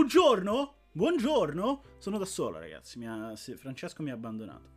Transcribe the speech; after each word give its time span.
Buongiorno? 0.00 0.74
Buongiorno? 0.92 1.82
Sono 1.96 2.18
da 2.18 2.26
solo, 2.26 2.58
ragazzi. 2.58 2.98
Mi 2.98 3.08
ha- 3.08 3.34
Francesco 3.34 4.02
mi 4.02 4.10
ha 4.10 4.12
abbandonato. 4.12 4.68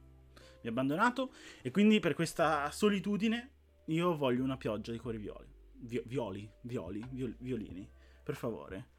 Mi 0.62 0.68
ha 0.68 0.70
abbandonato 0.70 1.34
e 1.62 1.72
quindi 1.72 2.00
per 2.00 2.14
questa 2.14 2.72
solitudine 2.72 3.52
io 3.88 4.16
voglio 4.16 4.46
una 4.46 4.56
pioggia 4.56 4.94
di 4.94 4.98
cuori 4.98 5.18
violi. 5.18 5.54
Vi- 5.74 6.02
violi, 6.06 6.50
violi, 6.62 7.04
viol- 7.12 7.36
violini. 7.38 7.86
Per 8.24 8.34
favore. 8.38 8.92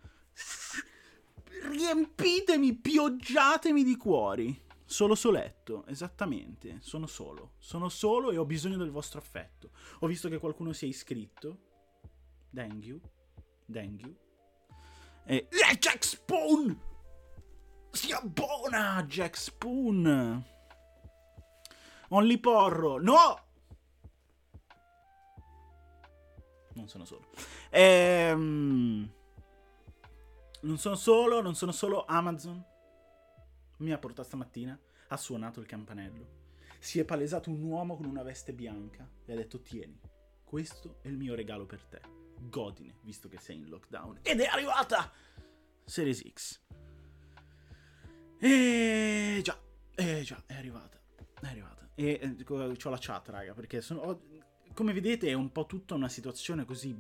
Riempitemi, 1.71 2.75
pioggiatemi 2.75 3.83
di 3.83 3.97
cuori. 3.97 4.63
Solo 4.85 5.15
soletto, 5.15 5.87
esattamente. 5.87 6.81
Sono 6.83 7.07
solo. 7.07 7.53
Sono 7.57 7.89
solo 7.89 8.31
e 8.31 8.37
ho 8.37 8.45
bisogno 8.45 8.77
del 8.77 8.91
vostro 8.91 9.21
affetto. 9.21 9.71
Ho 10.01 10.07
visto 10.07 10.29
che 10.29 10.37
qualcuno 10.37 10.75
si 10.75 10.85
è 10.85 10.89
iscritto. 10.89 11.57
Thank 12.53 12.85
you. 12.85 13.01
Thank 13.73 14.03
you. 14.03 14.15
E... 15.25 15.49
Eh, 15.49 15.79
Jack 15.79 16.05
Spoon! 16.05 16.81
Si 17.91 18.13
abbona 18.13 19.05
Jack 19.05 19.37
Spoon! 19.37 20.45
Only 22.09 22.39
Porro! 22.39 22.99
No! 23.01 23.49
Non 26.75 26.89
sono 26.89 27.05
solo. 27.05 27.31
Ehm... 27.71 29.13
Non 30.63 30.77
sono 30.77 30.95
solo, 30.95 31.41
non 31.41 31.55
sono 31.55 31.73
solo 31.73 32.05
Amazon. 32.05 32.63
Mi 33.79 33.93
ha 33.93 33.99
portato 33.99 34.25
stamattina, 34.25 34.79
ha 35.09 35.17
suonato 35.17 35.61
il 35.61 35.67
campanello. 35.67 36.39
Si 36.79 36.99
è 36.99 37.05
palesato 37.05 37.51
un 37.51 37.63
uomo 37.63 37.97
con 37.97 38.05
una 38.05 38.23
veste 38.23 38.53
bianca 38.53 39.09
e 39.25 39.33
ha 39.33 39.37
detto 39.37 39.61
tieni, 39.63 39.99
questo 40.45 40.99
è 41.03 41.09
il 41.09 41.17
mio 41.17 41.35
regalo 41.35 41.65
per 41.65 41.85
te. 41.85 42.20
Godine, 42.41 42.97
visto 43.03 43.29
che 43.29 43.39
sei 43.39 43.57
in 43.57 43.69
lockdown. 43.69 44.21
Ed 44.23 44.41
è 44.41 44.47
arrivata! 44.47 45.13
Series 45.85 46.23
X. 46.33 46.61
E 48.39 49.41
già, 49.43 49.61
eh 49.95 50.23
già, 50.23 50.43
è 50.47 50.55
arrivata. 50.55 51.01
È 51.41 51.47
arrivata. 51.47 51.89
E 51.95 52.19
eh, 52.23 52.45
ho 52.49 52.91
la 52.91 52.99
chat, 52.99 53.29
raga, 53.29 53.53
perché 53.53 53.81
sono, 53.81 54.23
come 54.73 54.93
vedete 54.93 55.29
è 55.29 55.35
un 55.35 55.53
po' 55.53 55.67
tutta 55.67 55.95
una 55.95 56.09
situazione 56.09 56.65
così 56.65 56.97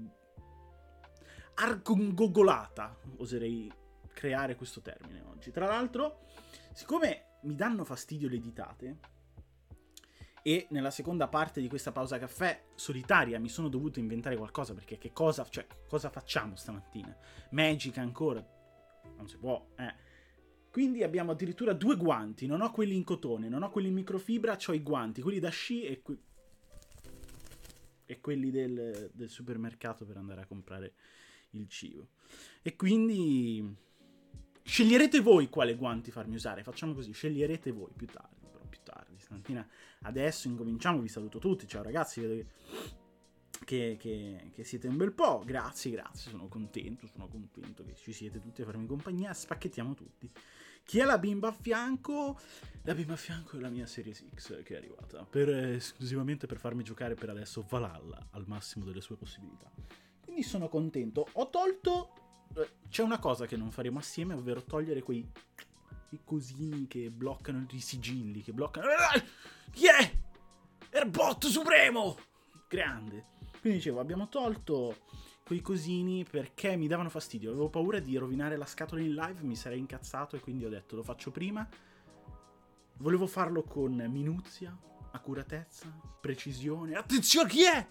arcongogolata, 1.55 2.98
oserei 3.19 3.73
creare 4.12 4.57
questo 4.57 4.81
termine 4.81 5.23
oggi. 5.23 5.51
Tra 5.51 5.67
l'altro, 5.67 6.27
siccome 6.73 7.39
mi 7.42 7.55
danno 7.55 7.84
fastidio 7.84 8.29
le 8.29 8.41
ditate, 8.41 8.98
e 10.42 10.66
nella 10.70 10.91
seconda 10.91 11.28
parte 11.28 11.60
di 11.60 11.69
questa 11.69 11.92
pausa 11.92 12.19
caffè 12.19 12.64
solitaria 12.74 13.38
mi 13.38 13.48
sono 13.48 13.69
dovuto 13.69 13.98
inventare 13.98 14.36
qualcosa 14.36 14.74
perché 14.74 14.98
che 14.98 15.12
cosa, 15.12 15.46
cioè, 15.48 15.66
cosa 15.86 16.10
facciamo 16.10 16.56
stamattina? 16.56 17.14
Magic 17.50 17.98
ancora? 17.98 18.44
Non 19.16 19.28
si 19.28 19.36
può, 19.36 19.68
eh. 19.77 20.08
Quindi 20.70 21.02
abbiamo 21.02 21.33
addirittura 21.33 21.72
due 21.72 21.96
guanti, 21.96 22.46
non 22.46 22.61
ho 22.61 22.70
quelli 22.70 22.94
in 22.94 23.02
cotone, 23.02 23.48
non 23.48 23.62
ho 23.64 23.70
quelli 23.70 23.88
in 23.88 23.94
microfibra, 23.94 24.56
ho 24.66 24.72
i 24.72 24.83
guanti, 24.83 25.20
quelli 25.20 25.41
da 25.41 25.50
sci 25.50 25.83
e, 25.83 26.00
que- 26.00 26.18
e 28.06 28.20
quelli 28.20 28.50
del, 28.50 29.11
del 29.12 29.28
supermercato 29.28 30.06
per 30.06 30.16
andare 30.16 30.42
a 30.42 30.46
comprare 30.46 30.94
il 31.50 31.68
cibo. 31.68 32.11
E 32.62 32.77
quindi 32.77 33.77
sceglierete 34.62 35.18
voi 35.18 35.48
quale 35.48 35.74
guanti 35.74 36.12
farmi 36.12 36.36
usare. 36.36 36.62
Facciamo 36.62 36.94
così, 36.94 37.12
sceglierete 37.12 37.72
voi 37.72 37.91
più 37.96 38.06
tardi. 38.06 38.39
Stamattina 39.31 39.64
adesso 40.03 40.48
incominciamo, 40.48 41.00
vi 41.00 41.06
saluto 41.09 41.39
tutti. 41.39 41.69
Ciao 41.69 41.84
ragazzi, 41.84 42.20
vedo 42.20 42.48
che, 43.64 43.97
che, 43.97 44.50
che- 44.53 44.64
siete 44.64 44.89
un 44.89 44.97
bel 44.97 45.12
po'. 45.12 45.45
Grazie, 45.47 45.92
grazie, 45.92 46.33
sono 46.33 46.48
contento, 46.48 47.06
sono 47.06 47.28
contento 47.28 47.84
che 47.84 47.95
ci 47.95 48.12
siete 48.12 48.41
tutti 48.41 48.62
a 48.62 48.64
farmi 48.64 48.86
compagnia. 48.86 49.33
Spacchettiamo 49.33 49.95
tutti. 49.95 50.28
Chi 50.83 50.98
è 50.98 51.05
la 51.05 51.17
bimba 51.19 51.48
a 51.48 51.53
fianco? 51.53 52.41
La 52.83 52.92
bimba 52.95 53.12
a 53.12 53.17
fianco 53.17 53.56
è 53.56 53.61
la 53.61 53.69
mia 53.69 53.86
Series 53.86 54.25
X 54.34 54.64
che 54.64 54.75
è 54.75 54.78
arrivata 54.78 55.25
per, 55.25 55.48
eh, 55.48 55.75
esclusivamente 55.77 56.48
per 56.48 56.58
farmi 56.58 56.83
giocare 56.83 57.14
per 57.14 57.30
adesso 57.30 57.64
Valhalla 57.68 58.30
al 58.33 58.45
massimo 58.48 58.85
delle 58.85 59.01
sue 59.01 59.14
possibilità. 59.14 59.70
Quindi 60.24 60.42
sono 60.42 60.68
contento. 60.68 61.29
Ho 61.35 61.48
tolto. 61.51 62.48
eh, 62.57 62.68
C'è 62.89 63.05
una 63.05 63.20
cosa 63.20 63.47
che 63.47 63.57
non 63.57 63.70
faremo 63.70 64.01
assieme, 64.01 64.35
ovvero 64.35 64.64
togliere 64.64 65.02
quei. 65.02 65.30
I 66.11 66.21
cosini 66.25 66.87
che 66.87 67.11
bloccano 67.11 67.67
i 67.71 67.81
sigilli. 67.81 68.43
Che 68.43 68.53
bloccano. 68.53 68.87
Chi 69.71 69.87
è? 69.87 70.13
Erbot 70.91 71.47
Supremo! 71.47 72.17
Grande. 72.69 73.27
Quindi 73.61 73.79
dicevo, 73.79 74.01
abbiamo 74.01 74.29
tolto 74.29 74.97
quei 75.45 75.61
cosini 75.61 76.25
perché 76.25 76.77
mi 76.77 76.87
davano 76.87 77.09
fastidio. 77.09 77.51
Avevo 77.51 77.69
paura 77.69 77.98
di 77.98 78.17
rovinare 78.17 78.57
la 78.57 78.67
scatola 78.67 79.01
in 79.01 79.15
live, 79.15 79.43
mi 79.43 79.57
sarei 79.57 79.79
incazzato 79.79 80.37
e 80.37 80.41
quindi 80.41 80.65
ho 80.65 80.69
detto 80.69 80.97
lo 80.97 81.03
faccio 81.03 81.31
prima. 81.31 81.69
Volevo 82.98 83.27
farlo 83.27 83.63
con 83.63 83.95
minuzia, 84.09 84.77
accuratezza, 85.13 85.87
precisione. 86.21 86.95
Attenzione, 86.95 87.48
chi 87.48 87.65
è? 87.65 87.87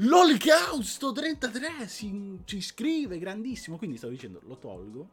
L'Olocausto 0.00 1.12
33 1.12 1.88
si, 1.88 2.40
ci 2.44 2.60
scrive, 2.60 3.18
grandissimo. 3.18 3.76
Quindi 3.76 3.96
stavo 3.96 4.12
dicendo, 4.12 4.40
lo 4.44 4.58
tolgo. 4.58 5.10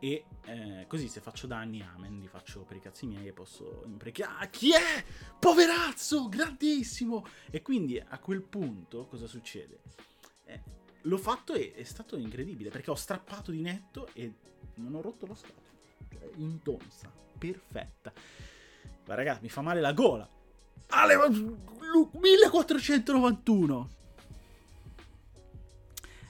E 0.00 0.24
eh, 0.44 0.84
così 0.86 1.08
se 1.08 1.20
faccio 1.20 1.46
danni, 1.46 1.82
amen, 1.82 2.20
li 2.20 2.28
faccio 2.28 2.60
per 2.60 2.76
i 2.76 2.80
cazzi 2.80 3.06
miei 3.06 3.26
e 3.28 3.32
posso 3.32 3.82
imprecare. 3.86 4.44
Ah, 4.44 4.46
chi 4.48 4.72
è? 4.72 5.04
Poverazzo, 5.38 6.28
grandissimo! 6.28 7.26
E 7.50 7.62
quindi 7.62 7.98
a 7.98 8.18
quel 8.18 8.42
punto 8.42 9.06
cosa 9.06 9.26
succede? 9.26 9.80
Eh, 10.44 10.60
l'ho 11.02 11.18
fatto 11.18 11.54
e 11.54 11.74
è 11.74 11.82
stato 11.82 12.16
incredibile 12.16 12.70
perché 12.70 12.90
ho 12.90 12.94
strappato 12.94 13.50
di 13.50 13.60
netto 13.60 14.08
e 14.12 14.32
non 14.74 14.94
ho 14.94 15.00
rotto 15.00 15.26
la 15.26 15.34
scatola. 15.34 15.66
Cioè, 16.10 16.30
intonsa, 16.36 17.10
perfetta. 17.36 18.12
Ma 19.06 19.14
ragazzi, 19.14 19.42
mi 19.42 19.48
fa 19.48 19.62
male 19.62 19.80
la 19.80 19.92
gola. 19.92 20.28
Ale, 20.90 21.16
ma- 21.16 21.26
Lu- 21.26 22.10
1491. 22.12 23.90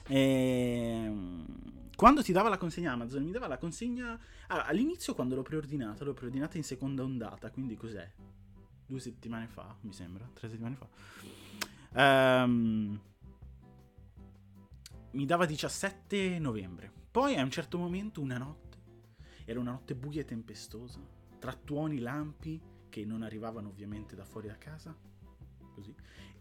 Ehm, 0.07 1.45
quando 1.99 2.23
ti 2.23 2.31
dava 2.31 2.47
la 2.47 2.57
consegna 2.57 2.93
Amazon, 2.93 3.23
mi 3.23 3.31
dava 3.31 3.47
la 3.47 3.57
consegna. 3.57 4.17
Ah, 4.47 4.63
all'inizio, 4.63 5.13
quando 5.13 5.35
l'ho 5.35 5.41
preordinata, 5.41 6.05
l'ho 6.05 6.13
preordinata 6.13 6.55
in 6.55 6.63
seconda 6.63 7.03
ondata. 7.03 7.51
Quindi 7.51 7.75
cos'è? 7.75 8.09
Due 8.85 8.99
settimane 9.01 9.47
fa, 9.47 9.75
mi 9.81 9.91
sembra. 9.91 10.25
Tre 10.31 10.47
settimane 10.47 10.77
fa. 10.77 10.87
Ehm, 11.99 13.01
mi 15.11 15.25
dava 15.25 15.45
17 15.45 16.39
novembre. 16.39 16.89
Poi 17.11 17.35
a 17.35 17.43
un 17.43 17.51
certo 17.51 17.77
momento, 17.77 18.21
una 18.21 18.37
notte, 18.37 18.77
era 19.43 19.59
una 19.59 19.71
notte 19.71 19.93
buia 19.93 20.21
e 20.21 20.25
tempestosa, 20.25 21.01
tra 21.37 21.51
tuoni, 21.51 21.99
lampi 21.99 22.61
che 22.87 23.03
non 23.03 23.23
arrivavano 23.23 23.67
ovviamente 23.67 24.15
da 24.15 24.23
fuori 24.23 24.47
da 24.47 24.57
casa, 24.57 24.95
così, 25.73 25.93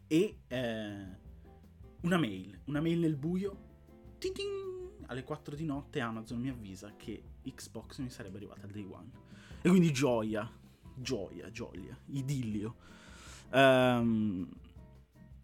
e 0.07 0.39
eh, 0.47 1.07
una 2.03 2.17
mail, 2.17 2.61
una 2.67 2.81
mail 2.81 3.01
nel 3.01 3.17
buio. 3.17 3.67
Tin 4.19 4.33
tin! 4.33 4.78
Alle 5.09 5.25
4 5.25 5.55
di 5.55 5.65
notte 5.67 6.01
Amazon 6.01 6.41
mi 6.41 6.49
avvisa 6.49 6.95
che 6.97 7.23
Xbox 7.43 7.99
mi 7.99 8.09
sarebbe 8.09 8.39
arrivata 8.39 8.65
al 8.65 8.71
day 8.71 8.87
one. 8.89 9.11
E 9.61 9.69
quindi 9.69 9.93
gioia, 9.93 10.51
gioia, 10.95 11.51
gioia, 11.51 11.99
idillio. 12.07 12.77
Ehm 13.51 14.49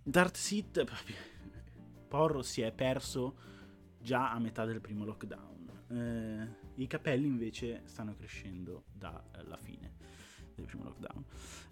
Darth 0.07 0.37
Seed, 0.37 0.85
Porro 2.09 2.43
si 2.43 2.61
è 2.61 2.71
perso 2.73 3.37
già 3.99 4.31
a 4.31 4.39
metà 4.39 4.67
del 4.67 4.83
primo 4.83 5.07
lockdown. 5.07 5.73
Eh, 5.89 6.83
I 6.83 6.87
capelli 6.87 7.27
invece 7.27 7.81
stanno 7.87 8.15
crescendo 8.15 8.85
dalla 8.93 9.57
fine 9.57 9.95
del 10.55 10.67
primo 10.67 10.85
lockdown. 10.85 11.25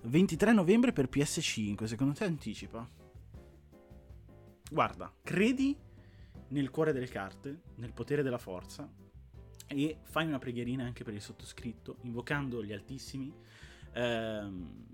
23 0.05 0.53
novembre 0.55 0.93
per 0.93 1.11
PS5, 1.11 1.85
secondo 1.85 2.15
te 2.15 2.25
anticipa? 2.25 2.89
Guarda, 4.71 5.13
credi 5.23 5.77
nel 6.53 6.71
cuore 6.71 6.93
delle 6.93 7.09
carte, 7.09 7.63
nel 7.77 7.93
potere 7.93 8.23
della 8.23 8.39
forza 8.39 8.89
e 9.67 9.99
fai 10.03 10.27
una 10.27 10.39
preghierina 10.39 10.85
anche 10.85 11.03
per 11.03 11.15
il 11.15 11.23
sottoscritto, 11.23 11.97
invocando 12.03 12.63
gli 12.63 12.73
altissimi. 12.73 13.33
Ehm, 13.95 14.85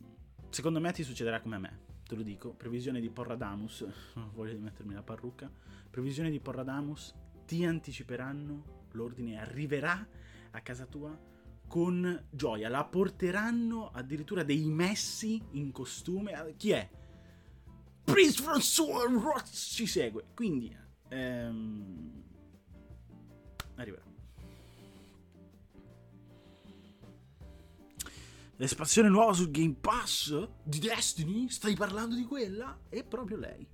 secondo 0.50 0.80
me 0.80 0.92
ti 0.92 1.02
succederà 1.02 1.40
come 1.40 1.56
a 1.56 1.58
me, 1.58 1.80
te 2.06 2.14
lo 2.14 2.22
dico. 2.22 2.52
Previsione 2.52 3.00
di 3.00 3.10
Porradamus, 3.10 3.84
voglio 4.34 4.56
mettermi 4.58 4.94
la 4.94 5.02
parrucca. 5.02 5.50
Previsione 5.90 6.30
di 6.30 6.38
Porradamus, 6.38 7.12
ti 7.44 7.64
anticiperanno, 7.64 8.86
l'ordine 8.92 9.40
arriverà 9.40 10.06
a 10.52 10.60
casa 10.60 10.86
tua 10.86 11.18
con 11.66 12.26
gioia. 12.30 12.68
La 12.68 12.84
porteranno 12.84 13.90
addirittura 13.90 14.44
dei 14.44 14.64
messi 14.70 15.42
in 15.52 15.72
costume. 15.72 16.54
Chi 16.56 16.70
è? 16.70 16.88
Prince 18.04 18.42
François 18.42 19.12
Roth 19.20 19.50
ci 19.50 19.86
segue. 19.86 20.24
Quindi, 20.34 20.86
ehm, 21.08 22.22
arriverà. 23.76 24.04
L'espansione 28.56 29.08
nuova 29.08 29.32
sul 29.34 29.52
Game 29.52 29.76
Pass 29.80 30.48
di 30.64 30.80
Destiny? 30.80 31.48
Stai 31.48 31.74
parlando 31.76 32.16
di 32.16 32.24
quella? 32.24 32.80
È 32.88 33.04
proprio 33.04 33.36
lei. 33.36 33.64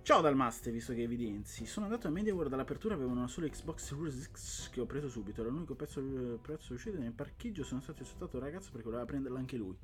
Ciao 0.00 0.20
Dalmaste, 0.20 0.70
visto 0.70 0.94
che 0.94 1.02
evidenzi. 1.02 1.66
Sono 1.66 1.86
andato 1.86 2.06
a 2.06 2.10
MediaWorld 2.10 2.52
all'apertura, 2.52 2.94
avevano 2.94 3.18
una 3.18 3.28
sola 3.28 3.48
Xbox 3.48 3.84
Series 3.84 4.30
X 4.30 4.70
che 4.70 4.80
ho 4.80 4.86
preso 4.86 5.08
subito. 5.08 5.40
Era 5.40 5.50
l'unico 5.50 5.74
pezzo, 5.74 6.00
prezzo 6.40 6.72
uscito 6.72 6.96
nel 6.96 7.12
parcheggio. 7.12 7.64
Sono 7.64 7.80
stato 7.82 8.02
insultato 8.02 8.38
ragazzo 8.38 8.70
perché 8.70 8.86
voleva 8.86 9.04
prenderla 9.04 9.38
anche 9.38 9.56
lui. 9.56 9.76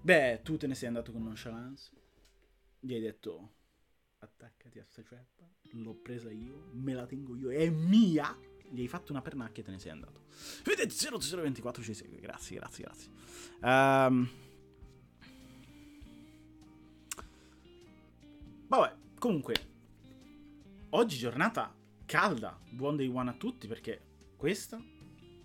Beh, 0.00 0.40
tu 0.42 0.56
te 0.56 0.66
ne 0.68 0.74
sei 0.74 0.88
andato 0.88 1.12
con 1.12 1.24
nonchalance. 1.24 1.90
Gli 2.78 2.94
hai 2.94 3.00
detto 3.00 3.50
attaccati 4.26 4.78
a 4.78 4.84
sta 4.84 5.02
ceppa. 5.02 5.48
L'ho 5.72 5.94
presa 5.94 6.30
io, 6.30 6.68
me 6.72 6.94
la 6.94 7.06
tengo 7.06 7.34
io, 7.36 7.50
è 7.50 7.68
mia. 7.70 8.36
Gli 8.68 8.80
hai 8.80 8.88
fatto 8.88 9.12
una 9.12 9.22
pernacchia 9.22 9.62
e 9.62 9.66
te 9.66 9.70
ne 9.70 9.78
sei 9.78 9.92
andato. 9.92 10.24
Vedete 10.64 10.92
0024 10.94 11.82
ci 11.82 11.94
segue. 11.94 12.18
Grazie, 12.18 12.56
grazie, 12.56 12.84
grazie. 12.84 13.10
Um, 13.62 14.28
Vabbè, 18.68 18.96
comunque, 19.20 19.54
oggi 20.90 21.16
giornata 21.16 21.72
calda. 22.04 22.58
Buon 22.70 22.96
day 22.96 23.06
one 23.06 23.30
a 23.30 23.34
tutti 23.34 23.68
perché 23.68 24.32
questa, 24.36 24.82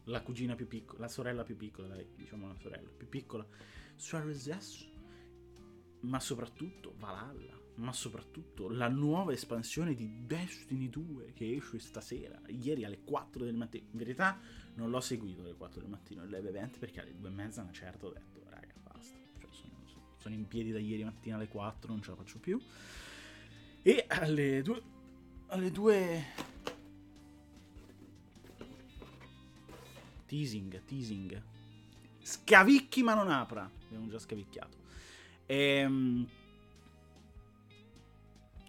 la 0.06 0.24
cugina 0.24 0.56
più 0.56 0.68
piccola, 0.68 1.02
la 1.02 1.08
sorella 1.08 1.44
più 1.44 1.56
piccola, 1.56 1.88
dai, 1.88 2.08
diciamo 2.16 2.48
la 2.48 2.56
sorella 2.56 2.90
più 2.90 3.08
piccola, 3.08 3.46
Suarez 3.96 4.50
ma 6.02 6.20
soprattutto 6.20 6.96
Valhalla, 6.98 7.61
ma 7.76 7.94
soprattutto 7.94 8.70
la 8.70 8.88
nuova 8.90 9.32
espansione 9.32 9.94
di 9.94 10.26
Destiny 10.26 10.90
2 10.90 11.34
che 11.34 11.56
esce 11.56 11.80
stasera, 11.80 12.40
ieri 12.48 12.84
alle 12.84 13.04
4 13.04 13.44
del 13.44 13.56
mattino. 13.56 13.86
In 13.92 13.98
verità 13.98 14.40
non 14.76 14.90
l'ho 14.90 15.00
seguito 15.00 15.42
alle 15.42 15.56
4 15.56 15.82
del 15.82 15.90
mattino 15.90 16.24
il 16.24 16.30
live 16.30 16.50
event 16.50 16.78
perché 16.78 17.02
alle 17.02 17.16
2 17.16 17.28
e 17.28 17.32
mezza 17.32 17.62
una 17.62 17.72
certa 17.72 18.06
ho 18.06 18.12
detto, 18.12 18.44
raga, 18.50 18.74
basta. 18.84 19.18
Cioè, 19.40 19.50
sono, 19.52 19.74
sono 20.18 20.36
in 20.36 20.48
piedi 20.48 20.72
da 20.72 20.80
ieri 20.80 21.04
mattina 21.04 21.36
alle 21.38 21.48
4, 21.48 21.92
non 21.92 22.02
ce 22.02 22.10
la 22.12 22.16
faccio 22.16 22.40
più. 22.40 22.60
E 23.82 24.06
alle 24.08 24.62
due... 24.62 24.82
Alle 25.48 25.72
due... 25.72 26.26
Teasing, 30.28 30.84
teasing. 30.86 31.42
Scavicchi 32.22 33.02
ma 33.04 33.16
non 33.16 33.30
apra. 33.30 33.70
Abbiamo 33.86 34.08
già 34.08 34.20
scavicchiato. 34.20 34.78
Ehm... 35.48 36.28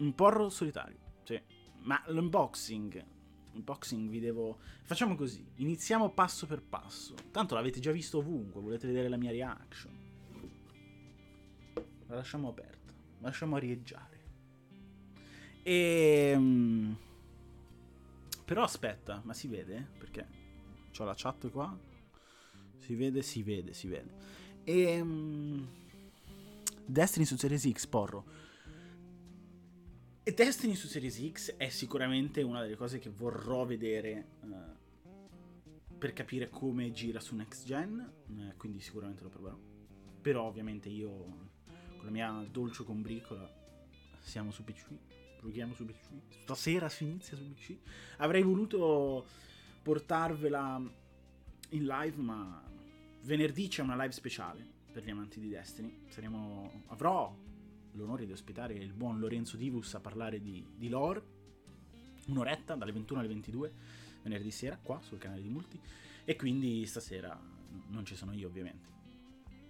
Un 0.02 0.14
porro 0.16 0.48
solitario. 0.50 0.98
Sì. 1.22 1.40
Ma 1.82 2.02
l'unboxing... 2.08 3.06
Unboxing 3.52 4.08
vi 4.08 4.18
devo... 4.18 4.58
Facciamo 4.82 5.14
così. 5.14 5.46
Iniziamo 5.56 6.10
passo 6.10 6.46
per 6.46 6.60
passo. 6.60 7.14
Tanto 7.30 7.54
l'avete 7.54 7.78
già 7.78 7.92
visto 7.92 8.18
ovunque. 8.18 8.60
Volete 8.60 8.88
vedere 8.88 9.08
la 9.08 9.16
mia 9.16 9.30
reaction. 9.30 9.96
La 12.08 12.16
lasciamo 12.16 12.48
aperta. 12.48 12.92
La 13.20 13.28
lasciamo 13.28 13.54
arieggiare. 13.56 14.20
E... 15.62 16.32
Ehm, 16.34 16.96
però 18.44 18.64
aspetta, 18.64 19.22
ma 19.24 19.32
si 19.34 19.46
vede? 19.46 19.86
Perché 19.98 20.26
ho 20.98 21.04
la 21.04 21.14
chat 21.16 21.48
qua. 21.50 21.78
Si 22.78 22.96
vede, 22.96 23.22
si 23.22 23.42
vede, 23.44 23.72
si 23.72 23.86
vede. 23.86 24.10
E... 24.64 24.82
Ehm, 24.82 25.68
Destiny 26.84 27.24
su 27.24 27.36
Series 27.36 27.70
X, 27.70 27.86
porro. 27.86 28.41
E 30.24 30.32
Destiny 30.32 30.74
su 30.74 30.86
Series 30.86 31.20
X 31.32 31.56
è 31.56 31.68
sicuramente 31.68 32.42
una 32.42 32.62
delle 32.62 32.76
cose 32.76 32.98
che 32.98 33.10
vorrò 33.10 33.64
vedere 33.64 34.28
uh, 34.42 35.96
per 35.98 36.12
capire 36.12 36.48
come 36.48 36.92
gira 36.92 37.18
su 37.18 37.34
next 37.34 37.64
gen, 37.64 38.12
uh, 38.28 38.56
quindi 38.56 38.80
sicuramente 38.80 39.22
lo 39.22 39.28
proverò. 39.28 39.58
Però 40.20 40.44
ovviamente 40.44 40.88
io 40.88 41.10
con 41.96 42.04
la 42.04 42.10
mia 42.10 42.46
dolce 42.50 42.84
combricola 42.84 43.50
siamo 44.20 44.52
su 44.52 44.62
PC 44.62 44.86
giochiamo 45.42 45.74
su 45.74 45.84
PC. 45.84 46.08
Stasera 46.42 46.88
si 46.88 47.04
inizia 47.04 47.36
su 47.36 47.52
PC. 47.52 47.76
Avrei 48.18 48.42
voluto 48.42 49.26
portarvela 49.82 50.80
in 51.70 51.84
live, 51.84 52.16
ma 52.22 52.62
venerdì 53.22 53.66
c'è 53.66 53.82
una 53.82 53.96
live 53.96 54.12
speciale 54.12 54.64
per 54.92 55.02
gli 55.02 55.10
amanti 55.10 55.40
di 55.40 55.48
Destiny. 55.48 56.04
Saremo, 56.08 56.84
avrò 56.88 57.34
l'onore 57.92 58.26
di 58.26 58.32
ospitare 58.32 58.74
il 58.74 58.92
buon 58.92 59.18
Lorenzo 59.18 59.56
Divus 59.56 59.94
a 59.94 60.00
parlare 60.00 60.40
di, 60.40 60.64
di 60.76 60.88
lore. 60.88 61.40
Un'oretta 62.26 62.74
dalle 62.74 62.92
21 62.92 63.20
alle 63.20 63.28
22 63.28 63.72
venerdì 64.22 64.50
sera 64.50 64.78
qua 64.80 65.00
sul 65.02 65.18
canale 65.18 65.42
di 65.42 65.48
Multi. 65.48 65.80
E 66.24 66.36
quindi 66.36 66.84
stasera 66.86 67.38
non 67.88 68.04
ci 68.04 68.14
sono 68.14 68.32
io, 68.32 68.48
ovviamente. 68.48 68.90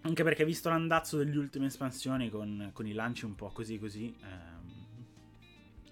Anche 0.03 0.25
perché 0.25 0.45
visto 0.45 0.69
l'andazzo 0.69 1.17
delle 1.17 1.37
ultime 1.37 1.67
espansioni 1.67 2.29
con, 2.29 2.71
con 2.73 2.87
i 2.87 2.93
lanci 2.93 3.25
un 3.25 3.37
po' 3.37 3.51
così 3.51 3.79
così, 3.79 4.15
eh, 4.21 4.63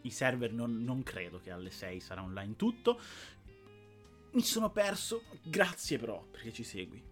i 0.02 0.10
server 0.10 0.52
non, 0.52 0.82
non 0.82 1.02
credo 1.02 1.38
che 1.38 1.50
alle 1.50 1.70
6 1.70 2.00
sarà 2.00 2.22
online 2.22 2.56
tutto. 2.56 3.00
Mi 4.32 4.42
sono 4.42 4.70
perso, 4.70 5.22
grazie 5.42 5.98
però 5.98 6.24
perché 6.30 6.52
ci 6.52 6.64
segui. 6.64 7.02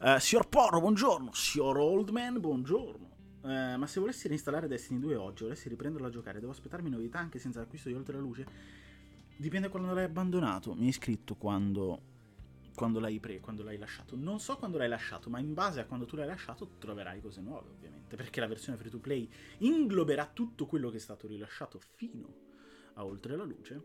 Uh, 0.00 0.18
signor 0.18 0.48
Porro, 0.48 0.80
buongiorno. 0.80 1.32
Signor 1.32 1.78
Oldman, 1.78 2.40
buongiorno. 2.40 3.13
Uh, 3.44 3.76
ma 3.76 3.86
se 3.86 4.00
volessi 4.00 4.26
reinstallare 4.26 4.66
Destiny 4.66 4.98
2 5.00 5.16
oggi, 5.16 5.42
volessi 5.42 5.68
riprenderlo 5.68 6.06
a 6.06 6.10
giocare, 6.10 6.40
devo 6.40 6.52
aspettarmi 6.52 6.88
novità 6.88 7.18
anche 7.18 7.38
senza 7.38 7.60
l'acquisto 7.60 7.90
di 7.90 7.94
Oltre 7.94 8.14
la 8.14 8.20
Luce? 8.20 8.46
Dipende 9.36 9.68
quando 9.68 9.92
l'hai 9.92 10.04
abbandonato. 10.04 10.74
Mi 10.74 10.86
hai 10.86 10.92
scritto 10.92 11.34
quando 11.34 12.12
quando 12.74 12.98
l'hai, 12.98 13.20
pre- 13.20 13.40
quando 13.40 13.62
l'hai 13.62 13.76
lasciato. 13.76 14.16
Non 14.16 14.40
so 14.40 14.56
quando 14.56 14.78
l'hai 14.78 14.88
lasciato, 14.88 15.28
ma 15.30 15.38
in 15.38 15.52
base 15.52 15.80
a 15.80 15.84
quando 15.84 16.06
tu 16.06 16.16
l'hai 16.16 16.26
lasciato 16.26 16.76
troverai 16.78 17.20
cose 17.20 17.42
nuove, 17.42 17.68
ovviamente. 17.68 18.16
Perché 18.16 18.40
la 18.40 18.46
versione 18.46 18.78
free 18.78 18.90
to 18.90 18.98
play 18.98 19.28
ingloberà 19.58 20.26
tutto 20.32 20.66
quello 20.66 20.88
che 20.90 20.96
è 20.96 21.00
stato 21.00 21.26
rilasciato 21.26 21.78
fino 21.78 22.34
a 22.94 23.04
Oltre 23.04 23.36
la 23.36 23.44
Luce. 23.44 23.82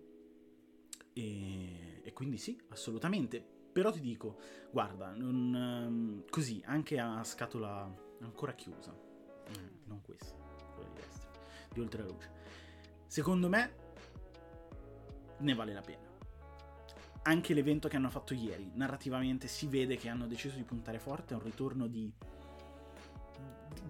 E, 1.13 2.01
e 2.01 2.13
quindi 2.13 2.38
sì, 2.38 2.59
assolutamente. 2.69 3.45
Però 3.71 3.91
ti 3.91 4.00
dico, 4.00 4.39
guarda, 4.71 5.13
non, 5.13 5.53
um, 5.53 6.23
così, 6.29 6.62
anche 6.65 6.97
a 6.97 7.23
scatola 7.23 8.07
ancora 8.21 8.53
chiusa. 8.53 9.08
Mm, 9.89 9.91
non 9.91 10.01
questa, 10.01 10.36
quella 10.75 10.89
di 10.89 10.95
destra. 10.95 11.30
Di 11.74 11.80
Oltre 11.80 12.03
la 12.03 12.09
Luce. 12.09 12.30
Secondo 13.07 13.50
me 13.50 13.74
ne 15.39 15.53
vale 15.53 15.74
la 15.74 15.81
pena 15.81 16.07
anche 17.24 17.53
l'evento 17.53 17.88
che 17.88 17.95
hanno 17.95 18.09
fatto 18.09 18.33
ieri, 18.33 18.71
narrativamente 18.74 19.47
si 19.47 19.68
vede 19.68 19.97
che 19.97 20.09
hanno 20.09 20.25
deciso 20.25 20.56
di 20.56 20.63
puntare 20.63 21.00
forte 21.00 21.33
a 21.33 21.38
un 21.38 21.44
ritorno 21.44 21.86
di 21.86 22.12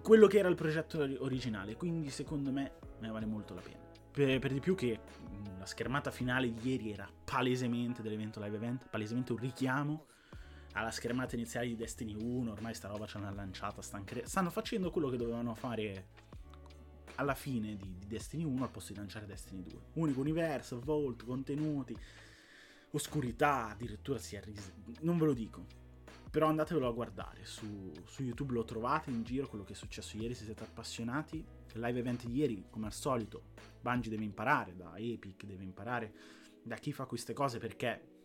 quello 0.02 0.26
che 0.26 0.38
era 0.38 0.48
il 0.48 0.56
progetto 0.56 0.98
originale, 1.20 1.76
quindi 1.76 2.10
secondo 2.10 2.50
me 2.50 2.72
ne 2.98 3.08
vale 3.08 3.26
molto 3.26 3.54
la 3.54 3.60
pena. 3.60 3.78
Per, 4.10 4.38
per, 4.40 4.52
di 4.52 4.60
più 4.60 4.74
che 4.74 4.98
la 5.58 5.66
schermata 5.66 6.10
finale 6.10 6.52
di 6.52 6.70
ieri 6.70 6.92
era 6.92 7.08
palesemente 7.24 8.02
dell'evento 8.02 8.42
live 8.42 8.56
event, 8.56 8.88
palesemente 8.88 9.32
un 9.32 9.38
richiamo 9.38 10.06
alla 10.72 10.90
schermata 10.90 11.34
iniziale 11.34 11.66
di 11.66 11.76
Destiny 11.76 12.14
1, 12.14 12.52
ormai 12.52 12.74
sta 12.74 12.88
roba 12.88 13.06
ce 13.06 13.18
l'hanno 13.18 13.34
lanciata, 13.34 13.82
stanno, 13.82 14.04
cre- 14.04 14.26
stanno 14.26 14.50
facendo 14.50 14.90
quello 14.90 15.08
che 15.08 15.16
dovevano 15.16 15.54
fare 15.54 16.08
alla 17.16 17.34
fine 17.34 17.76
di, 17.76 17.96
di 17.98 18.06
Destiny 18.06 18.44
1 18.44 18.62
al 18.62 18.70
posto 18.70 18.92
di 18.92 18.98
lanciare 18.98 19.26
Destiny 19.26 19.62
2. 19.62 19.80
Unico 19.94 20.20
universo, 20.20 20.80
vault, 20.80 21.24
contenuti, 21.24 21.96
oscurità, 22.92 23.68
addirittura 23.70 24.18
si 24.18 24.36
è 24.36 24.40
ris- 24.42 24.72
non 25.00 25.18
ve 25.18 25.26
lo 25.26 25.34
dico. 25.34 25.66
Però 26.30 26.46
andatevelo 26.46 26.86
a 26.86 26.92
guardare, 26.92 27.44
su, 27.44 27.92
su, 28.04 28.22
YouTube 28.22 28.52
lo 28.52 28.64
trovate 28.64 29.10
in 29.10 29.24
giro, 29.24 29.48
quello 29.48 29.64
che 29.64 29.72
è 29.72 29.76
successo 29.76 30.16
ieri, 30.16 30.34
se 30.34 30.44
siete 30.44 30.62
appassionati. 30.62 31.44
Il 31.72 31.80
live 31.80 31.98
event 31.98 32.24
di 32.24 32.36
ieri, 32.36 32.66
come 32.70 32.86
al 32.86 32.92
solito, 32.92 33.42
Bungie 33.80 34.10
deve 34.10 34.22
imparare, 34.22 34.76
da 34.76 34.94
Epic 34.96 35.44
deve 35.44 35.64
imparare, 35.64 36.14
da 36.62 36.76
chi 36.76 36.92
fa 36.92 37.06
queste 37.06 37.32
cose 37.32 37.58
perché 37.58 38.19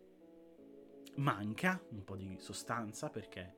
manca 1.15 1.81
un 1.89 2.03
po' 2.03 2.15
di 2.15 2.37
sostanza, 2.39 3.09
perché 3.09 3.55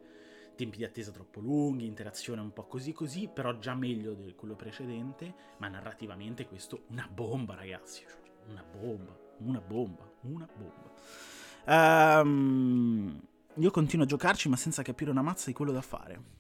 tempi 0.56 0.78
di 0.78 0.84
attesa 0.84 1.12
troppo 1.12 1.40
lunghi, 1.40 1.86
interazione 1.86 2.42
un 2.42 2.52
po' 2.52 2.66
così 2.66 2.94
così, 2.94 3.28
però 3.28 3.58
già 3.58 3.76
meglio 3.76 4.14
di 4.14 4.34
quello 4.36 4.56
precedente, 4.56 5.34
ma 5.58 5.68
narrativamente 5.68 6.48
questo 6.48 6.86
una 6.90 7.08
bomba 7.08 7.56
ragazzi, 7.56 8.04
una 8.48 8.64
bomba 8.64 9.26
una 9.40 9.60
bomba, 9.60 10.10
una 10.22 10.48
bomba. 10.56 12.22
Um, 12.22 13.22
io 13.56 13.72
continuo 13.72 14.06
a 14.06 14.08
giocarci 14.08 14.48
ma 14.50 14.56
senza 14.56 14.82
capire 14.82 15.12
una 15.12 15.22
mazza 15.22 15.48
di 15.48 15.54
quello 15.54 15.72
da 15.72 15.82
fare. 15.82 16.36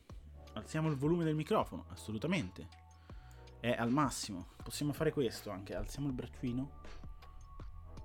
Alziamo 0.53 0.89
il 0.89 0.95
volume 0.95 1.23
del 1.23 1.35
microfono, 1.35 1.85
assolutamente. 1.89 2.85
È 3.59 3.71
al 3.71 3.91
massimo. 3.91 4.47
Possiamo 4.63 4.93
fare 4.93 5.11
questo 5.11 5.49
anche. 5.49 5.75
Alziamo 5.75 6.07
il 6.07 6.13
braccino. 6.13 6.71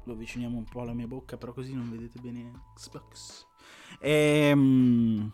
Lo 0.05 0.13
avviciniamo 0.13 0.57
un 0.57 0.65
po' 0.65 0.81
alla 0.81 0.93
mia 0.93 1.07
bocca, 1.07 1.37
però 1.37 1.53
così 1.53 1.75
non 1.75 1.91
vedete 1.91 2.21
bene 2.21 2.51
Xbox. 2.75 3.47
Ehm... 4.01 5.33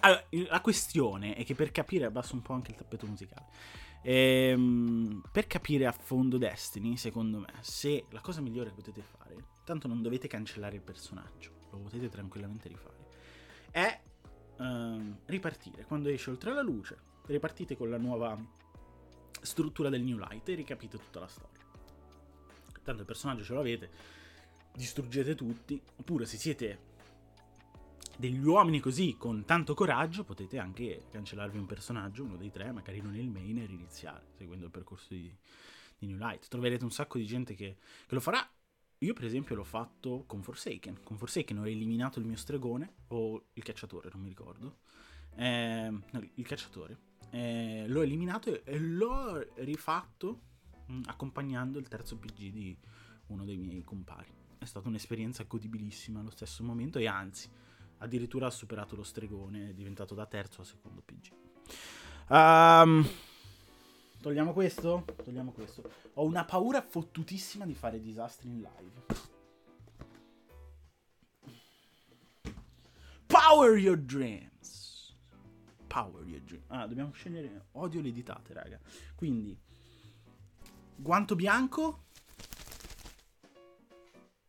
Allora, 0.00 0.24
la 0.30 0.60
questione 0.60 1.34
è 1.34 1.44
che 1.44 1.54
per 1.54 1.70
capire 1.70 2.06
abbasso 2.06 2.34
un 2.34 2.42
po' 2.42 2.54
anche 2.54 2.72
il 2.72 2.76
tappeto 2.76 3.06
musicale. 3.06 3.46
Ehm, 4.02 5.22
per 5.30 5.46
capire 5.46 5.86
a 5.86 5.92
fondo 5.92 6.38
Destiny, 6.38 6.96
secondo 6.96 7.38
me, 7.38 7.52
se 7.60 8.06
la 8.10 8.20
cosa 8.20 8.40
migliore 8.40 8.70
che 8.70 8.74
potete 8.74 9.00
fare, 9.02 9.36
tanto 9.64 9.86
non 9.86 10.02
dovete 10.02 10.26
cancellare 10.26 10.74
il 10.74 10.82
personaggio, 10.82 11.52
lo 11.70 11.78
potete 11.78 12.08
tranquillamente 12.08 12.68
rifare, 12.68 13.06
è 13.70 14.00
ehm, 14.58 15.18
ripartire. 15.26 15.84
Quando 15.84 16.08
esce 16.08 16.30
oltre 16.30 16.52
la 16.52 16.62
luce, 16.62 16.98
ripartite 17.26 17.76
con 17.76 17.88
la 17.88 17.98
nuova 17.98 18.36
struttura 19.40 19.88
del 19.88 20.02
New 20.02 20.18
Light 20.18 20.48
e 20.48 20.54
ricapite 20.54 20.98
tutta 20.98 21.20
la 21.20 21.28
storia. 21.28 21.51
Tanto 22.82 23.00
il 23.00 23.06
personaggio 23.06 23.44
ce 23.44 23.54
l'avete, 23.54 23.90
distruggete 24.74 25.34
tutti, 25.34 25.80
oppure 25.96 26.26
se 26.26 26.36
siete 26.36 26.90
degli 28.16 28.44
uomini 28.44 28.80
così 28.80 29.16
con 29.16 29.44
tanto 29.44 29.74
coraggio 29.74 30.24
potete 30.24 30.58
anche 30.58 31.04
cancellarvi 31.10 31.58
un 31.58 31.66
personaggio, 31.66 32.24
uno 32.24 32.36
dei 32.36 32.50
tre, 32.50 32.70
magari 32.72 33.00
non 33.00 33.16
il 33.16 33.28
main 33.28 33.58
e 33.58 33.66
riniziare 33.66 34.26
seguendo 34.36 34.66
il 34.66 34.70
percorso 34.70 35.08
di, 35.10 35.34
di 35.98 36.06
New 36.06 36.18
Light. 36.18 36.48
Troverete 36.48 36.84
un 36.84 36.90
sacco 36.90 37.18
di 37.18 37.26
gente 37.26 37.54
che, 37.54 37.76
che, 38.06 38.14
lo 38.14 38.20
farà. 38.20 38.46
Io 38.98 39.14
per 39.14 39.24
esempio 39.24 39.56
l'ho 39.56 39.64
fatto 39.64 40.24
con 40.26 40.42
Forsaken. 40.42 41.02
Con 41.02 41.16
Forsaken 41.16 41.58
ho 41.58 41.66
eliminato 41.66 42.18
il 42.20 42.26
mio 42.26 42.36
stregone 42.36 42.94
o 43.08 43.46
il 43.54 43.62
cacciatore, 43.62 44.10
non 44.12 44.22
mi 44.22 44.28
ricordo. 44.28 44.78
Eh, 45.34 45.90
no, 45.90 46.30
il 46.34 46.46
cacciatore. 46.46 47.10
Eh, 47.30 47.86
l'ho 47.88 48.02
eliminato 48.02 48.62
e 48.64 48.78
l'ho 48.78 49.44
rifatto 49.56 50.50
accompagnando 51.06 51.78
il 51.78 51.88
terzo 51.88 52.16
PG 52.16 52.50
di 52.50 52.76
uno 53.26 53.44
dei 53.44 53.56
miei 53.56 53.82
compari. 53.82 54.30
È 54.58 54.64
stata 54.64 54.88
un'esperienza 54.88 55.44
godibilissima 55.44 56.20
allo 56.20 56.30
stesso 56.30 56.62
momento 56.62 56.98
e 56.98 57.06
anzi 57.06 57.48
addirittura 57.98 58.46
ha 58.46 58.50
superato 58.50 58.96
lo 58.96 59.02
stregone, 59.02 59.70
è 59.70 59.72
diventato 59.72 60.14
da 60.14 60.26
terzo 60.26 60.60
a 60.60 60.64
secondo 60.64 61.02
PG. 61.02 61.32
Um, 62.28 63.08
togliamo 64.20 64.52
questo? 64.52 65.04
Togliamo 65.24 65.52
questo. 65.52 65.88
Ho 66.14 66.24
una 66.24 66.44
paura 66.44 66.82
fottutissima 66.82 67.64
di 67.64 67.74
fare 67.74 68.00
disastri 68.00 68.48
in 68.48 68.60
live. 68.60 69.30
Power 73.26 73.76
your 73.76 73.96
dreams. 73.96 75.14
Power 75.86 76.26
your 76.26 76.40
dreams. 76.42 76.64
Ah, 76.68 76.86
dobbiamo 76.86 77.12
scegliere. 77.12 77.66
Odio 77.72 78.00
le 78.00 78.12
ditate, 78.12 78.52
raga. 78.52 78.78
Quindi, 79.14 79.58
guanto 81.02 81.34
bianco 81.34 82.04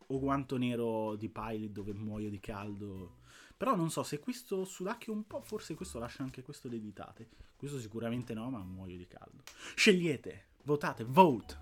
o 0.06 0.18
guanto 0.20 0.56
nero 0.56 1.16
di 1.16 1.28
pilot 1.28 1.70
dove 1.70 1.92
muoio 1.92 2.30
di 2.30 2.38
caldo 2.38 3.16
però 3.56 3.74
non 3.74 3.90
so 3.90 4.02
se 4.02 4.18
questo 4.18 4.64
Sudaki 4.64 5.10
un 5.10 5.26
po', 5.26 5.40
forse 5.40 5.74
questo 5.74 5.98
lascia 5.98 6.22
anche 6.22 6.42
questo 6.42 6.68
le 6.68 6.80
ditate. 6.80 7.28
Questo 7.56 7.78
sicuramente 7.78 8.34
no, 8.34 8.50
ma 8.50 8.58
muoio 8.58 8.96
di 8.96 9.06
caldo. 9.06 9.42
Scegliete, 9.74 10.48
votate, 10.64 11.04
vote. 11.04 11.56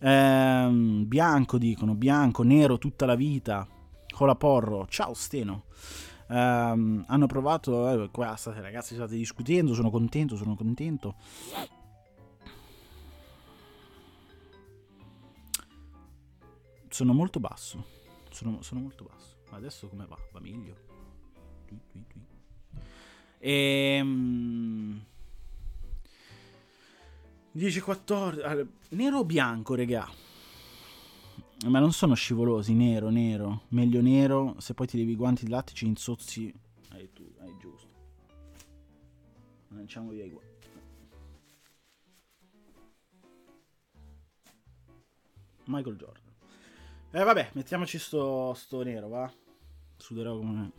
Ehm, 0.00 1.06
bianco 1.06 1.58
dicono, 1.58 1.94
bianco, 1.94 2.42
nero 2.42 2.78
tutta 2.78 3.06
la 3.06 3.14
vita. 3.14 3.68
Cola 4.10 4.34
Porro, 4.34 4.86
ciao 4.88 5.14
Steno. 5.14 5.66
Ehm, 6.28 7.04
hanno 7.06 7.26
provato, 7.26 8.04
eh, 8.04 8.10
qua 8.10 8.34
state 8.34 8.60
ragazzi 8.60 8.94
state 8.94 9.14
discutendo, 9.14 9.74
sono 9.74 9.90
contento, 9.90 10.36
sono 10.36 10.56
contento. 10.56 11.16
Sono 16.90 17.12
molto 17.12 17.38
basso, 17.38 17.84
sono, 18.30 18.62
sono 18.62 18.80
molto 18.80 19.04
basso. 19.04 19.36
Ma 19.50 19.56
adesso 19.56 19.88
come 19.88 20.06
va? 20.06 20.18
Va 20.32 20.40
meglio? 20.40 20.76
Ehm... 23.38 25.04
10, 27.52 27.80
14... 27.80 28.68
Nero 28.90 29.18
o 29.18 29.24
bianco, 29.24 29.74
regà? 29.74 30.08
Ma 31.66 31.80
non 31.80 31.92
sono 31.92 32.14
scivolosi, 32.14 32.72
nero, 32.72 33.10
nero. 33.10 33.62
Meglio 33.68 34.00
nero, 34.00 34.54
se 34.58 34.74
poi 34.74 34.86
ti 34.86 34.96
devi 34.96 35.12
i 35.12 35.16
guanti 35.16 35.44
di 35.44 35.50
latte 35.50 35.72
ci 35.72 35.86
insozzi... 35.86 36.54
Hai 36.90 37.12
tu, 37.12 37.28
hai 37.40 37.56
giusto. 37.58 37.88
Lanciamo 39.68 40.10
via 40.10 40.24
i 40.24 40.30
guanti. 40.30 40.68
Michael 45.64 45.96
Jordan. 45.96 46.27
Eh 47.10 47.24
vabbè, 47.24 47.50
mettiamoci 47.54 47.98
sto, 47.98 48.52
sto 48.52 48.82
nero, 48.82 49.08
va. 49.08 49.32
Suderò 49.96 50.36
come... 50.36 50.72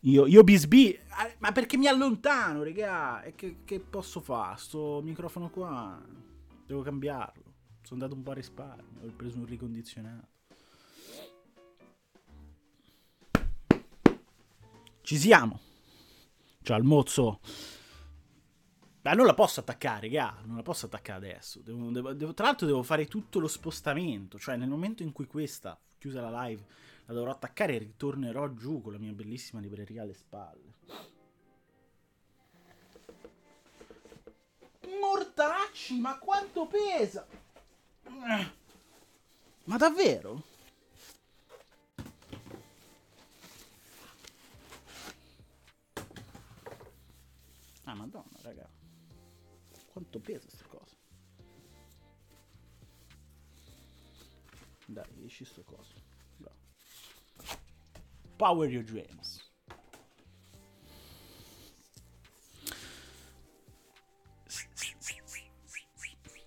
Io, 0.00 0.26
io 0.26 0.42
BSB, 0.42 0.72
eh, 0.72 1.36
ma 1.38 1.52
perché 1.52 1.76
mi 1.76 1.86
allontano, 1.86 2.64
regà? 2.64 3.22
E 3.22 3.36
che, 3.36 3.58
che 3.64 3.78
posso 3.78 4.18
fare? 4.18 4.58
Sto 4.58 5.00
microfono 5.00 5.48
qua, 5.48 6.02
devo 6.66 6.82
cambiarlo. 6.82 7.54
Sono 7.82 8.00
andato 8.02 8.14
un 8.16 8.24
po' 8.24 8.32
a 8.32 8.34
risparmio, 8.34 9.00
ho 9.00 9.12
preso 9.14 9.38
un 9.38 9.46
ricondizionato. 9.46 10.26
Ci 15.02 15.16
siamo. 15.16 15.60
Cioè, 16.62 16.76
al 16.76 16.84
mozzo 16.84 17.38
ma 19.02 19.12
non 19.14 19.26
la 19.26 19.34
posso 19.34 19.60
attaccare, 19.60 20.08
raga, 20.08 20.38
non 20.44 20.56
la 20.56 20.62
posso 20.62 20.86
attaccare 20.86 21.18
adesso. 21.18 21.60
Devo, 21.60 21.90
devo, 21.90 22.12
devo, 22.12 22.34
tra 22.34 22.46
l'altro 22.46 22.66
devo 22.66 22.82
fare 22.82 23.06
tutto 23.06 23.40
lo 23.40 23.48
spostamento, 23.48 24.38
cioè 24.38 24.56
nel 24.56 24.68
momento 24.68 25.02
in 25.02 25.12
cui 25.12 25.26
questa, 25.26 25.78
chiusa 25.98 26.20
la 26.20 26.44
live, 26.44 26.64
la 27.06 27.14
dovrò 27.14 27.32
attaccare, 27.32 27.78
ritornerò 27.78 28.48
giù 28.54 28.80
con 28.80 28.92
la 28.92 28.98
mia 28.98 29.12
bellissima 29.12 29.60
libreria 29.60 30.02
alle 30.02 30.14
spalle. 30.14 30.74
Mortacci, 35.00 35.98
ma 35.98 36.16
quanto 36.18 36.66
pesa? 36.66 37.26
Ma 39.64 39.76
davvero? 39.76 40.42
Ah, 47.84 47.94
madonna, 47.94 48.38
raga. 48.42 48.81
Quanto 49.92 50.20
pesa 50.20 50.48
sta 50.48 50.64
cosa? 50.64 50.96
Dai, 54.86 55.24
esci 55.24 55.44
sto 55.44 55.62
coso. 55.64 55.92
Bravo. 56.38 56.56
Power 58.36 58.70
your 58.70 58.82
dreams. 58.82 59.50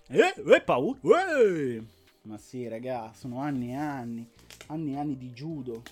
Eh, 0.08 0.34
eh, 0.36 0.60
paura. 0.60 1.38
Eh. 1.38 1.86
Ma 2.22 2.38
sì, 2.38 2.66
raga, 2.66 3.12
sono 3.14 3.38
anni 3.38 3.70
e 3.70 3.74
anni. 3.74 4.28
Anni 4.66 4.94
e 4.94 4.98
anni 4.98 5.16
di 5.16 5.30
judo. 5.30 5.82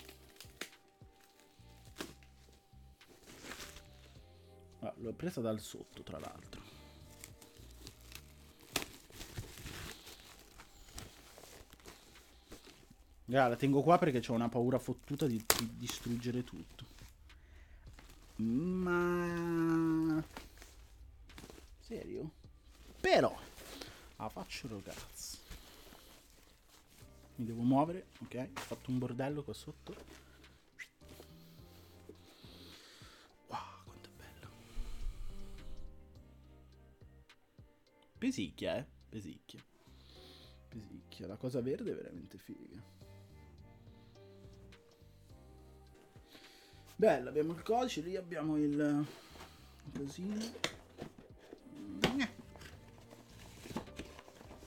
Ah, 4.80 4.92
l'ho 4.96 5.12
presa 5.12 5.40
dal 5.40 5.60
sotto, 5.60 6.02
tra 6.02 6.18
l'altro. 6.18 6.63
Raga, 13.26 13.48
la 13.48 13.56
tengo 13.56 13.82
qua 13.82 13.96
perché 13.96 14.22
ho 14.30 14.34
una 14.34 14.50
paura 14.50 14.78
fottuta 14.78 15.26
di, 15.26 15.42
di 15.58 15.76
distruggere 15.78 16.44
tutto. 16.44 16.84
Ma... 18.36 20.22
Serio? 21.80 22.30
Però... 23.00 23.34
Ah, 24.16 24.28
faccio 24.28 24.68
ragazzi. 24.68 25.38
Mi 27.36 27.46
devo 27.46 27.62
muovere, 27.62 28.08
ok? 28.20 28.48
Ho 28.56 28.60
fatto 28.60 28.90
un 28.90 28.98
bordello 28.98 29.42
qua 29.42 29.54
sotto. 29.54 29.94
Wow, 33.48 33.84
quanto 33.84 34.08
è 34.08 34.12
bello. 34.12 34.50
Pesicchia, 38.18 38.76
eh? 38.76 38.86
Pesicchia. 39.08 39.64
Pesicchia. 40.68 41.26
La 41.26 41.36
cosa 41.36 41.60
verde 41.60 41.92
è 41.92 41.94
veramente 41.94 42.38
figa. 42.38 42.82
Bello, 47.04 47.28
abbiamo 47.28 47.52
il 47.52 47.62
codice, 47.62 48.00
lì 48.00 48.16
abbiamo 48.16 48.56
il 48.56 49.06
cosino. 49.94 50.42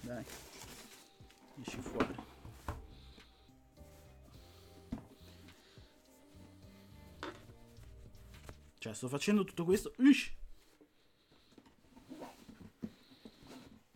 Dai, 0.02 0.24
esci 1.64 1.80
fuori. 1.80 2.16
Cioè, 8.78 8.94
sto 8.94 9.08
facendo 9.08 9.44
tutto 9.44 9.66
questo. 9.66 9.94
Ush! 9.98 10.32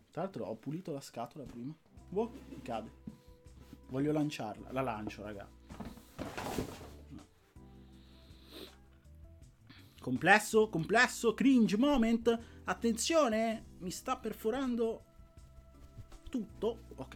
Tra 0.09 0.23
l'altro 0.23 0.45
ho 0.45 0.55
pulito 0.55 0.91
la 0.91 0.99
scatola 0.99 1.43
prima. 1.43 1.75
Boh, 2.09 2.31
mi 2.47 2.59
cade. 2.63 2.89
Voglio 3.89 4.11
lanciarla. 4.11 4.71
La 4.71 4.81
lancio, 4.81 5.21
raga. 5.21 5.60
Complesso, 10.01 10.67
complesso, 10.67 11.35
cringe 11.35 11.77
moment. 11.77 12.39
Attenzione, 12.63 13.65
mi 13.81 13.91
sta 13.91 14.17
perforando 14.17 15.03
tutto. 16.27 16.85
Ok. 16.95 17.15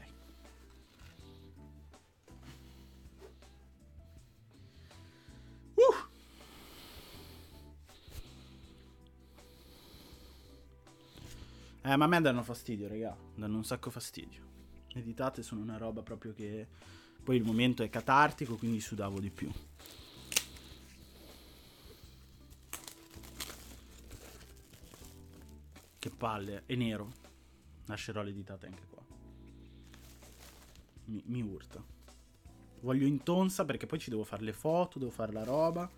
Uh. 5.73 5.81
Eh, 11.81 11.95
ma 11.95 12.05
a 12.05 12.07
me 12.07 12.21
danno 12.21 12.43
fastidio, 12.43 12.87
raga. 12.87 13.17
Danno 13.33 13.57
un 13.57 13.65
sacco 13.65 13.89
fastidio. 13.89 14.43
Le 14.89 15.01
ditate 15.01 15.41
sono 15.41 15.61
una 15.61 15.77
roba 15.77 16.03
proprio 16.03 16.33
che... 16.33 16.67
Poi 17.23 17.35
il 17.35 17.43
momento 17.43 17.81
è 17.81 17.89
catartico, 17.89 18.55
quindi 18.55 18.79
sudavo 18.79 19.19
di 19.19 19.31
più. 19.31 19.49
Che 26.05 26.11
palle, 26.11 26.61
è 26.67 26.75
nero. 26.75 27.11
Lascerò 27.85 28.21
le 28.21 28.31
ditate 28.31 28.67
anche 28.67 28.85
qua. 28.87 29.03
Mi, 31.05 31.23
mi 31.25 31.41
urta. 31.41 31.83
Voglio 32.81 33.07
intonsa 33.07 33.65
perché 33.65 33.87
poi 33.87 33.97
ci 33.97 34.11
devo 34.11 34.23
fare 34.23 34.43
le 34.43 34.53
foto, 34.53 34.99
devo 34.99 35.09
fare 35.09 35.31
la 35.31 35.43
roba. 35.43 35.89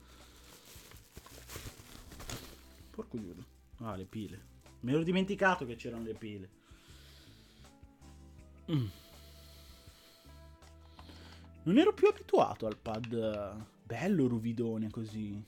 Porco 2.92 3.20
giudo. 3.20 3.44
Ah, 3.80 3.98
le 3.98 4.06
pile. 4.06 4.46
Mi 4.80 4.94
ero 4.94 5.04
dimenticato 5.04 5.66
che 5.66 5.76
c'erano 5.76 6.04
le 6.04 6.14
pile. 6.14 6.50
Mm. 8.72 8.88
Non 11.64 11.78
ero 11.78 11.94
più 11.94 12.08
abituato 12.08 12.66
al 12.66 12.78
pad 12.78 13.66
bello 13.84 14.28
ruvidone 14.28 14.90
così. 14.90 15.46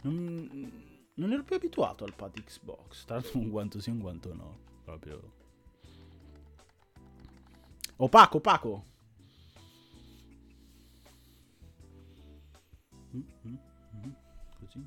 Non, 0.00 0.93
non 1.14 1.32
ero 1.32 1.44
più 1.44 1.56
abituato 1.56 2.04
al 2.04 2.14
pad 2.14 2.42
Xbox. 2.42 3.04
Tra 3.04 3.16
l'altro 3.16 3.38
un 3.38 3.48
guanto 3.50 3.80
sì, 3.80 3.90
un 3.90 3.98
guanto 3.98 4.34
no. 4.34 4.58
Proprio. 4.84 5.32
Opaco, 7.96 8.38
opaco. 8.38 8.84
Mm-hmm. 13.14 14.10
Così. 14.58 14.86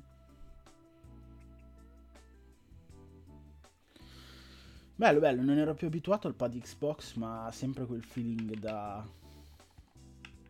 Bello, 4.94 5.20
bello, 5.20 5.42
non 5.42 5.56
ero 5.56 5.74
più 5.74 5.86
abituato 5.86 6.26
al 6.26 6.34
pad 6.34 6.58
Xbox, 6.58 7.14
ma 7.14 7.48
sempre 7.52 7.86
quel 7.86 8.02
feeling 8.02 8.58
da... 8.58 9.06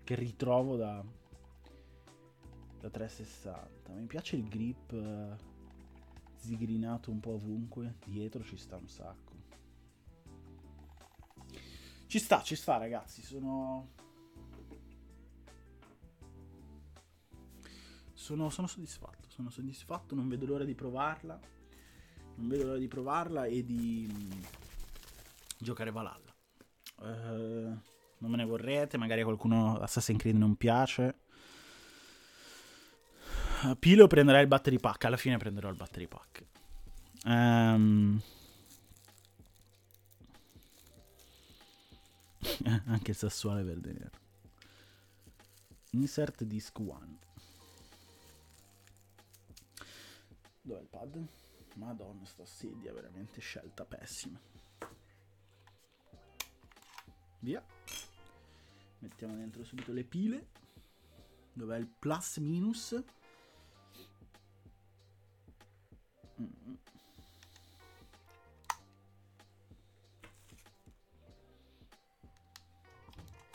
che 0.03 0.15
ritrovo 0.17 0.77
da... 0.77 1.05
da 2.81 2.91
360. 2.91 3.93
Mi 3.93 4.07
piace 4.07 4.37
il 4.37 4.49
grip 4.49 4.91
eh, 4.93 5.37
zigrinato 6.39 7.11
un 7.11 7.21
po' 7.21 7.33
ovunque, 7.33 7.97
dietro 8.07 8.43
ci 8.43 8.57
sta 8.57 8.77
un 8.77 8.89
sacco. 8.89 9.37
Ci 12.07 12.19
sta, 12.19 12.43
ci 12.43 12.57
sta 12.57 12.77
ragazzi, 12.77 13.23
sono... 13.23 13.97
Sono, 18.15 18.51
sono 18.51 18.67
soddisfatto, 18.67 19.29
sono 19.31 19.49
soddisfatto, 19.49 20.15
non 20.15 20.29
vedo 20.29 20.45
l'ora 20.45 20.65
di 20.65 20.75
provarla 20.75 21.39
non 22.39 22.49
vedo 22.49 22.65
l'ora 22.65 22.79
di 22.79 22.89
provarla 22.89 23.45
e 23.45 23.65
di 23.65 24.09
mm, 24.11 24.41
giocare 25.59 25.91
Valhalla. 25.91 26.35
Uh, 27.01 27.77
non 28.19 28.31
me 28.31 28.37
ne 28.37 28.45
vorrete, 28.45 28.97
magari 28.97 29.21
a 29.21 29.25
qualcuno 29.25 29.79
Assassin's 29.79 30.21
Creed 30.21 30.37
non 30.37 30.57
piace. 30.57 31.19
Uh, 33.65 33.77
Pilo 33.77 34.07
prenderà 34.07 34.41
il 34.41 34.47
battery 34.47 34.79
pack, 34.79 35.05
alla 35.05 35.17
fine 35.17 35.37
prenderò 35.37 35.69
il 35.69 35.77
battery 35.77 36.07
pack. 36.07 36.28
Um, 37.25 38.21
anche 42.87 43.11
il 43.11 43.17
sassuale 43.17 43.63
verde 43.63 43.93
nero. 43.93 44.27
Insert 45.93 46.45
disc 46.45 46.79
1. 46.79 47.19
Dov'è 50.63 50.81
il 50.81 50.87
pad? 50.87 51.27
Madonna, 51.77 52.25
sta 52.25 52.45
sedia 52.45 52.93
veramente 52.93 53.41
scelta 53.41 53.85
pessima. 53.85 54.39
Via. 57.41 57.65
Mettiamo 58.99 59.37
dentro 59.37 59.65
subito 59.65 59.93
le 59.93 60.05
pile. 60.05 60.49
Dov'è 61.53 61.79
il 61.79 61.87
plus 61.87 62.37
minus? 62.39 63.03
Mm. 66.41 66.75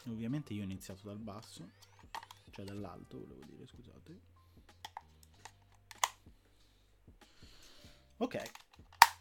Ovviamente 0.07 0.53
io 0.53 0.61
ho 0.61 0.65
iniziato 0.65 1.07
dal 1.07 1.19
basso, 1.19 1.69
cioè 2.51 2.65
dall'alto, 2.65 3.19
volevo 3.19 3.45
dire, 3.45 3.65
scusate. 3.65 4.19
Ok, 8.17 8.41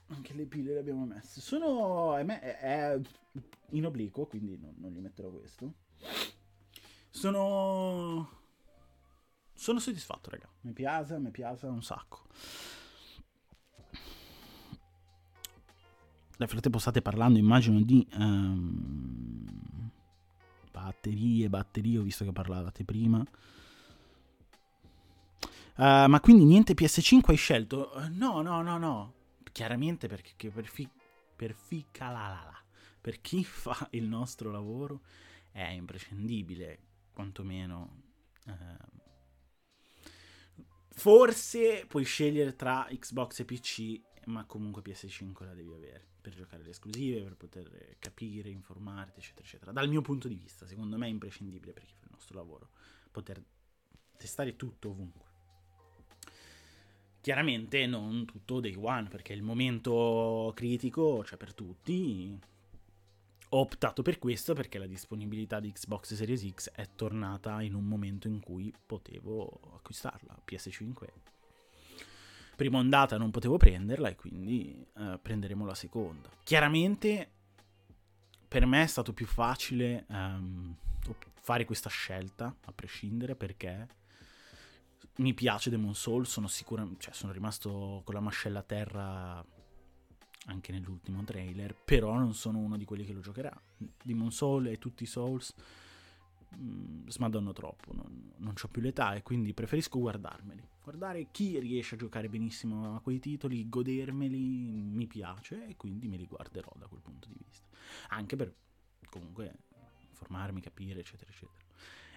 anche 0.09 0.35
le 0.35 0.47
pile 0.47 0.75
le 0.75 0.81
abbiamo 0.81 1.05
messe. 1.05 1.40
Sono 1.40 2.16
è, 2.16 2.25
è 2.25 3.01
in 3.71 3.87
obliquo, 3.87 4.27
quindi 4.27 4.59
non, 4.59 4.75
non 4.79 4.90
gli 4.90 5.01
metterò 5.01 5.31
questo. 5.31 5.73
Sono 7.11 8.40
sono 9.62 9.79
soddisfatto, 9.79 10.29
raga. 10.31 10.49
Mi 10.62 10.73
piace, 10.73 11.18
mi 11.21 11.31
piace 11.31 11.66
un 11.66 11.85
sacco. 11.85 12.25
Nel 16.38 16.49
frattempo 16.49 16.79
state 16.79 17.01
parlando, 17.01 17.38
immagino, 17.38 17.81
di 17.81 18.05
um, 18.14 19.88
batterie, 20.73 21.49
batterie, 21.49 21.99
ho 21.99 22.03
visto 22.03 22.25
che 22.25 22.33
parlavate 22.33 22.85
prima. 22.85 23.25
Uh, 25.75 26.07
ma 26.09 26.21
quindi 26.21 26.45
niente 26.45 26.75
PS5 26.75 27.21
hai 27.27 27.37
scelto? 27.37 27.93
Uh, 27.95 28.09
no, 28.11 28.41
no, 28.43 28.63
no, 28.63 28.79
no. 28.79 29.15
Chiaramente 29.53 30.09
perché 30.09 30.51
per, 30.51 30.67
fi- 30.67 30.89
per 31.37 31.55
fica 31.55 32.07
la 32.07 32.29
la 32.29 32.43
la. 32.45 32.63
Per 33.01 33.21
chi 33.21 33.45
fa 33.45 33.87
il 33.91 34.05
nostro 34.05 34.51
lavoro 34.51 35.03
è 35.51 35.69
imprescindibile, 35.69 36.79
quantomeno. 37.13 38.01
Uh, 38.47 38.53
forse 40.89 41.85
puoi 41.87 42.05
scegliere 42.05 42.57
tra 42.57 42.89
Xbox 42.91 43.41
e 43.41 43.45
PC, 43.45 44.01
ma 44.27 44.45
comunque 44.45 44.83
PS5 44.83 45.45
la 45.45 45.55
devi 45.55 45.73
avere 45.73 46.12
per 46.23 46.35
giocare 46.35 46.63
le 46.63 46.71
esclusive, 46.71 47.21
per 47.21 47.37
poter 47.37 47.97
capire, 47.99 48.49
informarti, 48.49 49.19
eccetera, 49.19 49.45
eccetera. 49.45 49.73
Dal 49.73 49.89
mio 49.89 50.01
punto 50.01 50.29
di 50.29 50.37
vista, 50.37 50.67
secondo 50.67 50.97
me 50.97 51.07
è 51.07 51.11
imprescindibile 51.11 51.73
per 51.73 51.85
chi 51.85 51.95
fa 51.99 52.07
il 52.07 52.13
nostro 52.13 52.39
lavoro 52.39 52.71
poter 53.11 53.45
testare 54.17 54.57
tutto 54.57 54.91
ovunque. 54.91 55.31
Chiaramente 57.21 57.87
non 57.87 58.25
tutto 58.25 58.61
day 58.61 58.75
one, 58.75 59.09
perché 59.09 59.33
il 59.33 59.43
momento 59.43 60.53
critico 60.55 61.19
c'è 61.23 61.29
cioè 61.29 61.39
per 61.39 61.55
tutti. 61.55 62.39
Ho 63.51 63.59
optato 63.59 64.03
per 64.03 64.19
questo 64.19 64.55
perché 64.55 64.79
la 64.79 64.87
disponibilità 64.87 65.61
di 65.61 65.71
Xbox 65.73 66.15
Series 66.15 66.49
X 66.55 66.71
è 66.71 66.89
tornata 66.95 67.61
in 67.61 67.75
un 67.75 67.85
momento 67.85 68.27
in 68.27 68.41
cui 68.41 68.73
potevo 68.87 69.61
acquistarla. 69.75 70.43
PS5 70.45 71.41
prima 72.57 72.79
ondata 72.79 73.17
non 73.17 73.31
potevo 73.31 73.57
prenderla 73.57 74.09
e 74.09 74.17
quindi 74.17 74.87
eh, 74.97 75.19
prenderemo 75.21 75.65
la 75.65 75.75
seconda. 75.75 76.29
Chiaramente 76.43 77.31
per 78.47 78.67
me 78.67 78.83
è 78.83 78.87
stato 78.87 79.12
più 79.15 79.27
facile 79.27 80.05
um, 80.09 80.77
fare 81.41 81.65
questa 81.65 81.88
scelta, 81.88 82.55
a 82.67 82.73
prescindere, 82.73 83.35
perché 83.35 83.88
mi 85.17 85.35
piace 85.35 85.71
Demon 85.71 85.95
Soul, 85.95 86.27
sono 86.27 86.47
sicuro, 86.47 86.88
cioè 86.99 87.12
sono 87.15 87.33
rimasto 87.33 88.03
con 88.05 88.15
la 88.15 88.21
mascella 88.21 88.61
a 88.61 88.62
terra 88.62 89.45
anche 90.47 90.73
nell'ultimo 90.73 91.25
trailer, 91.25 91.75
però 91.75 92.17
non 92.19 92.35
sono 92.35 92.59
uno 92.59 92.77
di 92.77 92.85
quelli 92.85 93.05
che 93.05 93.12
lo 93.12 93.21
giocherà. 93.21 93.53
Demon 94.03 94.31
Soul 94.31 94.67
e 94.67 94.79
tutti 94.79 95.03
i 95.03 95.07
Souls 95.07 95.55
mm, 96.57 97.09
smadonno 97.09 97.53
troppo, 97.53 97.93
non, 97.93 98.33
non 98.37 98.55
ho 98.61 98.69
più 98.69 98.83
l'età 98.83 99.15
e 99.15 99.23
quindi 99.23 99.55
preferisco 99.55 99.99
guardarmeli. 99.99 100.69
Guardare 100.83 101.29
chi 101.31 101.59
riesce 101.61 101.95
a 101.95 101.99
giocare 101.99 102.29
benissimo 102.29 102.97
a 102.97 103.01
quei 103.01 103.21
titoli, 103.21 103.69
godermeli, 103.69 104.83
mi 104.83 105.07
piace 105.07 105.69
e 105.69 105.77
quindi 105.77 106.09
me 106.09 106.17
li 106.17 106.27
guarderò 106.27 106.73
da 106.77 106.87
quel 106.87 107.01
punto 107.01 107.29
di 107.29 107.37
vista. 107.47 107.69
Anche 108.09 108.37
per 108.37 108.53
comunque 109.09 109.55
informarmi, 110.09 110.61
capire, 110.61 111.01
eccetera, 111.01 111.31
eccetera. 111.31 111.61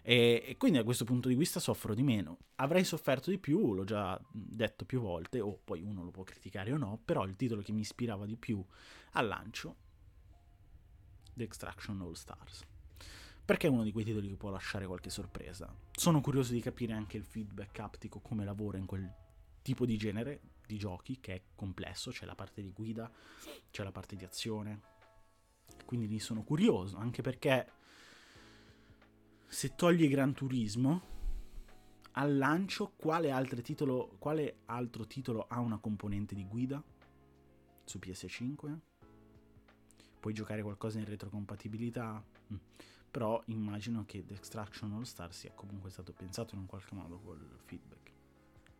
E, 0.08 0.43
e, 0.45 0.58
quindi 0.58 0.78
da 0.78 0.84
questo 0.84 1.04
punto 1.04 1.28
di 1.28 1.36
vista 1.36 1.60
soffro 1.60 1.95
di 1.95 2.04
meno. 2.04 2.38
Avrei 2.56 2.84
sofferto 2.84 3.32
di 3.32 3.39
più, 3.39 3.74
l'ho 3.74 3.84
già 3.84 4.19
detto 4.32 4.86
più 4.86 5.00
volte, 5.00 5.39
o 5.39 5.60
poi 5.63 5.82
uno 5.82 6.04
lo 6.04 6.12
può 6.12 6.24
criticare 6.24 6.71
o 6.71 6.78
no, 6.78 7.02
però 7.04 7.26
il 7.26 7.36
titolo 7.36 7.62
che 7.62 7.71
mi 7.71 7.82
ispirava 7.82 8.26
di 8.26 8.38
più 8.38 8.63
al 9.13 9.28
lancio, 9.28 9.76
The 11.34 11.43
Extraction 11.43 12.02
All 12.02 12.13
Stars. 12.13 12.63
Perché 13.45 13.67
è 13.67 13.69
uno 13.69 13.84
di 13.84 13.91
quei 13.91 14.03
titoli 14.03 14.27
che 14.27 14.36
può 14.36 14.49
lasciare 14.49 14.88
qualche 14.88 15.10
sorpresa. 15.10 15.73
Sono 15.91 16.19
curioso 16.19 16.51
di 16.51 16.62
capire 16.62 16.93
anche 16.93 17.17
il 17.17 17.23
feedback 17.23 17.79
aptico, 17.79 18.19
come 18.19 18.43
lavora 18.43 18.77
in 18.77 18.86
quel 18.86 19.08
tipo 19.62 19.86
di 19.86 19.97
genere 19.97 20.41
di 20.65 20.77
giochi, 20.77 21.19
che 21.19 21.34
è 21.36 21.41
complesso, 21.53 22.10
c'è 22.10 22.25
la 22.25 22.34
parte 22.34 22.62
di 22.62 22.71
guida, 22.71 23.12
c'è 23.69 23.84
la 23.84 23.91
parte 23.91 24.15
di 24.15 24.23
azione. 24.23 24.81
Quindi 25.86 26.08
lì 26.08 26.19
sono 26.19 26.43
curioso, 26.43 26.97
anche 26.97 27.21
perché 27.21 27.71
se 29.45 29.75
togli 29.75 30.10
Gran 30.10 30.34
Turismo, 30.34 31.13
al 32.13 32.36
lancio 32.36 32.93
quale 32.95 33.31
titolo, 33.62 34.15
quale 34.17 34.62
altro 34.65 35.05
titolo 35.05 35.45
ha 35.47 35.60
una 35.60 35.77
componente 35.77 36.34
di 36.34 36.45
guida? 36.45 36.84
su 37.86 37.99
PS5. 37.99 38.79
Puoi 40.19 40.34
giocare 40.34 40.62
qualcosa 40.63 40.99
in 40.99 41.05
retrocompatibilità. 41.05 42.23
Mm. 42.51 42.58
Però 43.15 43.41
immagino 43.45 44.04
che 44.06 44.25
The 44.25 44.34
Extraction 44.34 44.91
All 44.91 45.04
Star 45.04 45.34
sia 45.34 45.54
comunque 45.54 45.89
stato 45.89 46.12
pensato 46.12 46.54
in 46.54 46.60
un 46.60 46.67
qualche 46.67 46.95
modo 46.95 47.17
col 47.19 47.39
feedback. 47.63 48.12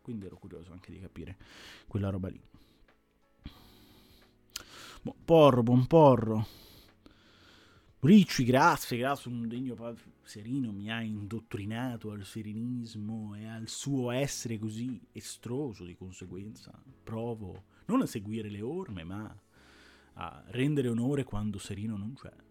Quindi 0.02 0.26
ero 0.26 0.36
curioso 0.36 0.74
anche 0.74 0.92
di 0.92 1.00
capire 1.00 1.38
quella 1.88 2.10
roba 2.10 2.28
lì. 2.28 2.42
Buon 5.02 5.16
porro, 5.24 5.64
buon 5.64 5.88
porro. 5.88 6.48
Ricci, 8.02 8.44
grazie, 8.44 8.98
grazie, 8.98 9.32
un 9.32 9.48
degno 9.48 9.74
padre 9.74 10.04
serino 10.24 10.74
mi 10.74 10.92
ha 10.92 11.00
indottrinato 11.02 12.12
al 12.12 12.26
serenismo 12.26 13.36
e 13.36 13.48
al 13.48 13.70
suo 13.70 14.12
essere 14.12 14.60
così 14.60 15.02
estroso, 15.14 15.86
di 15.86 15.96
conseguenza 15.96 16.78
provo 17.02 17.68
non 17.86 18.02
a 18.02 18.06
seguire 18.06 18.50
le 18.50 18.62
orme, 18.62 19.06
ma 19.06 19.34
a 20.16 20.44
rendere 20.48 20.90
onore 20.90 21.24
quando 21.24 21.58
Serino 21.58 21.96
non 21.96 22.16
c'è. 22.16 22.34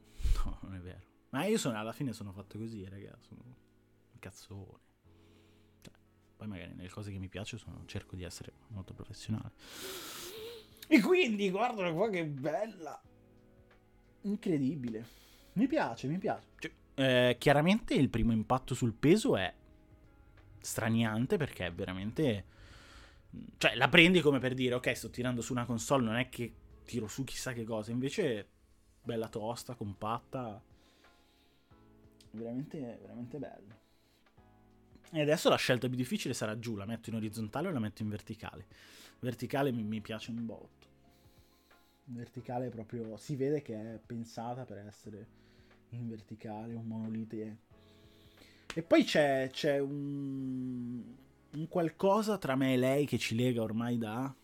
No, 0.46 0.58
non 0.62 0.74
è 0.74 0.78
vero. 0.78 1.13
Ma 1.34 1.46
io 1.46 1.58
sono, 1.58 1.76
alla 1.76 1.92
fine 1.92 2.12
sono 2.12 2.30
fatto 2.30 2.58
così, 2.58 2.88
ragazzi, 2.88 3.26
sono 3.26 3.40
un 3.44 4.18
cazzone. 4.20 4.78
Cioè, 5.80 5.92
poi 6.36 6.46
magari 6.46 6.74
nelle 6.74 6.88
cose 6.88 7.10
che 7.10 7.18
mi 7.18 7.26
piace 7.26 7.58
sono, 7.58 7.82
cerco 7.86 8.14
di 8.14 8.22
essere 8.22 8.52
molto 8.68 8.94
professionale. 8.94 9.50
E 10.86 11.00
quindi, 11.00 11.50
guardala 11.50 11.92
qua 11.92 12.08
che 12.08 12.24
bella! 12.24 13.02
Incredibile. 14.20 15.04
Mi 15.54 15.66
piace, 15.66 16.06
mi 16.06 16.18
piace. 16.18 16.46
Cioè, 16.56 16.72
eh, 16.94 17.36
chiaramente 17.36 17.94
il 17.94 18.10
primo 18.10 18.30
impatto 18.30 18.76
sul 18.76 18.92
peso 18.92 19.36
è 19.36 19.52
straniante 20.60 21.36
perché 21.36 21.66
è 21.66 21.72
veramente... 21.72 22.44
Cioè, 23.56 23.74
la 23.74 23.88
prendi 23.88 24.20
come 24.20 24.38
per 24.38 24.54
dire, 24.54 24.76
ok, 24.76 24.96
sto 24.96 25.10
tirando 25.10 25.42
su 25.42 25.50
una 25.50 25.64
console, 25.64 26.04
non 26.04 26.14
è 26.14 26.28
che 26.28 26.54
tiro 26.84 27.08
su 27.08 27.24
chissà 27.24 27.52
che 27.52 27.64
cosa. 27.64 27.90
Invece, 27.90 28.48
bella 29.02 29.26
tosta, 29.26 29.74
compatta. 29.74 30.62
Veramente, 32.34 32.98
veramente 33.00 33.38
bella. 33.38 33.78
E 35.12 35.20
adesso 35.20 35.48
la 35.48 35.56
scelta 35.56 35.86
più 35.86 35.96
difficile 35.96 36.34
sarà 36.34 36.58
giù, 36.58 36.74
la 36.74 36.86
metto 36.86 37.10
in 37.10 37.16
orizzontale 37.16 37.68
o 37.68 37.70
la 37.70 37.78
metto 37.78 38.02
in 38.02 38.08
verticale. 38.08 38.66
Verticale 39.20 39.70
mi, 39.70 39.84
mi 39.84 40.00
piace 40.00 40.30
un 40.30 40.44
botto. 40.44 40.86
Verticale 42.06 42.68
proprio 42.68 43.16
si 43.16 43.36
vede 43.36 43.62
che 43.62 43.74
è 43.74 44.00
pensata 44.04 44.64
per 44.64 44.78
essere 44.78 45.26
in 45.90 46.08
verticale, 46.08 46.74
un 46.74 46.86
monolite. 46.86 47.56
E 48.74 48.82
poi 48.82 49.04
c'è, 49.04 49.48
c'è 49.52 49.78
un, 49.78 51.00
un 51.52 51.68
qualcosa 51.68 52.36
tra 52.36 52.56
me 52.56 52.74
e 52.74 52.76
lei 52.76 53.06
che 53.06 53.18
ci 53.18 53.36
lega 53.36 53.62
ormai 53.62 53.96
da 53.96 54.34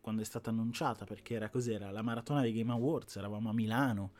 quando 0.00 0.22
è 0.22 0.24
stata 0.24 0.50
annunciata, 0.50 1.04
perché 1.04 1.34
era 1.34 1.48
cos'era? 1.48 1.90
La 1.92 2.02
maratona 2.02 2.40
dei 2.40 2.52
Game 2.52 2.72
Awards, 2.72 3.16
eravamo 3.16 3.50
a 3.50 3.52
Milano, 3.52 4.10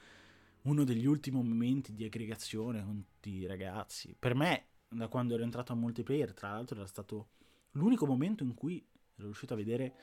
uno 0.68 0.84
degli 0.84 1.06
ultimi 1.06 1.42
momenti 1.42 1.94
di 1.94 2.04
aggregazione 2.04 2.84
con 2.84 3.04
tutti 3.04 3.30
i 3.30 3.46
ragazzi. 3.46 4.14
Per 4.18 4.34
me, 4.34 4.66
da 4.88 5.08
quando 5.08 5.34
ero 5.34 5.42
entrato 5.42 5.72
a 5.72 5.76
multiplayer, 5.76 6.34
tra 6.34 6.50
l'altro 6.50 6.76
era 6.76 6.86
stato 6.86 7.30
l'unico 7.72 8.06
momento 8.06 8.42
in 8.42 8.54
cui 8.54 8.76
ero 9.16 9.24
riuscito 9.24 9.54
a 9.54 9.56
vedere 9.56 9.94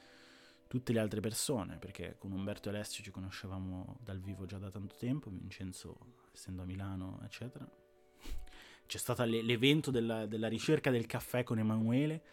tutte 0.67 0.91
le 0.91 0.99
altre 0.99 1.19
persone, 1.19 1.77
perché 1.77 2.15
con 2.17 2.31
Umberto 2.31 2.69
e 2.69 2.73
Alessio 2.73 3.03
ci 3.03 3.11
conoscevamo 3.11 3.97
dal 4.01 4.19
vivo 4.19 4.45
già 4.45 4.57
da 4.57 4.71
tanto 4.71 4.95
tempo, 4.95 5.29
Vincenzo 5.29 5.97
essendo 6.33 6.63
a 6.63 6.65
Milano, 6.65 7.19
eccetera. 7.23 7.69
C'è 8.87 8.97
stato 8.97 9.23
l'evento 9.23 9.91
della, 9.91 10.25
della 10.25 10.47
ricerca 10.47 10.89
del 10.89 11.05
caffè 11.05 11.43
con 11.43 11.59
Emanuele, 11.59 12.23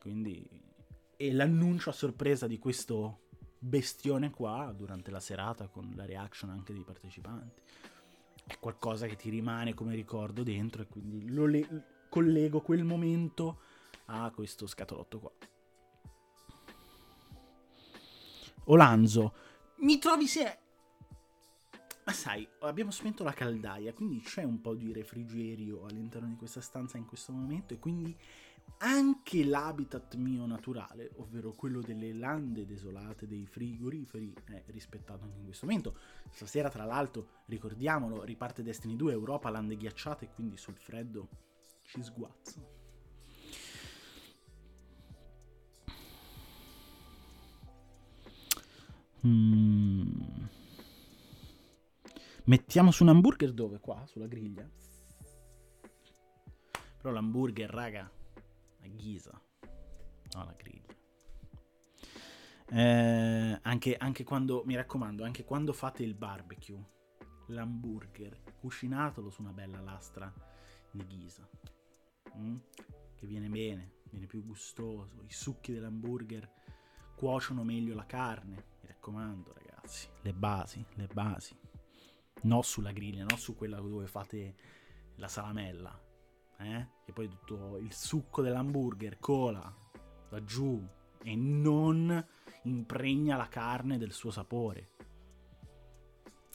quindi... 0.00 0.62
E 1.16 1.32
l'annuncio 1.32 1.90
a 1.90 1.92
sorpresa 1.92 2.48
di 2.48 2.58
questo 2.58 3.23
bestione 3.66 4.30
qua 4.30 4.72
durante 4.76 5.10
la 5.10 5.20
serata 5.20 5.68
con 5.68 5.90
la 5.94 6.04
reaction 6.04 6.50
anche 6.50 6.74
dei 6.74 6.84
partecipanti. 6.84 7.62
È 8.46 8.58
qualcosa 8.58 9.06
che 9.06 9.16
ti 9.16 9.30
rimane 9.30 9.72
come 9.72 9.94
ricordo 9.94 10.42
dentro 10.42 10.82
e 10.82 10.86
quindi 10.86 11.30
lo 11.30 11.46
le- 11.46 11.84
collego 12.10 12.60
quel 12.60 12.84
momento 12.84 13.60
a 14.06 14.30
questo 14.30 14.66
scatolotto 14.66 15.18
qua. 15.18 15.32
Olanzo, 18.66 19.34
mi 19.76 19.98
trovi 19.98 20.26
se 20.26 20.58
ma 22.06 22.12
sai, 22.12 22.46
abbiamo 22.60 22.90
spento 22.90 23.24
la 23.24 23.32
caldaia, 23.32 23.94
quindi 23.94 24.20
c'è 24.20 24.42
un 24.42 24.60
po' 24.60 24.74
di 24.74 24.92
refrigerio 24.92 25.86
all'interno 25.86 26.28
di 26.28 26.36
questa 26.36 26.60
stanza 26.60 26.98
in 26.98 27.06
questo 27.06 27.32
momento 27.32 27.72
e 27.72 27.78
quindi 27.78 28.14
anche 28.78 29.44
l'habitat 29.44 30.14
mio 30.16 30.46
naturale, 30.46 31.10
ovvero 31.16 31.52
quello 31.52 31.80
delle 31.80 32.12
lande 32.12 32.66
desolate, 32.66 33.26
dei 33.26 33.46
frigoriferi, 33.46 34.34
è 34.44 34.62
rispettato 34.66 35.24
anche 35.24 35.38
in 35.38 35.44
questo 35.44 35.66
momento. 35.66 35.96
Stasera, 36.30 36.68
tra 36.68 36.84
l'altro, 36.84 37.42
ricordiamolo, 37.46 38.22
riparte 38.24 38.62
Destiny 38.62 38.96
2, 38.96 39.12
Europa, 39.12 39.50
lande 39.50 39.76
ghiacciate 39.76 40.30
quindi 40.34 40.56
sul 40.56 40.76
freddo 40.76 41.28
ci 41.84 42.02
sguazzo. 42.02 42.82
Mmm... 49.20 50.48
Mettiamo 52.46 52.90
su 52.90 53.04
un 53.04 53.08
hamburger 53.08 53.52
dove? 53.52 53.80
Qua, 53.80 54.04
sulla 54.06 54.26
griglia. 54.26 54.68
Però 56.98 57.10
l'hamburger, 57.10 57.70
raga, 57.70 58.10
a 58.84 58.88
ghisa. 58.88 59.40
Alla 60.32 60.54
griglia. 60.56 60.92
Eh, 62.70 63.58
anche, 63.62 63.96
anche 63.96 64.24
quando, 64.24 64.62
mi 64.64 64.74
raccomando, 64.74 65.24
anche 65.24 65.44
quando 65.44 65.72
fate 65.72 66.02
il 66.02 66.14
barbecue, 66.14 66.82
l'hamburger, 67.48 68.42
cucinatelo 68.58 69.30
su 69.30 69.42
una 69.42 69.52
bella 69.52 69.80
lastra 69.80 70.32
di 70.90 71.04
ghisa. 71.06 71.48
Mm? 72.36 72.56
Che 73.16 73.26
viene 73.26 73.48
bene, 73.48 73.96
viene 74.10 74.26
più 74.26 74.44
gustoso. 74.44 75.22
I 75.22 75.32
succhi 75.32 75.72
dell'hamburger 75.72 76.50
cuociono 77.14 77.62
meglio 77.62 77.94
la 77.94 78.06
carne. 78.06 78.64
Mi 78.80 78.88
raccomando, 78.88 79.52
ragazzi, 79.52 80.08
le 80.22 80.32
basi, 80.32 80.84
le 80.94 81.06
basi 81.06 81.56
no 82.44 82.62
sulla 82.62 82.92
griglia, 82.92 83.24
no 83.24 83.36
su 83.36 83.54
quella 83.54 83.80
dove 83.80 84.06
fate 84.06 84.54
la 85.16 85.28
salamella, 85.28 85.98
eh? 86.58 86.86
E 87.04 87.12
poi 87.12 87.28
tutto 87.28 87.78
il 87.78 87.92
succo 87.92 88.42
dell'hamburger 88.42 89.18
cola 89.18 89.72
da 90.28 90.44
giù 90.44 90.82
e 91.22 91.36
non 91.36 92.24
impregna 92.62 93.36
la 93.36 93.48
carne 93.48 93.98
del 93.98 94.12
suo 94.12 94.30
sapore. 94.30 94.88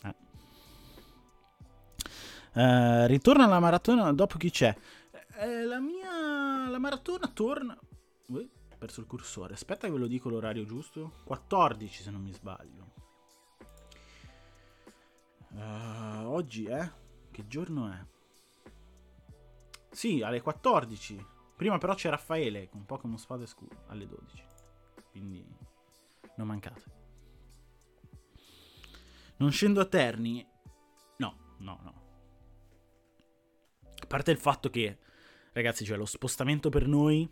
Eh. 0.04 0.16
Uh, 2.54 3.06
ritorna 3.06 3.46
alla 3.46 3.60
maratona 3.60 4.12
dopo 4.14 4.38
chi 4.38 4.50
c'è? 4.50 4.76
Eh, 5.38 5.64
la 5.64 5.80
mia 5.80 6.70
la 6.70 6.80
maratona 6.80 7.28
torna. 7.28 7.78
Uh, 8.28 8.50
perso 8.78 9.02
il 9.02 9.08
cursore. 9.08 9.54
Aspetta 9.54 9.88
che 9.88 9.94
ve 9.94 10.00
lo 10.00 10.08
dico 10.08 10.30
l'orario 10.30 10.66
giusto. 10.66 11.14
14 11.26 12.04
se 12.04 12.12
non 12.12 12.22
mi 12.22 12.34
sbaglio. 12.34 12.88
Uh, 15.52 16.26
oggi 16.26 16.66
è? 16.66 16.82
Eh? 16.82 16.92
Che 17.32 17.48
giorno 17.48 17.92
è? 17.92 18.19
Sì, 20.00 20.22
alle 20.22 20.40
14. 20.40 21.28
Prima 21.58 21.78
però 21.78 21.94
c'è 21.94 22.10
Raffaele 22.10 22.70
con 22.70 22.86
Pokémon 22.86 23.18
Spada 23.18 23.44
e 23.44 23.48
Scudo 23.48 23.84
alle 23.88 24.08
12. 24.08 24.44
Quindi 25.12 25.46
non 26.38 26.48
mancate. 26.48 26.84
Non 29.36 29.52
scendo 29.52 29.82
a 29.82 29.86
Terni? 29.86 30.48
No, 31.18 31.56
no, 31.58 31.80
no. 31.84 32.02
A 34.02 34.06
parte 34.08 34.32
il 34.32 34.38
fatto 34.38 34.70
che, 34.70 35.00
ragazzi, 35.52 35.84
cioè 35.84 35.98
lo 35.98 36.06
spostamento 36.06 36.70
per 36.70 36.88
noi 36.88 37.30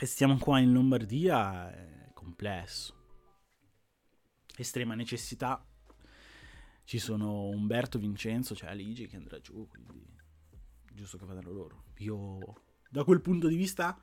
e 0.00 0.06
stiamo 0.06 0.38
qua 0.38 0.60
in 0.60 0.72
Lombardia 0.72 1.70
è 1.70 2.10
complesso. 2.14 2.94
Estrema 4.56 4.94
necessità 4.94 5.62
ci 6.84 6.98
sono 6.98 7.48
Umberto, 7.48 7.98
Vincenzo, 7.98 8.54
c'è 8.54 8.68
Aligi 8.68 9.06
che 9.06 9.16
andrà 9.16 9.38
giù, 9.40 9.68
quindi 9.68 10.22
giusto 10.94 11.18
che 11.18 11.24
vadano 11.24 11.50
loro. 11.50 11.84
Io, 11.98 12.38
da 12.88 13.04
quel 13.04 13.20
punto 13.20 13.48
di 13.48 13.56
vista, 13.56 13.98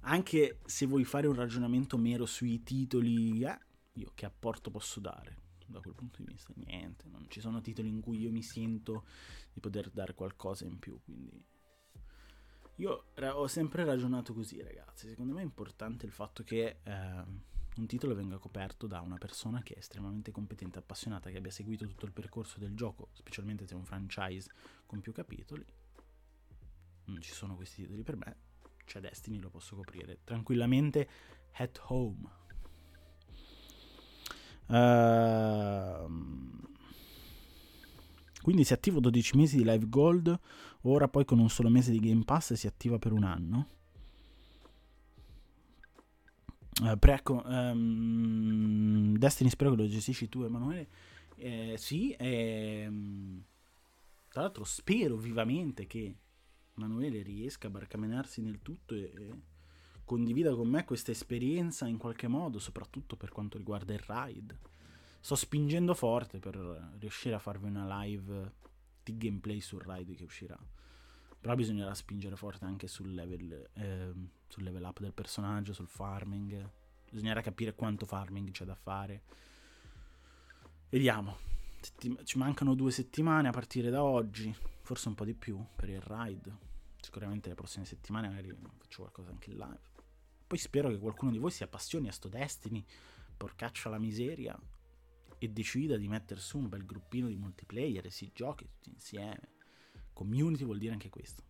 anche 0.00 0.60
se 0.64 0.86
vuoi 0.86 1.04
fare 1.04 1.26
un 1.26 1.34
ragionamento 1.34 1.96
mero 1.96 2.26
sui 2.26 2.62
titoli, 2.62 3.42
eh, 3.42 3.58
io 3.94 4.12
che 4.14 4.26
apporto 4.26 4.70
posso 4.70 5.00
dare? 5.00 5.44
Da 5.66 5.80
quel 5.80 5.94
punto 5.94 6.22
di 6.22 6.30
vista, 6.30 6.52
niente, 6.56 7.08
non 7.08 7.26
ci 7.28 7.40
sono 7.40 7.60
titoli 7.60 7.88
in 7.88 8.00
cui 8.00 8.20
io 8.20 8.30
mi 8.30 8.42
sento 8.42 9.04
di 9.52 9.58
poter 9.58 9.90
dare 9.90 10.14
qualcosa 10.14 10.64
in 10.64 10.78
più, 10.78 11.00
quindi... 11.02 11.44
Io 12.76 13.06
ho 13.14 13.46
sempre 13.46 13.84
ragionato 13.84 14.34
così, 14.34 14.60
ragazzi. 14.60 15.08
Secondo 15.08 15.32
me 15.32 15.40
è 15.40 15.44
importante 15.44 16.04
il 16.04 16.12
fatto 16.12 16.44
che... 16.44 16.80
Eh, 16.82 17.54
un 17.76 17.86
titolo 17.86 18.14
venga 18.14 18.38
coperto 18.38 18.86
da 18.86 19.00
una 19.00 19.18
persona 19.18 19.62
che 19.62 19.74
è 19.74 19.78
estremamente 19.78 20.30
competente, 20.30 20.78
appassionata, 20.78 21.30
che 21.30 21.36
abbia 21.36 21.50
seguito 21.50 21.86
tutto 21.86 22.06
il 22.06 22.12
percorso 22.12 22.58
del 22.58 22.74
gioco, 22.74 23.10
specialmente 23.12 23.66
se 23.66 23.74
è 23.74 23.76
un 23.76 23.84
franchise 23.84 24.50
con 24.86 25.00
più 25.00 25.12
capitoli. 25.12 25.64
Non 27.06 27.20
ci 27.20 27.32
sono 27.32 27.54
questi 27.56 27.82
titoli 27.82 28.02
per 28.02 28.16
me, 28.16 28.36
c'è 28.84 29.00
Destiny, 29.00 29.38
lo 29.38 29.50
posso 29.50 29.76
coprire 29.76 30.18
tranquillamente 30.24 31.08
at 31.52 31.80
home. 31.86 32.44
Uh, 34.66 36.08
quindi 38.42 38.64
si 38.64 38.72
attiva 38.72 38.98
12 38.98 39.36
mesi 39.36 39.56
di 39.56 39.64
Live 39.64 39.88
Gold, 39.88 40.38
ora 40.82 41.08
poi 41.08 41.24
con 41.24 41.38
un 41.38 41.48
solo 41.48 41.68
mese 41.68 41.92
di 41.92 42.00
Game 42.00 42.24
Pass 42.24 42.54
si 42.54 42.66
attiva 42.66 42.98
per 42.98 43.12
un 43.12 43.22
anno. 43.22 43.68
Uh, 46.82 46.98
preco, 46.98 47.42
um, 47.46 49.16
Destiny 49.16 49.48
spero 49.48 49.70
che 49.70 49.76
lo 49.76 49.88
gestisci 49.88 50.28
tu 50.28 50.42
Emanuele. 50.42 50.88
Eh, 51.36 51.74
sì, 51.78 52.14
ehm, 52.18 53.42
tra 54.28 54.42
l'altro 54.42 54.64
spero 54.64 55.16
vivamente 55.16 55.86
che 55.86 56.14
Emanuele 56.76 57.22
riesca 57.22 57.68
a 57.68 57.70
barcamenarsi 57.70 58.42
nel 58.42 58.60
tutto 58.60 58.94
e, 58.94 59.10
e 59.14 59.40
condivida 60.04 60.54
con 60.54 60.68
me 60.68 60.84
questa 60.84 61.10
esperienza 61.10 61.86
in 61.86 61.96
qualche 61.96 62.28
modo, 62.28 62.58
soprattutto 62.58 63.16
per 63.16 63.30
quanto 63.30 63.56
riguarda 63.56 63.94
il 63.94 64.04
ride. 64.06 64.58
Sto 65.20 65.34
spingendo 65.34 65.94
forte 65.94 66.38
per 66.38 66.54
riuscire 66.98 67.34
a 67.34 67.38
farvi 67.38 67.66
una 67.66 68.02
live 68.02 68.52
di 69.02 69.16
gameplay 69.16 69.60
sul 69.60 69.80
ride 69.80 70.14
che 70.14 70.24
uscirà. 70.24 70.58
Però 71.40 71.54
bisognerà 71.54 71.94
spingere 71.94 72.36
forte 72.36 72.64
anche 72.64 72.86
sul 72.88 73.14
level, 73.14 73.68
eh, 73.72 74.12
sul 74.46 74.62
level 74.62 74.82
up 74.84 75.00
del 75.00 75.12
personaggio, 75.12 75.72
sul 75.72 75.88
farming. 75.88 76.70
Bisognerà 77.10 77.40
capire 77.40 77.74
quanto 77.74 78.04
farming 78.04 78.50
c'è 78.50 78.64
da 78.64 78.74
fare. 78.74 79.22
Vediamo. 80.90 81.36
Settim- 81.80 82.22
ci 82.24 82.36
mancano 82.38 82.74
due 82.74 82.90
settimane 82.90 83.48
a 83.48 83.52
partire 83.52 83.90
da 83.90 84.02
oggi, 84.02 84.54
forse 84.86 85.08
un 85.08 85.16
po' 85.16 85.24
di 85.24 85.34
più 85.34 85.62
per 85.74 85.88
il 85.88 86.00
ride. 86.00 86.56
Sicuramente 87.00 87.48
le 87.48 87.56
prossime 87.56 87.84
settimane 87.84 88.28
magari 88.28 88.56
faccio 88.78 89.02
qualcosa 89.02 89.30
anche 89.30 89.50
in 89.50 89.56
live. 89.56 89.80
Poi 90.46 90.58
spero 90.58 90.88
che 90.88 90.98
qualcuno 90.98 91.32
di 91.32 91.38
voi 91.38 91.50
si 91.50 91.64
appassioni 91.64 92.06
a 92.06 92.12
sto 92.12 92.28
Destiny, 92.28 92.84
porcaccia 93.36 93.88
la 93.88 93.98
miseria, 93.98 94.56
e 95.38 95.48
decida 95.48 95.96
di 95.96 96.06
mettere 96.06 96.40
su 96.40 96.56
un 96.56 96.68
bel 96.68 96.86
gruppino 96.86 97.26
di 97.26 97.36
multiplayer 97.36 98.06
e 98.06 98.10
si 98.10 98.30
giochi 98.32 98.64
tutti 98.64 98.90
insieme. 98.90 99.54
Community 100.12 100.64
vuol 100.64 100.78
dire 100.78 100.92
anche 100.92 101.10
questo. 101.10 101.42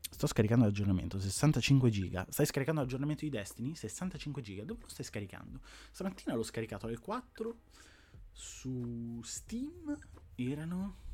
Sto 0.00 0.26
scaricando 0.28 0.64
l'aggiornamento, 0.64 1.18
65 1.18 1.90
giga. 1.90 2.24
Stai 2.30 2.46
scaricando 2.46 2.80
l'aggiornamento 2.80 3.24
di 3.24 3.30
Destiny? 3.30 3.74
65 3.74 4.42
giga. 4.42 4.64
Dove 4.64 4.82
lo 4.82 4.88
stai 4.88 5.04
scaricando? 5.04 5.60
Stamattina 5.90 6.34
l'ho 6.34 6.44
scaricato 6.44 6.86
alle 6.86 6.98
4 6.98 7.60
su 8.30 9.20
Steam. 9.24 9.98
Erano... 10.36 11.06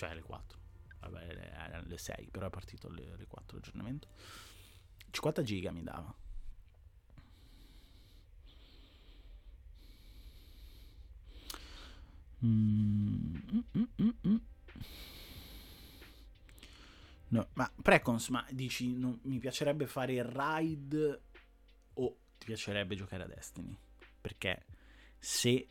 Cioè 0.00 0.08
alle 0.08 0.22
4. 0.22 0.58
Vabbè, 1.00 1.26
erano 1.52 1.86
le 1.86 1.98
6, 1.98 2.30
però 2.30 2.46
è 2.46 2.50
partito 2.50 2.86
alle, 2.86 3.12
alle 3.12 3.26
4 3.26 3.58
l'aggiornamento. 3.58 4.08
50 5.10 5.42
giga 5.42 5.70
mi 5.72 5.82
dava. 5.82 6.14
Mm, 12.42 13.36
mm, 13.76 13.84
mm, 14.26 14.36
no, 17.28 17.48
ma 17.52 17.70
Precons, 17.82 18.28
ma 18.28 18.46
dici 18.52 18.96
non, 18.96 19.20
mi 19.24 19.38
piacerebbe 19.38 19.86
fare 19.86 20.14
il 20.14 20.24
ride 20.24 21.24
o 21.92 22.16
ti 22.38 22.46
piacerebbe 22.46 22.94
giocare 22.94 23.24
a 23.24 23.26
Destiny? 23.26 23.76
Perché 24.18 24.64
se 25.18 25.68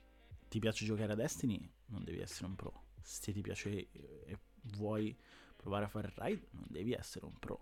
ti 0.47 0.59
piace 0.59 0.85
giocare 0.85 1.13
a 1.13 1.15
Destiny 1.15 1.67
non 1.87 2.03
devi 2.03 2.19
essere 2.19 2.45
un 2.45 2.55
pro. 2.55 2.88
Se 3.01 3.31
ti 3.31 3.41
piace 3.41 3.89
e 3.91 4.39
vuoi 4.75 5.17
provare 5.55 5.85
a 5.85 5.87
fare 5.87 6.07
il 6.07 6.13
ride 6.15 6.47
non 6.51 6.65
devi 6.67 6.93
essere 6.93 7.25
un 7.25 7.37
pro. 7.37 7.59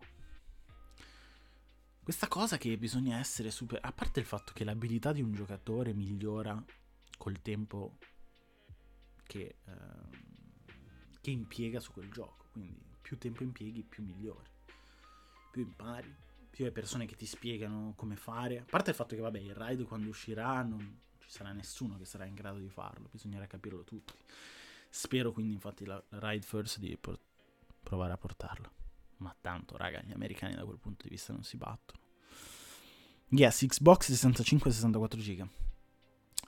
Questa 2.03 2.27
cosa 2.27 2.57
che 2.57 2.77
bisogna 2.77 3.17
essere 3.17 3.51
super... 3.51 3.79
A 3.81 3.91
parte 3.91 4.21
il 4.21 4.25
fatto 4.25 4.53
che 4.53 4.63
l'abilità 4.63 5.11
di 5.11 5.21
un 5.21 5.33
giocatore 5.33 5.93
migliora 5.93 6.63
col 7.17 7.41
tempo 7.41 7.97
che, 9.23 9.57
eh, 9.65 10.17
che 11.19 11.31
impiega 11.31 11.81
su 11.81 11.91
quel 11.91 12.09
gioco. 12.09 12.45
Quindi 12.53 12.81
più 13.01 13.17
tempo 13.17 13.43
impieghi, 13.43 13.83
più 13.83 14.03
migliori. 14.03 14.49
Più 15.51 15.61
impari, 15.63 16.15
più 16.49 16.65
hai 16.65 16.71
persone 16.71 17.05
che 17.05 17.15
ti 17.15 17.25
spiegano 17.25 17.93
come 17.95 18.15
fare. 18.15 18.59
A 18.59 18.65
parte 18.69 18.91
il 18.91 18.95
fatto 18.95 19.15
che, 19.15 19.21
vabbè, 19.21 19.39
il 19.39 19.53
ride 19.53 19.83
quando 19.83 20.07
uscirà 20.07 20.61
non 20.63 21.01
ci 21.19 21.29
sarà 21.29 21.51
nessuno 21.51 21.97
che 21.97 22.05
sarà 22.05 22.25
in 22.25 22.35
grado 22.35 22.59
di 22.59 22.69
farlo, 22.69 23.09
bisognerà 23.11 23.45
capirlo 23.47 23.83
tutti. 23.83 24.13
Spero 24.89 25.31
quindi, 25.31 25.53
infatti, 25.53 25.85
la, 25.85 26.01
Ride 26.09 26.45
First 26.45 26.79
di 26.79 26.97
por- 26.97 27.19
provare 27.81 28.13
a 28.13 28.17
portarlo. 28.17 28.71
Ma 29.17 29.35
tanto, 29.39 29.77
raga, 29.77 30.01
gli 30.01 30.11
americani 30.11 30.55
da 30.55 30.65
quel 30.65 30.77
punto 30.77 31.03
di 31.03 31.09
vista 31.09 31.33
non 31.33 31.43
si 31.43 31.57
battono. 31.57 31.99
Yes, 33.29 33.65
Xbox 33.67 34.11
65-64 34.11 35.17
giga. 35.17 35.47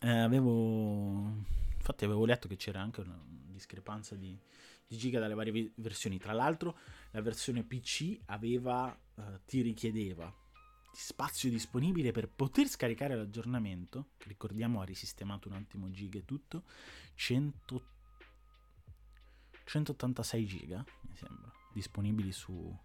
Eh, 0.02 0.10
avevo 0.10 1.58
Infatti 1.80 2.06
avevo 2.06 2.26
letto 2.26 2.48
che 2.48 2.56
c'era 2.56 2.82
anche 2.82 3.02
una 3.02 3.20
discrepanza 3.26 4.16
di, 4.16 4.38
di 4.86 4.96
giga 4.96 5.20
dalle 5.20 5.34
varie 5.34 5.52
vi- 5.52 5.72
versioni. 5.76 6.20
Tra 6.20 6.34
l'altro 6.34 6.78
la 7.12 7.22
versione 7.22 7.64
PC 7.64 8.20
aveva, 8.26 8.96
uh, 9.16 9.22
ti 9.46 9.62
richiedeva 9.62 10.32
spazio 10.92 11.50
disponibile 11.50 12.12
per 12.12 12.30
poter 12.30 12.68
scaricare 12.68 13.16
l'aggiornamento, 13.16 14.10
ricordiamo 14.26 14.82
ha 14.82 14.84
risistemato 14.84 15.48
un 15.48 15.56
attimo 15.56 15.90
giga 15.90 16.20
e 16.20 16.26
tutto, 16.26 16.64
100, 17.16 17.84
186 19.70 20.46
giga, 20.48 20.84
mi 21.02 21.16
sembra, 21.16 21.52
disponibili 21.72 22.32
su, 22.32 22.76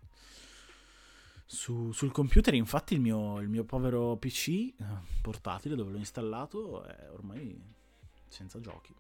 su, 1.47 1.93
sul 1.93 2.13
computer. 2.13 2.53
Infatti 2.53 2.93
il 2.93 3.01
mio, 3.01 3.41
il 3.41 3.49
mio 3.49 3.65
povero 3.65 4.17
PC 4.17 4.49
eh, 4.49 4.75
portatile 5.23 5.77
dove 5.77 5.93
l'ho 5.93 5.99
installato 5.99 6.85
è 6.85 7.11
ormai 7.11 7.59
senza 8.29 8.61
giochi. 8.61 8.95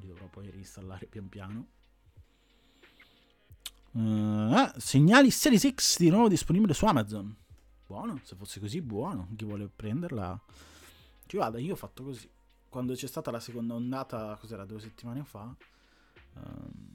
Li 0.00 0.08
dovrò 0.08 0.26
poi 0.26 0.50
reinstallare 0.50 1.06
pian 1.06 1.28
piano. 1.28 1.66
Uh, 3.90 4.68
segnali 4.76 5.30
Series 5.30 5.72
X 5.72 5.98
di 5.98 6.10
nuovo 6.10 6.28
disponibile 6.28 6.74
su 6.74 6.84
Amazon. 6.84 7.34
Buono, 7.86 8.20
se 8.24 8.34
fosse 8.34 8.58
così 8.58 8.82
buono. 8.82 9.28
Chi 9.36 9.44
vuole 9.44 9.68
prenderla 9.68 10.40
ci 11.26 11.36
vada. 11.36 11.58
Io 11.58 11.74
ho 11.74 11.76
fatto 11.76 12.02
così. 12.02 12.28
Quando 12.68 12.94
c'è 12.94 13.06
stata 13.06 13.30
la 13.30 13.40
seconda 13.40 13.74
ondata, 13.74 14.36
cos'era, 14.36 14.66
due 14.66 14.78
settimane 14.78 15.24
fa, 15.24 15.54
um, 16.34 16.87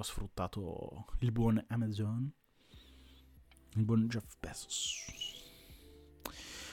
ho 0.00 0.02
sfruttato 0.02 1.04
il 1.18 1.30
buon 1.30 1.62
Amazon, 1.68 2.32
il 3.74 3.84
buon 3.84 4.08
Jeff 4.08 4.36
Bezos. 4.40 5.04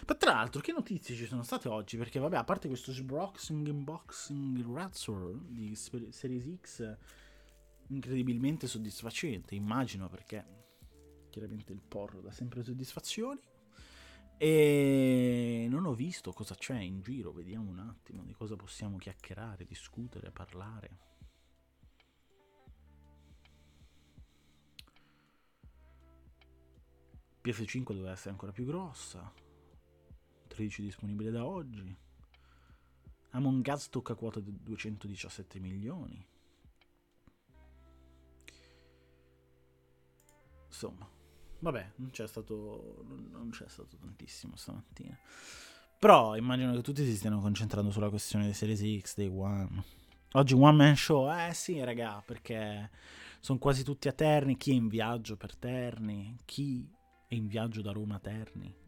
Ma 0.07 0.15
tra 0.15 0.31
l'altro, 0.31 0.61
che 0.61 0.71
notizie 0.71 1.13
ci 1.13 1.25
sono 1.25 1.43
state 1.43 1.67
oggi? 1.67 1.97
Perché, 1.97 2.19
vabbè, 2.19 2.37
a 2.37 2.45
parte 2.45 2.69
questo 2.69 2.93
sbroxing 2.93 3.67
unboxing 3.67 4.73
Razzle 4.73 5.39
di 5.49 5.75
Series 5.75 6.59
X, 6.61 6.97
incredibilmente 7.87 8.65
soddisfacente, 8.67 9.55
immagino, 9.55 10.07
perché 10.07 10.45
chiaramente 11.29 11.73
il 11.73 11.81
porro 11.81 12.21
dà 12.21 12.31
sempre 12.31 12.63
soddisfazioni. 12.63 13.41
E 14.37 15.67
non 15.69 15.85
ho 15.85 15.93
visto 15.93 16.31
cosa 16.31 16.55
c'è 16.55 16.79
in 16.79 17.01
giro, 17.01 17.33
vediamo 17.33 17.69
un 17.69 17.79
attimo 17.79 18.23
di 18.23 18.31
cosa 18.31 18.55
possiamo 18.55 18.95
chiacchierare, 18.95 19.65
discutere, 19.65 20.31
parlare. 20.31 21.07
PF5 27.47 27.93
doveva 27.93 28.12
essere 28.12 28.31
ancora 28.31 28.51
più 28.51 28.65
grossa. 28.65 29.31
13 30.47 30.81
disponibile 30.81 31.31
da 31.31 31.45
oggi. 31.45 31.95
Among 33.31 33.65
Us 33.67 33.89
tocca 33.89 34.15
quota 34.15 34.39
di 34.39 34.53
217 34.62 35.60
milioni. 35.60 36.25
Insomma, 40.67 41.10
vabbè, 41.60 41.91
non 41.95 42.10
c'è 42.10 42.27
stato 42.27 43.03
non 43.07 43.49
c'è 43.51 43.67
stato 43.67 43.95
tantissimo 43.97 44.55
stamattina. 44.55 45.17
Però 45.99 46.36
immagino 46.36 46.73
che 46.73 46.81
tutti 46.81 47.03
si 47.03 47.15
stiano 47.15 47.39
concentrando 47.39 47.91
sulla 47.91 48.10
questione 48.10 48.45
dei 48.45 48.53
Series 48.53 49.01
X, 49.01 49.15
dei 49.15 49.29
One. 49.29 49.83
Oggi 50.33 50.53
One 50.53 50.75
Man 50.75 50.95
Show, 50.95 51.31
eh 51.31 51.53
sì, 51.53 51.83
raga, 51.83 52.21
perché 52.23 52.91
sono 53.39 53.57
quasi 53.57 53.83
tutti 53.83 54.07
a 54.07 54.13
Terni. 54.13 54.57
Chi 54.57 54.71
è 54.71 54.73
in 54.73 54.88
viaggio 54.88 55.38
per 55.38 55.55
Terni? 55.55 56.36
Chi 56.45 56.88
è 57.27 57.35
in 57.35 57.47
viaggio 57.47 57.81
da 57.81 57.91
Roma 57.91 58.15
a 58.15 58.19
Terni? 58.19 58.85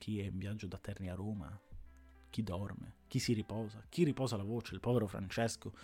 chi 0.00 0.18
è 0.18 0.24
in 0.24 0.38
viaggio 0.38 0.66
da 0.66 0.78
Terni 0.78 1.10
a 1.10 1.14
Roma, 1.14 1.60
chi 2.30 2.42
dorme, 2.42 2.94
chi 3.06 3.18
si 3.18 3.34
riposa, 3.34 3.84
chi 3.90 4.02
riposa 4.02 4.38
la 4.38 4.42
voce. 4.42 4.72
Il 4.72 4.80
povero 4.80 5.06
Francesco 5.06 5.74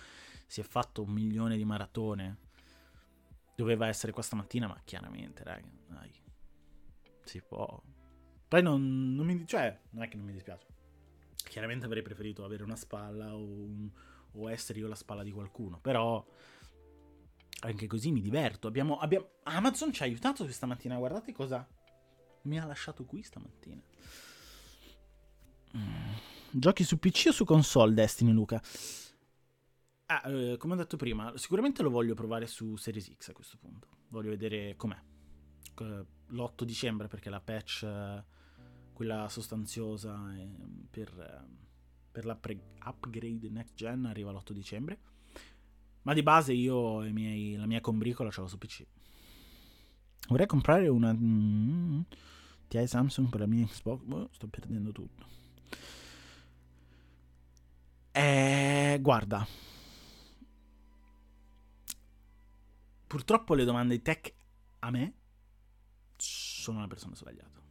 si 0.47 0.63
è 0.63 0.65
fatto 0.65 1.03
un 1.03 1.11
milione 1.11 1.59
di 1.59 1.67
maratone. 1.67 2.39
Doveva 3.55 3.89
essere 3.89 4.13
questa 4.13 4.35
mattina, 4.35 4.69
ma 4.69 4.81
chiaramente, 4.85 5.45
raga, 5.45 5.69
dai, 5.87 6.11
si 7.25 7.43
può. 7.43 7.81
Poi 8.49 8.63
non, 8.63 9.15
non 9.15 9.27
mi 9.27 9.47
cioè, 9.47 9.79
non 9.91 10.03
è 10.03 10.09
che 10.09 10.17
non 10.17 10.25
mi 10.25 10.33
dispiace. 10.33 10.67
Chiaramente 11.35 11.85
avrei 11.85 12.03
preferito 12.03 12.43
avere 12.43 12.63
una 12.63 12.77
spalla 12.77 13.35
o, 13.35 13.45
un, 13.45 13.91
o 14.33 14.51
essere 14.51 14.79
io 14.79 14.89
la 14.89 14.95
spalla 14.95 15.23
di 15.23 15.31
qualcuno, 15.31 15.79
però 15.79 16.27
anche 17.61 17.87
così 17.87 18.13
mi 18.13 18.23
diverto. 18.23 18.67
Abbiamo, 18.67 18.97
abbiamo... 18.97 19.29
Amazon 19.43 19.93
ci 19.93 20.03
ha 20.03 20.07
aiutato 20.07 20.45
questa 20.45 20.65
mattina, 20.65 20.97
guardate 20.97 21.33
cosa 21.33 21.69
mi 22.47 22.59
ha 22.59 22.65
lasciato 22.65 23.05
qui 23.05 23.23
stamattina. 23.23 23.83
Giochi 26.51 26.85
su 26.85 26.99
PC 26.99 27.27
o 27.29 27.33
su 27.33 27.45
console 27.45 27.93
Destiny, 27.93 28.33
Luca? 28.33 28.63
Ah, 30.07 30.23
eh, 30.31 30.57
come 30.57 30.75
ho 30.75 30.77
detto 30.77 30.97
prima, 30.97 31.37
sicuramente 31.37 31.83
lo 31.83 31.91
voglio 31.91 32.15
provare 32.15 32.47
su 32.47 32.77
Series 32.77 33.13
X 33.17 33.29
a 33.29 33.33
questo 33.33 33.59
punto. 33.59 33.89
Voglio 34.09 34.31
vedere 34.31 34.77
com'è. 34.77 34.99
L'8 36.29 36.63
dicembre 36.63 37.09
perché 37.09 37.29
la 37.29 37.41
patch, 37.41 37.87
quella 38.93 39.29
sostanziosa 39.29 40.35
eh, 40.35 40.49
per, 40.89 41.09
eh, 41.19 41.45
per 42.11 42.25
l'upgrade 42.25 43.51
next 43.51 43.75
gen 43.75 44.07
arriva 44.07 44.31
l'8 44.31 44.53
dicembre. 44.53 44.99
Ma 46.03 46.15
di 46.15 46.23
base 46.23 46.53
io 46.53 47.01
miei, 47.01 47.57
la 47.57 47.67
mia 47.67 47.81
combricola 47.81 48.31
ce 48.31 48.41
l'ho 48.41 48.47
su 48.47 48.59
PC. 48.59 48.87
Vorrei 50.29 50.47
comprare 50.47 50.89
una 50.89 51.13
mm, 51.13 52.01
TI 52.69 52.87
Samsung 52.87 53.29
per 53.29 53.41
la 53.41 53.47
mia 53.47 53.67
Xbox. 53.67 54.03
Oh, 54.11 54.29
sto 54.33 54.47
perdendo 54.49 54.93
tutto. 54.93 55.27
Eh, 58.13 58.99
guarda. 59.01 59.47
Purtroppo 63.07 63.55
le 63.55 63.65
domande 63.65 64.03
tech 64.03 64.35
a 64.81 64.91
me 64.91 65.15
sono 66.17 66.81
la 66.81 66.87
persona 66.87 67.15
sbagliata. 67.15 67.63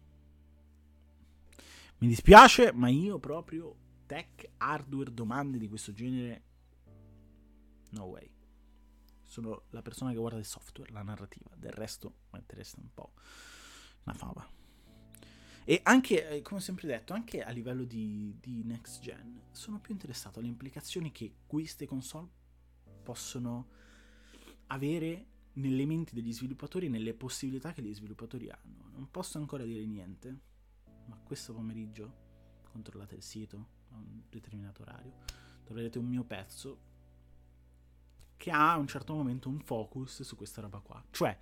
Mi 1.97 2.07
dispiace, 2.07 2.71
ma 2.73 2.89
io 2.89 3.19
proprio 3.19 3.75
tech, 4.05 4.51
hardware, 4.57 5.13
domande 5.13 5.57
di 5.57 5.67
questo 5.67 5.93
genere. 5.93 6.43
No 7.91 8.05
way. 8.05 8.31
Sono 9.23 9.63
la 9.69 9.81
persona 9.81 10.11
che 10.11 10.17
guarda 10.17 10.37
il 10.37 10.45
software, 10.45 10.91
la 10.91 11.01
narrativa. 11.01 11.49
Del 11.55 11.71
resto 11.71 12.13
mi 12.31 12.39
interessa 12.39 12.77
un 12.79 12.93
po' 12.93 13.13
una 14.03 14.15
fava. 14.15 14.54
E 15.67 15.79
anche, 15.83 16.29
eh, 16.29 16.41
come 16.43 16.59
ho 16.59 16.63
sempre 16.63 16.85
detto, 16.85 17.13
anche 17.13 17.41
a 17.41 17.49
livello 17.49 17.85
di, 17.85 18.37
di 18.39 18.63
next 18.63 19.01
gen, 19.01 19.41
sono 19.49 19.79
più 19.79 19.93
interessato 19.93 20.37
alle 20.37 20.47
implicazioni 20.47 21.11
che 21.11 21.37
queste 21.47 21.87
console 21.87 22.29
possono 23.01 23.69
avere 24.67 25.25
nelle 25.53 25.87
menti 25.87 26.13
degli 26.13 26.31
sviluppatori 26.31 26.85
e 26.85 26.89
nelle 26.89 27.15
possibilità 27.15 27.73
che 27.73 27.81
gli 27.81 27.93
sviluppatori 27.93 28.47
hanno. 28.49 28.89
Non 28.91 29.09
posso 29.09 29.39
ancora 29.39 29.63
dire 29.63 29.83
niente, 29.85 30.39
ma 31.07 31.17
questo 31.23 31.51
pomeriggio 31.51 32.23
controllate 32.71 33.15
il 33.15 33.23
sito 33.23 33.67
a 33.89 33.95
un 33.95 34.21
determinato 34.29 34.83
orario, 34.83 35.15
troverete 35.63 35.97
un 35.97 36.05
mio 36.05 36.23
pezzo 36.23 36.93
che 38.37 38.51
ha 38.51 38.73
a 38.73 38.77
un 38.77 38.85
certo 38.85 39.15
momento 39.15 39.49
un 39.49 39.61
focus 39.61 40.21
su 40.21 40.35
questa 40.35 40.61
roba 40.61 40.79
qua, 40.79 41.03
cioè 41.09 41.35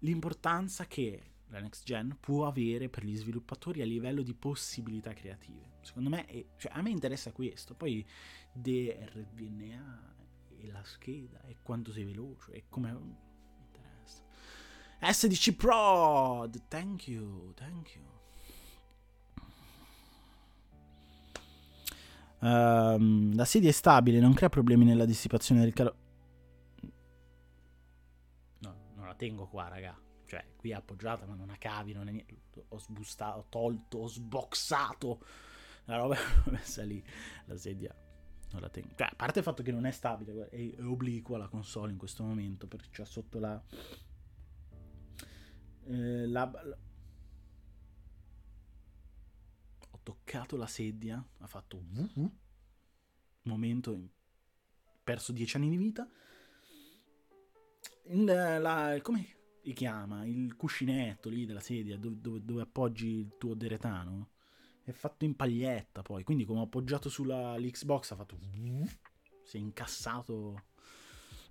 l'importanza 0.00 0.86
che 0.86 1.30
la 1.50 1.60
next 1.60 1.84
gen 1.84 2.16
può 2.20 2.46
avere 2.46 2.88
per 2.88 3.04
gli 3.04 3.16
sviluppatori 3.16 3.82
a 3.82 3.84
livello 3.84 4.22
di 4.22 4.34
possibilità 4.34 5.12
creative. 5.12 5.78
Secondo 5.82 6.08
me, 6.08 6.26
è, 6.26 6.44
cioè, 6.56 6.72
a 6.74 6.82
me 6.82 6.90
interessa 6.90 7.32
questo, 7.32 7.74
poi 7.74 8.06
DRVNA 8.52 10.14
e 10.58 10.70
la 10.70 10.82
scheda 10.84 11.42
e 11.42 11.56
quanto 11.62 11.92
sei 11.92 12.04
veloce 12.04 12.52
e 12.52 12.64
come 12.68 12.90
interessa. 13.66 14.22
SDC 15.00 15.56
Prod, 15.56 16.68
thank 16.68 17.08
you, 17.08 17.52
thank 17.54 17.94
you. 17.94 18.04
Um, 22.42 23.34
la 23.34 23.44
sedia 23.44 23.68
è 23.68 23.72
stabile, 23.72 24.18
non 24.18 24.32
crea 24.32 24.48
problemi 24.48 24.84
nella 24.84 25.04
dissipazione 25.04 25.62
del 25.62 25.72
calore. 25.72 25.96
No, 28.60 28.74
non 28.94 29.06
la 29.06 29.14
tengo 29.14 29.46
qua, 29.46 29.68
raga. 29.68 29.98
Cioè, 30.30 30.46
qui 30.54 30.70
è 30.70 30.74
appoggiata, 30.74 31.26
ma 31.26 31.34
non 31.34 31.50
ha 31.50 31.56
cavi, 31.56 31.92
non 31.92 32.06
è 32.06 32.12
niente. 32.12 32.66
Ho 32.68 32.78
sbustato, 32.78 33.38
ho 33.38 33.46
tolto, 33.48 33.98
ho 33.98 34.06
sboxato 34.06 35.24
la 35.86 35.96
roba 35.96 36.14
è 36.46 36.50
messa 36.50 36.84
lì. 36.84 37.04
La 37.46 37.56
sedia 37.56 37.92
non 38.52 38.60
la 38.60 38.68
tengo. 38.68 38.94
Cioè, 38.94 39.08
a 39.10 39.14
parte 39.16 39.40
il 39.40 39.44
fatto 39.44 39.64
che 39.64 39.72
non 39.72 39.86
è 39.86 39.90
stabile, 39.90 40.48
è, 40.48 40.76
è 40.76 40.84
obliqua 40.84 41.36
la 41.36 41.48
console 41.48 41.90
in 41.90 41.98
questo 41.98 42.22
momento, 42.22 42.68
perché 42.68 42.90
c'è 42.92 43.04
sotto 43.04 43.40
la... 43.40 43.60
Eh, 45.86 46.26
la, 46.28 46.48
la 46.48 46.78
toccato 50.00 50.56
la 50.56 50.68
sedia, 50.68 51.20
ha 51.38 51.46
fatto 51.48 51.76
un 51.76 52.30
momento, 53.42 54.10
perso 55.02 55.32
dieci 55.32 55.56
anni 55.56 55.70
di 55.70 55.76
vita. 55.76 56.08
Il, 58.04 58.24
la, 58.24 58.96
come 59.02 59.38
si 59.62 59.72
chiama? 59.72 60.24
Il 60.24 60.56
cuscinetto 60.56 61.28
lì 61.28 61.46
della 61.46 61.60
sedia 61.60 61.98
dove, 61.98 62.16
dove, 62.20 62.44
dove, 62.44 62.62
appoggi 62.62 63.08
il 63.08 63.36
tuo 63.38 63.54
deretano 63.54 64.30
è 64.82 64.92
fatto 64.92 65.24
in 65.24 65.36
paglietta 65.36 66.02
poi, 66.02 66.24
quindi 66.24 66.44
come 66.44 66.60
ho 66.60 66.64
appoggiato 66.64 67.08
sulla 67.08 67.56
l'Xbox 67.56 68.10
ha 68.10 68.16
fatto... 68.16 68.38
si 69.44 69.56
è 69.56 69.60
incassato 69.60 70.64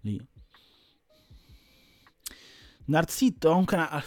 lì. 0.01 0.19
Narzitto, 2.85 3.49
ho 3.49 3.57
un 3.57 3.65
canale 3.65 4.03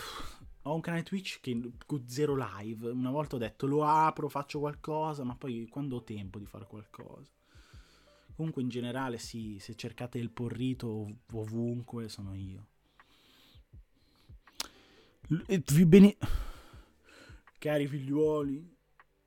ho 0.63 0.75
un 0.75 0.81
canale 0.81 1.03
Twitch 1.03 1.41
che 1.41 1.73
zero 2.07 2.37
live. 2.37 2.89
Una 2.91 3.11
volta 3.11 3.37
ho 3.37 3.39
detto 3.39 3.67
lo 3.67 3.85
apro, 3.85 4.29
faccio 4.29 4.61
qualcosa, 4.61 5.25
ma 5.25 5.35
poi 5.35 5.67
quando 5.69 5.97
ho 5.97 6.05
tempo 6.05 6.39
di 6.39 6.47
fare 6.47 6.67
qualcosa. 6.67 7.31
Comunque 8.35 8.63
in 8.63 8.69
generale 8.69 9.19
sì, 9.19 9.59
se 9.59 9.75
cercate 9.75 10.19
il 10.19 10.31
porrito 10.31 11.07
ovunque 11.33 12.09
sono 12.09 12.35
io. 12.35 12.69
Vi 15.35 15.87
bene... 15.87 16.17
Cari 17.59 17.87
figliuoli, 17.87 18.77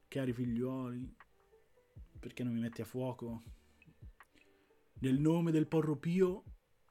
cari 0.08 0.34
figliuoli, 0.34 1.16
perché 2.20 2.44
non 2.44 2.54
mi 2.54 2.60
metti 2.60 2.82
a 2.82 2.86
fuoco? 2.86 3.42
Nel 5.00 5.20
nome 5.20 5.52
del 5.52 5.68
porro 5.68 5.96
pio 5.96 6.44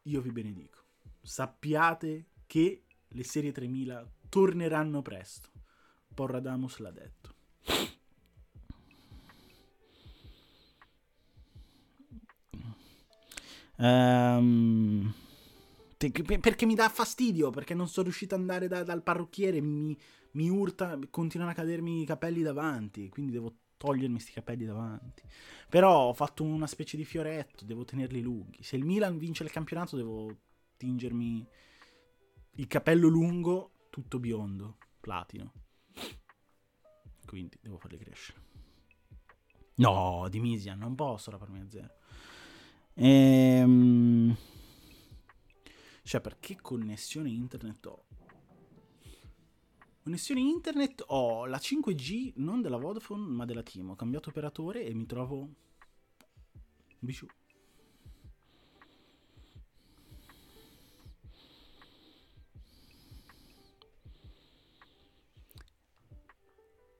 io 0.03 0.21
vi 0.21 0.33
benedico. 0.33 0.79
Sappiate 1.23 2.31
che 2.47 2.87
le 3.07 3.25
serie 3.25 3.53
3000 3.53 4.11
torneranno 4.29 5.01
presto. 5.03 5.51
Porradamus 6.13 6.79
l'ha 6.79 6.91
detto. 6.91 7.35
Um, 13.77 15.13
perché 15.97 16.67
mi 16.67 16.75
dà 16.75 16.89
fastidio, 16.89 17.51
perché 17.51 17.75
non 17.75 17.89
sono 17.89 18.07
riuscito 18.07 18.35
ad 18.35 18.41
andare 18.41 18.69
da, 18.69 18.83
dal 18.83 19.03
parrucchiere, 19.03 19.61
mi, 19.61 19.97
mi 20.33 20.49
urta, 20.49 20.99
continuano 21.11 21.53
a 21.53 21.55
cadermi 21.55 22.03
i 22.03 22.07
capelli 22.07 22.43
davanti, 22.43 23.09
quindi 23.09 23.33
devo 23.33 23.55
togliermi 23.77 24.15
questi 24.15 24.33
capelli 24.33 24.65
davanti. 24.65 25.23
Però 25.69 26.09
ho 26.09 26.13
fatto 26.15 26.43
una 26.43 26.67
specie 26.67 26.97
di 26.97 27.05
fioretto, 27.05 27.65
devo 27.65 27.85
tenerli 27.85 28.21
lunghi. 28.21 28.63
Se 28.63 28.77
il 28.77 28.85
Milan 28.85 29.19
vince 29.19 29.43
il 29.43 29.51
campionato 29.51 29.97
devo 29.97 30.37
tingermi 30.77 31.47
il 32.57 32.67
capello 32.67 33.09
lungo 33.09 33.73
tutto 33.91 34.19
biondo, 34.19 34.79
platino. 35.01 35.53
Quindi 37.27 37.59
devo 37.61 37.79
farli 37.79 37.99
crescere. 37.99 38.43
No, 39.77 40.29
di 40.31 40.41
Misia, 40.41 40.75
non 40.75 40.95
posso 40.95 41.31
raparmi 41.31 41.61
a 41.61 41.69
zero. 41.69 41.95
Ehm... 42.95 44.14
Cioè, 46.07 46.21
perché 46.21 46.57
connessione 46.61 47.31
internet 47.31 47.87
ho? 47.87 48.05
Connessione 50.03 50.41
internet 50.41 51.03
ho 51.07 51.47
la 51.47 51.57
5G 51.57 52.35
non 52.37 52.61
della 52.61 52.77
Vodafone 52.77 53.27
ma 53.27 53.47
della 53.47 53.63
Team. 53.63 53.89
Ho 53.91 53.97
cambiato 53.97 54.29
operatore 54.29 54.85
e 54.85 54.93
mi 54.93 55.07
trovo... 55.07 55.49
Biciù. 56.99 57.27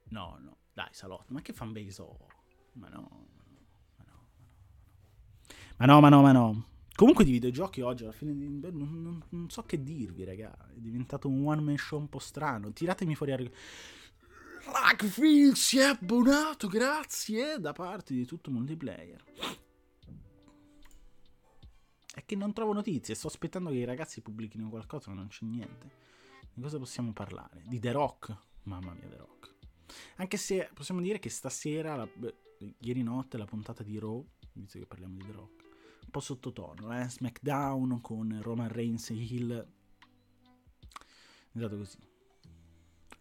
No, 0.09 0.37
no, 0.39 0.57
dai, 0.73 0.89
salotto, 0.91 1.31
ma 1.31 1.41
che 1.41 1.53
fanbase 1.53 2.01
ho? 2.01 2.17
Ma 2.73 2.89
no, 2.89 3.27
ma 3.97 4.05
no, 4.05 4.27
ma 5.77 5.85
no, 5.85 5.99
ma 5.99 6.09
no, 6.09 6.21
ma 6.21 6.31
no. 6.31 6.73
Comunque 6.95 7.25
di 7.25 7.31
videogiochi 7.31 7.81
oggi 7.81 8.03
alla 8.03 8.13
fine 8.13 8.31
non, 8.31 9.01
non, 9.01 9.23
non, 9.27 9.49
so 9.49 9.63
che 9.63 9.83
dirvi, 9.83 10.23
raga. 10.23 10.55
È 10.69 10.79
diventato 10.79 11.27
un 11.27 11.45
one 11.45 11.61
man 11.61 11.77
show 11.77 11.99
un 11.99 12.07
po' 12.07 12.19
strano. 12.19 12.71
Tiratemi 12.71 13.15
fuori 13.15 13.33
a 13.33 13.37
Ragfield 14.67 15.53
si 15.53 15.77
è 15.77 15.83
abbonato, 15.83 16.67
grazie, 16.67 17.59
da 17.59 17.73
parte 17.73 18.13
di 18.13 18.25
tutto 18.25 18.49
multiplayer. 18.49 19.23
È 22.13 22.23
che 22.25 22.35
non 22.35 22.53
trovo 22.53 22.71
notizie, 22.71 23.13
sto 23.13 23.27
aspettando 23.27 23.69
che 23.69 23.75
i 23.75 23.83
ragazzi 23.83 24.21
pubblichino 24.21 24.69
qualcosa, 24.69 25.09
ma 25.09 25.17
non 25.17 25.27
c'è 25.27 25.45
niente. 25.45 26.03
Di 26.53 26.61
cosa 26.61 26.79
possiamo 26.79 27.11
parlare? 27.11 27.61
Di 27.67 27.77
The 27.77 27.91
Rock? 27.91 28.35
Mamma 28.63 28.93
mia, 28.93 29.07
The 29.09 29.17
Rock. 29.17 29.55
Anche 30.15 30.37
se 30.37 30.69
possiamo 30.73 31.01
dire 31.01 31.19
che 31.19 31.29
stasera, 31.29 31.95
la, 31.95 32.09
ieri 32.79 33.03
notte, 33.03 33.37
la 33.37 33.45
puntata 33.45 33.83
di 33.83 33.99
Raw, 33.99 34.25
visto 34.53 34.79
che 34.79 34.85
parliamo 34.85 35.15
di 35.17 35.25
The 35.25 35.31
Rock, 35.33 35.64
po' 36.15 36.21
sottotono, 36.21 36.97
eh? 36.97 37.09
SmackDown 37.09 37.99
con 37.99 38.39
Roman 38.41 38.69
Reigns 38.69 39.09
e 39.09 39.15
Hill. 39.15 39.51
È 39.51 41.51
andato 41.55 41.75
così. 41.75 41.97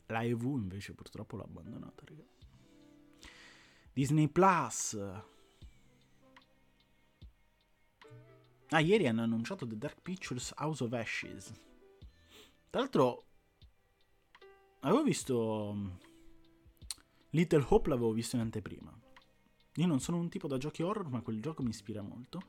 La 0.06 0.22
EV 0.22 0.44
invece 0.44 0.94
purtroppo 0.94 1.34
l'ho 1.34 1.42
abbandonata, 1.42 2.04
raga. 2.04 2.22
Disney 3.92 4.28
Plus. 4.28 4.96
Ah, 8.68 8.78
ieri 8.78 9.08
hanno 9.08 9.22
annunciato 9.22 9.66
The 9.66 9.76
Dark 9.76 10.00
Pictures 10.00 10.52
House 10.56 10.84
of 10.84 10.92
Ashes. 10.92 11.52
Tra 12.70 12.80
l'altro, 12.80 13.24
avevo 14.80 15.02
visto 15.02 15.72
mm, 15.74 15.90
Little 17.30 17.66
Hope, 17.70 17.88
l'avevo 17.88 18.12
visto 18.12 18.36
in 18.36 18.42
anteprima. 18.42 18.96
Io 19.78 19.86
non 19.88 19.98
sono 19.98 20.18
un 20.18 20.28
tipo 20.28 20.46
da 20.46 20.58
giochi 20.58 20.84
horror, 20.84 21.08
ma 21.08 21.22
quel 21.22 21.42
gioco 21.42 21.64
mi 21.64 21.70
ispira 21.70 22.00
molto. 22.00 22.40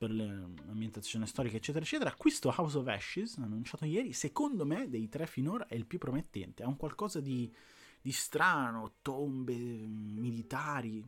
Per 0.00 0.10
l'ambientazione 0.10 1.26
storica, 1.26 1.58
eccetera, 1.58 1.84
eccetera. 1.84 2.14
Questo 2.14 2.48
House 2.56 2.78
of 2.78 2.86
Ashes, 2.86 3.36
annunciato 3.36 3.84
ieri, 3.84 4.14
secondo 4.14 4.64
me, 4.64 4.88
dei 4.88 5.10
tre 5.10 5.26
finora, 5.26 5.66
è 5.66 5.74
il 5.74 5.84
più 5.84 5.98
promettente. 5.98 6.62
Ha 6.62 6.68
un 6.68 6.78
qualcosa 6.78 7.20
di, 7.20 7.54
di 8.00 8.10
strano, 8.10 8.94
tombe 9.02 9.54
militari. 9.54 11.06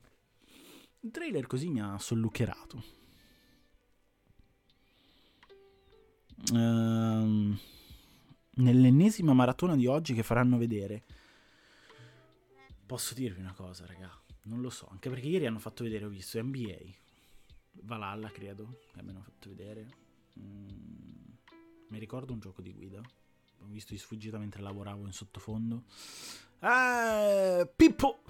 Il 1.01 1.11
trailer 1.11 1.47
così 1.47 1.71
mi 1.71 1.81
ha 1.81 1.99
sollucherato. 1.99 2.85
Ehm, 6.53 7.59
nell'ennesima 8.57 9.33
maratona 9.33 9.75
di 9.75 9.87
oggi 9.87 10.13
che 10.13 10.23
faranno 10.23 10.59
vedere. 10.59 11.05
Posso 12.85 13.15
dirvi 13.15 13.41
una 13.41 13.55
cosa, 13.55 13.87
raga. 13.87 14.15
Non 14.43 14.61
lo 14.61 14.69
so, 14.69 14.87
anche 14.91 15.09
perché 15.09 15.29
ieri 15.29 15.47
hanno 15.47 15.61
fatto 15.61 15.83
vedere, 15.83 16.05
ho 16.05 16.11
visto 16.11 16.39
NBA, 16.43 17.01
Valhalla 17.73 18.31
credo, 18.31 18.81
che 18.93 19.01
abbiano 19.01 19.23
fatto 19.23 19.49
vedere. 19.49 19.89
Mm, 20.39 21.33
mi 21.89 21.99
ricordo 21.99 22.33
un 22.33 22.41
gioco 22.41 22.63
di 22.63 22.73
guida. 22.73 23.01
Ho 23.01 23.67
visto 23.67 23.93
di 23.93 23.99
sfuggita 23.99 24.39
mentre 24.39 24.63
lavoravo 24.63 25.07
in 25.07 25.13
sottofondo. 25.13 25.85
Ah, 26.61 27.69
Pippo! 27.75 28.23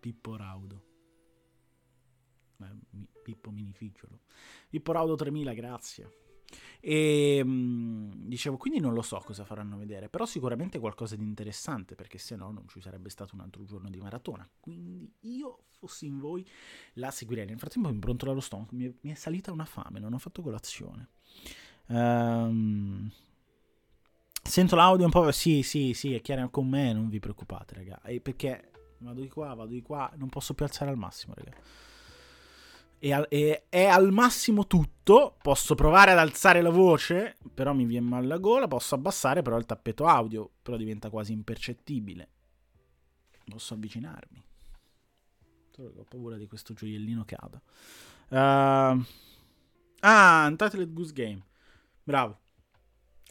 Pippo 0.00 0.36
Raudo. 0.36 0.82
Eh, 2.60 3.06
Pippo 3.22 3.50
Minificciolo. 3.50 4.20
Pippo 4.68 4.92
Raudo 4.92 5.14
3000, 5.14 5.52
grazie. 5.54 6.23
E 6.80 7.42
mh, 7.42 8.26
dicevo, 8.26 8.56
quindi 8.56 8.80
non 8.80 8.92
lo 8.92 9.02
so 9.02 9.20
cosa 9.24 9.44
faranno 9.44 9.76
vedere, 9.76 10.08
però 10.08 10.26
sicuramente 10.26 10.78
qualcosa 10.78 11.16
di 11.16 11.24
interessante, 11.24 11.94
perché 11.94 12.18
se 12.18 12.36
no 12.36 12.50
non 12.50 12.68
ci 12.68 12.80
sarebbe 12.80 13.08
stato 13.08 13.34
un 13.34 13.40
altro 13.40 13.64
giorno 13.64 13.88
di 13.88 13.98
maratona. 14.00 14.48
Quindi 14.60 15.10
io, 15.20 15.64
fossi 15.70 16.06
in 16.06 16.18
voi, 16.18 16.46
la 16.94 17.10
seguirei. 17.10 17.46
Nel 17.46 17.58
frattempo 17.58 17.88
mi 17.88 17.96
brontolo 17.96 18.32
allo 18.32 18.40
stomaco, 18.40 18.74
mi 18.74 18.94
mi 19.00 19.10
è 19.10 19.14
salita 19.14 19.52
una 19.52 19.64
fame, 19.64 19.98
non 19.98 20.12
ho 20.12 20.18
fatto 20.18 20.42
colazione. 20.42 21.08
Um, 21.86 23.10
sento 24.42 24.76
l'audio 24.76 25.04
un 25.04 25.10
po', 25.10 25.30
sì, 25.32 25.62
sì, 25.62 25.94
sì, 25.94 26.14
è 26.14 26.20
chiaro 26.20 26.50
con 26.50 26.68
me, 26.68 26.92
non 26.92 27.08
vi 27.08 27.18
preoccupate, 27.18 27.74
raga. 27.74 28.02
E 28.02 28.20
perché 28.20 28.70
vado 28.98 29.20
di 29.20 29.28
qua, 29.28 29.54
vado 29.54 29.70
di 29.70 29.82
qua, 29.82 30.12
non 30.16 30.28
posso 30.28 30.54
più 30.54 30.64
alzare 30.64 30.90
al 30.90 30.98
massimo, 30.98 31.34
raga 31.34 31.52
è, 33.08 33.12
al, 33.12 33.26
è, 33.28 33.64
è 33.68 33.84
al 33.84 34.12
massimo 34.12 34.66
tutto. 34.66 35.36
Posso 35.42 35.74
provare 35.74 36.12
ad 36.12 36.18
alzare 36.18 36.62
la 36.62 36.70
voce, 36.70 37.36
però 37.52 37.74
mi 37.74 37.84
viene 37.84 38.08
mal 38.08 38.26
la 38.26 38.38
gola. 38.38 38.66
Posso 38.66 38.94
abbassare 38.94 39.42
però 39.42 39.58
il 39.58 39.66
tappeto 39.66 40.06
audio, 40.06 40.50
però 40.62 40.78
diventa 40.78 41.10
quasi 41.10 41.32
impercettibile. 41.32 42.28
Posso 43.46 43.74
avvicinarmi. 43.74 44.42
Ho 45.76 46.04
paura 46.08 46.36
di 46.36 46.46
questo 46.46 46.72
gioiellino 46.72 47.24
cada. 47.26 47.60
Uh, 48.28 49.04
ah, 50.00 50.46
Untitled 50.48 50.92
Goose 50.92 51.12
Game. 51.12 51.42
Bravo. 52.02 52.38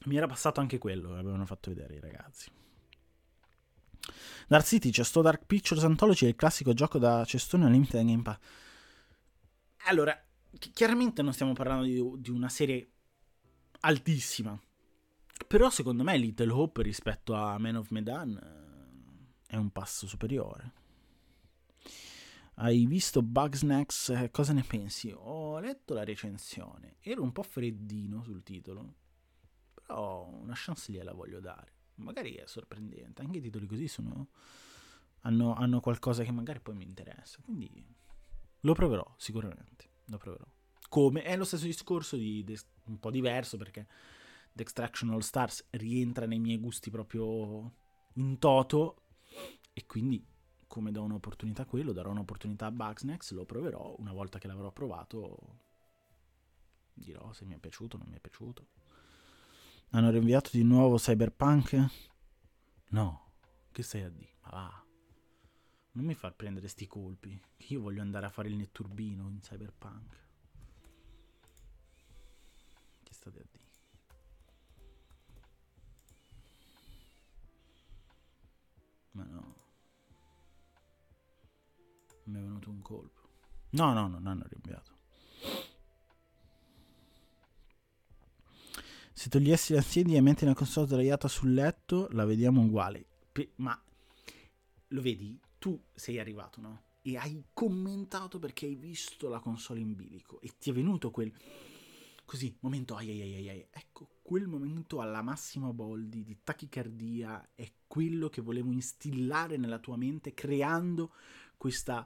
Mi 0.06 0.18
era 0.18 0.28
passato 0.28 0.60
anche 0.60 0.78
quello, 0.78 1.18
avevano 1.18 1.46
fatto 1.46 1.72
vedere 1.72 1.96
i 1.96 2.00
ragazzi. 2.00 2.52
Dark 4.48 4.66
City, 4.66 4.92
c'è 4.92 5.04
sto 5.04 5.22
Dark 5.22 5.46
Pictures 5.46 5.84
Anthology, 5.86 6.28
il 6.28 6.36
classico 6.36 6.74
gioco 6.74 7.00
da 7.00 7.24
cestone 7.24 7.66
Unlimited 7.66 8.06
Game 8.06 8.22
Pass. 8.22 8.38
Allora, 9.86 10.18
chiaramente 10.72 11.22
non 11.22 11.34
stiamo 11.34 11.54
parlando 11.54 11.84
di, 11.84 12.22
di 12.22 12.30
una 12.30 12.50
serie 12.50 12.92
altissima. 13.82 14.58
Però 15.48 15.70
secondo 15.70 16.04
me 16.04 16.18
Little 16.18 16.52
Hope 16.52 16.82
rispetto 16.84 17.34
a 17.34 17.58
Man 17.58 17.76
of 17.76 17.90
Medan 17.90 18.38
eh, 18.38 19.54
è 19.54 19.56
un 19.58 19.72
passo 19.72 20.08
superiore. 20.08 20.82
Hai 22.56 22.86
visto 22.86 23.22
Bugsnax? 23.22 24.10
Eh, 24.10 24.32
cosa 24.32 24.54
ne 24.54 24.64
pensi? 24.64 25.12
Ho 25.16 25.60
letto 25.60 25.94
la 25.94 26.04
recensione. 26.04 26.98
Ero 27.02 27.24
un 27.24 27.32
po' 27.32 27.44
freddino 27.44 28.24
sul 28.24 28.44
titolo. 28.44 28.94
Però 29.74 30.28
una 30.28 30.54
chance 30.56 30.92
gliela 30.92 31.14
voglio 31.14 31.40
dare. 31.40 31.72
Magari 31.96 32.36
è 32.36 32.46
sorprendente. 32.46 33.22
Anche 33.22 33.40
i 33.40 33.42
titoli 33.42 33.66
così 33.66 33.88
sono. 33.88 34.30
Hanno, 35.22 35.56
hanno 35.56 35.80
qualcosa 35.80 36.24
che 36.24 36.32
magari 36.32 36.62
poi 36.62 36.76
mi 36.76 36.84
interessa. 36.84 37.40
Quindi 37.44 37.84
lo 38.64 38.74
proverò, 38.74 39.16
sicuramente. 39.18 39.90
Lo 40.08 40.18
proverò. 40.18 40.46
Come? 40.90 41.24
È 41.24 41.38
lo 41.38 41.46
stesso 41.46 41.66
discorso 41.66 42.18
di, 42.18 42.44
di 42.44 42.60
un 42.86 43.00
po' 43.00 43.12
diverso 43.12 43.58
perché 43.58 43.88
The 44.52 44.62
Extraction 44.62 45.10
All 45.10 45.20
Stars 45.20 45.66
rientra 45.72 46.26
nei 46.26 46.40
miei 46.40 46.60
gusti 46.60 46.90
proprio 46.90 47.72
in 48.16 48.38
toto 48.38 49.04
e 49.74 49.86
quindi 49.86 50.24
come 50.68 50.92
do 50.92 51.04
un'opportunità 51.04 51.64
a 51.64 51.66
quello, 51.66 51.92
darò 51.92 52.10
un'opportunità 52.10 52.66
a 52.66 52.72
Bugsnax, 52.72 53.32
lo 53.34 53.46
proverò, 53.46 53.96
una 54.00 54.12
volta 54.12 54.40
che 54.40 54.48
l'avrò 54.48 54.72
provato 54.72 55.60
dirò 56.94 57.32
se 57.34 57.46
mi 57.46 57.54
è 57.56 57.58
piaciuto 57.60 57.96
o 57.96 58.00
non 58.00 58.08
mi 58.10 58.18
è 58.18 58.20
piaciuto. 58.20 58.68
Hanno 59.90 60.10
rinviato 60.10 60.50
di 60.54 60.64
nuovo 60.64 60.98
Cyberpunk? 60.98 61.86
No, 62.90 63.34
che 63.72 63.84
stai 63.84 64.02
a 64.02 64.10
dire? 64.10 64.36
Ma 64.42 64.50
va. 64.50 64.83
Non 65.96 66.06
mi 66.06 66.16
far 66.16 66.34
prendere 66.34 66.68
sti 66.68 66.88
colpi. 66.88 67.40
Io 67.68 67.82
voglio 67.82 68.02
andare 68.02 68.26
a 68.26 68.30
fare 68.30 68.50
il 68.50 68.56
netturbino 68.56 69.30
in 69.30 69.40
cyberpunk. 69.42 70.18
Che 73.04 73.14
state 73.14 73.40
a 73.40 73.46
dire? 73.52 73.64
Ma 79.12 79.24
no. 79.26 79.56
Mi 82.26 82.40
è 82.40 82.42
venuto 82.42 82.70
un 82.72 82.82
colpo. 82.82 83.22
No, 83.72 83.94
no, 83.94 84.08
non 84.08 84.26
hanno 84.26 84.46
rinviato. 84.48 84.92
Se 89.14 89.30
togliessi 89.30 89.74
la 89.74 89.82
sedia 89.82 90.18
e 90.18 90.22
metti 90.22 90.44
una 90.44 90.56
console 90.56 90.88
sdraiata 90.88 91.28
sul 91.28 91.54
letto, 91.54 92.08
la 92.12 92.26
vediamo 92.26 92.62
uguale. 92.62 93.06
ma 93.58 93.80
lo 94.88 95.02
vedi? 95.02 95.40
Tu 95.64 95.82
sei 95.94 96.20
arrivato, 96.20 96.60
no? 96.60 96.82
E 97.04 97.16
hai 97.16 97.42
commentato 97.54 98.38
perché 98.38 98.66
hai 98.66 98.76
visto 98.76 99.30
la 99.30 99.40
console 99.40 99.80
in 99.80 99.96
bilico 99.96 100.42
e 100.42 100.58
ti 100.60 100.72
è 100.72 100.74
venuto 100.74 101.10
quel 101.10 101.32
così 102.26 102.54
momento 102.60 102.98
ai 102.98 103.10
ai 103.10 103.34
ai 103.36 103.48
ai. 103.48 103.68
Ecco, 103.70 104.10
quel 104.22 104.46
momento 104.46 105.00
alla 105.00 105.22
massima 105.22 105.72
boldi 105.72 106.22
di 106.22 106.40
tachicardia 106.44 107.52
è 107.56 107.72
quello 107.88 108.28
che 108.28 108.42
volevo 108.42 108.74
instillare 108.74 109.56
nella 109.56 109.80
tua 109.80 109.96
mente 109.96 110.34
creando 110.34 111.14
questa 111.56 112.06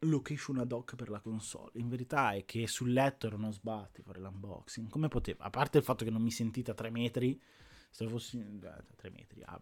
location 0.00 0.58
ad 0.58 0.72
hoc 0.72 0.96
per 0.96 1.10
la 1.10 1.20
console. 1.20 1.70
In 1.74 1.88
verità 1.88 2.32
è 2.32 2.44
che 2.44 2.66
sul 2.66 2.92
letto 2.92 3.28
era 3.28 3.36
uno 3.36 3.52
sbatti 3.52 4.02
fare 4.02 4.18
l'unboxing. 4.18 4.88
Come 4.88 5.06
poteva? 5.06 5.44
A 5.44 5.50
parte 5.50 5.78
il 5.78 5.84
fatto 5.84 6.04
che 6.04 6.10
non 6.10 6.22
mi 6.22 6.32
sentite 6.32 6.72
a 6.72 6.74
3 6.74 6.90
metri, 6.90 7.40
se 7.88 8.08
fossi 8.08 8.36
eh, 8.40 8.66
a 8.66 8.84
3 8.96 9.10
metri, 9.10 9.42
a 9.44 9.60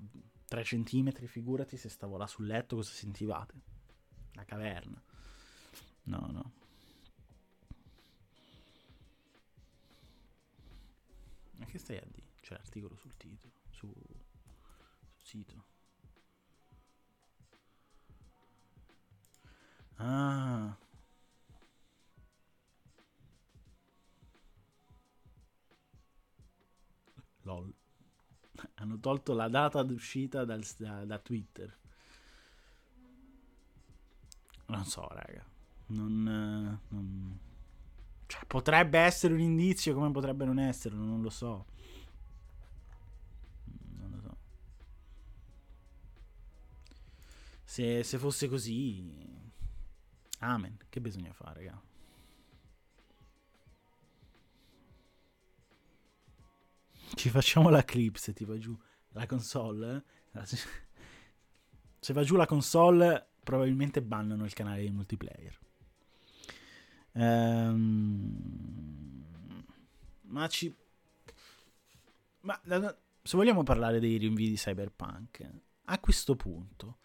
3 0.48 0.64
centimetri, 0.64 1.26
figurati 1.26 1.76
se 1.76 1.88
stavo 1.88 2.16
là 2.16 2.26
sul 2.26 2.46
letto 2.46 2.76
cosa 2.76 2.92
sentivate. 2.92 3.54
La 4.32 4.44
caverna. 4.44 5.02
No, 6.04 6.28
no. 6.30 6.52
Ma 11.52 11.64
che 11.64 11.78
stai 11.78 11.96
a 11.96 12.06
dire? 12.06 12.34
C'è 12.40 12.54
l'articolo 12.54 12.96
sul 12.96 13.16
titolo, 13.16 13.54
su, 13.70 13.92
sul 13.92 15.22
sito. 15.22 15.64
Ah. 19.96 20.76
LOL 27.42 27.74
hanno 28.76 28.98
tolto 28.98 29.34
la 29.34 29.48
data 29.48 29.82
d'uscita 29.82 30.44
dal, 30.44 30.64
da, 30.76 31.04
da, 31.04 31.18
Twitter. 31.18 31.76
Non 34.66 34.84
so, 34.84 35.06
raga. 35.08 35.44
Non, 35.88 36.22
non, 36.88 37.38
Cioè, 38.26 38.44
potrebbe 38.46 38.98
essere 38.98 39.34
un 39.34 39.40
indizio 39.40 39.94
come 39.94 40.10
potrebbe 40.10 40.44
non 40.44 40.58
essere, 40.58 40.96
non 40.96 41.22
lo 41.22 41.30
so. 41.30 41.66
Non 43.98 44.10
lo 44.10 44.20
so. 44.20 44.36
Se, 47.64 48.02
se 48.02 48.18
fosse 48.18 48.48
così... 48.48 49.44
Amen. 50.40 50.76
Che 50.88 51.00
bisogna 51.00 51.32
fare, 51.32 51.62
raga? 51.64 51.80
Ci 57.14 57.30
facciamo 57.30 57.68
la 57.68 57.84
clip 57.84 58.16
se 58.16 58.32
ti 58.32 58.44
va 58.44 58.58
giù 58.58 58.76
la 59.10 59.26
console. 59.26 60.04
Se 61.98 62.12
va 62.12 62.22
giù 62.22 62.36
la 62.36 62.46
console, 62.46 63.30
probabilmente 63.42 64.02
bannano 64.02 64.44
il 64.44 64.52
canale 64.52 64.82
di 64.82 64.90
multiplayer. 64.90 65.58
Ehm, 67.12 68.44
ma 70.22 70.46
ci... 70.48 70.74
Ma 72.40 72.60
se 73.22 73.36
vogliamo 73.36 73.62
parlare 73.64 73.98
dei 73.98 74.18
rinvii 74.18 74.50
di 74.50 74.56
Cyberpunk, 74.56 75.50
a 75.86 75.98
questo 75.98 76.36
punto, 76.36 76.98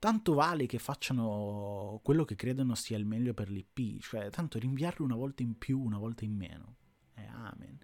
tanto 0.00 0.34
vale 0.34 0.66
che 0.66 0.78
facciano 0.78 2.00
quello 2.02 2.24
che 2.24 2.34
credono 2.34 2.74
sia 2.74 2.96
il 2.96 3.04
meglio 3.06 3.34
per 3.34 3.50
l'IP, 3.50 4.00
cioè 4.00 4.30
tanto 4.30 4.58
rinviarlo 4.58 5.04
una 5.04 5.14
volta 5.14 5.42
in 5.42 5.56
più, 5.58 5.80
una 5.80 5.98
volta 5.98 6.24
in 6.24 6.34
meno. 6.34 6.76
Eh, 7.14 7.26
amen 7.26 7.78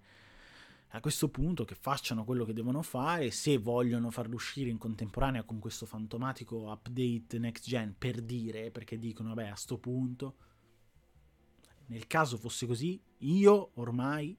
a 0.95 1.01
questo 1.01 1.27
punto 1.27 1.65
che 1.65 1.75
facciano 1.75 2.23
quello 2.23 2.45
che 2.45 2.53
devono 2.53 2.81
fare, 2.81 3.29
se 3.29 3.57
vogliono 3.57 4.11
farlo 4.11 4.35
uscire 4.35 4.69
in 4.69 4.77
contemporanea 4.77 5.43
con 5.43 5.59
questo 5.59 5.85
fantomatico 5.85 6.71
update 6.71 7.37
next 7.37 7.67
gen 7.67 7.93
per 7.97 8.21
dire, 8.21 8.71
perché 8.71 8.97
dicono, 8.97 9.29
vabbè, 9.29 9.47
a 9.47 9.51
questo 9.51 9.77
punto, 9.77 10.35
nel 11.87 12.07
caso 12.07 12.37
fosse 12.37 12.65
così, 12.65 13.01
io 13.19 13.71
ormai, 13.73 14.37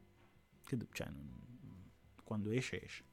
cioè, 0.93 1.09
quando 2.25 2.51
esce, 2.51 2.83
esce. 2.83 3.05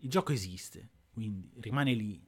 Il 0.00 0.10
gioco 0.10 0.32
esiste, 0.32 0.90
quindi 1.14 1.50
rimane 1.60 1.94
lì. 1.94 2.22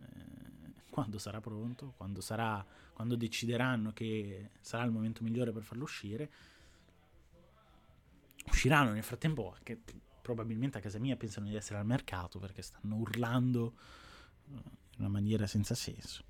Eh, 0.00 0.82
quando 0.90 1.18
sarà 1.18 1.40
pronto, 1.40 1.94
quando, 1.96 2.20
sarà, 2.20 2.66
quando 2.92 3.14
decideranno 3.14 3.92
che 3.92 4.50
sarà 4.60 4.82
il 4.82 4.90
momento 4.90 5.22
migliore 5.22 5.52
per 5.52 5.62
farlo 5.62 5.84
uscire, 5.84 6.32
usciranno 8.46 8.92
nel 8.92 9.02
frattempo 9.02 9.54
che 9.62 9.80
probabilmente 10.20 10.78
a 10.78 10.80
casa 10.80 10.98
mia 10.98 11.16
pensano 11.16 11.46
di 11.48 11.54
essere 11.54 11.78
al 11.78 11.86
mercato 11.86 12.38
perché 12.38 12.62
stanno 12.62 12.96
urlando 12.96 13.74
eh, 14.48 14.52
in 14.52 14.98
una 14.98 15.08
maniera 15.08 15.46
senza 15.46 15.74
senso. 15.74 16.24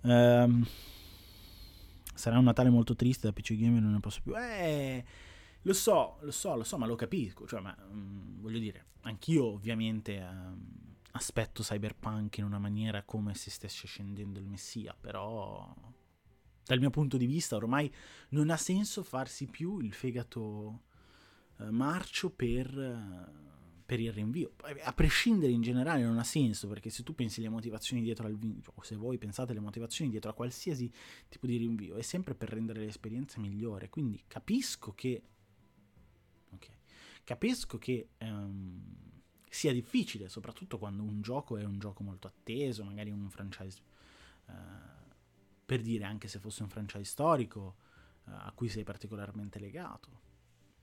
Um, 0.00 0.66
sarà 2.14 2.38
un 2.38 2.44
Natale 2.44 2.70
molto 2.70 2.94
triste 2.94 3.26
da 3.26 3.32
PC 3.32 3.54
Gamer, 3.54 3.80
non 3.80 3.92
ne 3.92 4.00
posso 4.00 4.20
più. 4.22 4.36
Eh, 4.36 5.04
lo 5.62 5.72
so, 5.72 6.18
lo 6.20 6.30
so, 6.30 6.56
lo 6.56 6.64
so, 6.64 6.76
ma 6.76 6.86
lo 6.86 6.96
capisco. 6.96 7.46
Cioè, 7.46 7.60
ma, 7.60 7.76
um, 7.88 8.40
voglio 8.40 8.58
dire, 8.58 8.86
anch'io 9.02 9.44
ovviamente 9.44 10.18
um, 10.18 10.96
aspetto 11.12 11.62
Cyberpunk 11.62 12.38
in 12.38 12.44
una 12.44 12.58
maniera 12.58 13.02
come 13.02 13.34
se 13.34 13.50
stesse 13.50 13.86
scendendo 13.86 14.38
il 14.38 14.46
Messia, 14.46 14.96
però 14.98 15.72
dal 16.64 16.78
mio 16.78 16.90
punto 16.90 17.16
di 17.16 17.26
vista 17.26 17.56
ormai 17.56 17.92
non 18.30 18.50
ha 18.50 18.56
senso 18.56 19.02
farsi 19.02 19.46
più 19.46 19.78
il 19.80 19.92
fegato 19.92 20.82
marcio 21.70 22.30
per, 22.30 22.78
eh, 22.78 23.32
per, 23.84 24.00
il 24.00 24.12
rinvio. 24.12 24.52
A 24.82 24.92
prescindere 24.92 25.52
in 25.52 25.62
generale 25.62 26.02
non 26.02 26.18
ha 26.18 26.24
senso, 26.24 26.68
perché 26.68 26.90
se 26.90 27.02
tu 27.02 27.14
pensi 27.14 27.40
le 27.40 27.48
motivazioni 27.48 28.02
dietro 28.02 28.26
al 28.26 28.36
rinvio, 28.38 28.72
o 28.74 28.82
se 28.82 28.96
voi 28.96 29.18
pensate 29.18 29.52
le 29.52 29.60
motivazioni 29.60 30.10
dietro 30.10 30.30
a 30.30 30.34
qualsiasi 30.34 30.90
tipo 31.28 31.46
di 31.46 31.56
rinvio, 31.56 31.96
è 31.96 32.02
sempre 32.02 32.34
per 32.34 32.50
rendere 32.50 32.80
l'esperienza 32.80 33.40
migliore. 33.40 33.88
Quindi 33.88 34.22
capisco 34.26 34.92
che... 34.94 35.22
Okay, 36.50 36.76
capisco 37.24 37.78
che... 37.78 38.08
Um, 38.20 39.12
sia 39.54 39.72
difficile, 39.72 40.28
soprattutto 40.28 40.78
quando 40.78 41.04
un 41.04 41.22
gioco 41.22 41.56
è 41.56 41.62
un 41.62 41.78
gioco 41.78 42.02
molto 42.02 42.26
atteso, 42.26 42.82
magari 42.82 43.12
un 43.12 43.30
franchise, 43.30 43.80
uh, 44.46 44.52
per 45.64 45.80
dire 45.80 46.02
anche 46.02 46.26
se 46.26 46.40
fosse 46.40 46.64
un 46.64 46.68
franchise 46.68 47.04
storico 47.04 47.76
uh, 48.24 48.30
a 48.32 48.52
cui 48.52 48.68
sei 48.68 48.82
particolarmente 48.82 49.60
legato. 49.60 50.22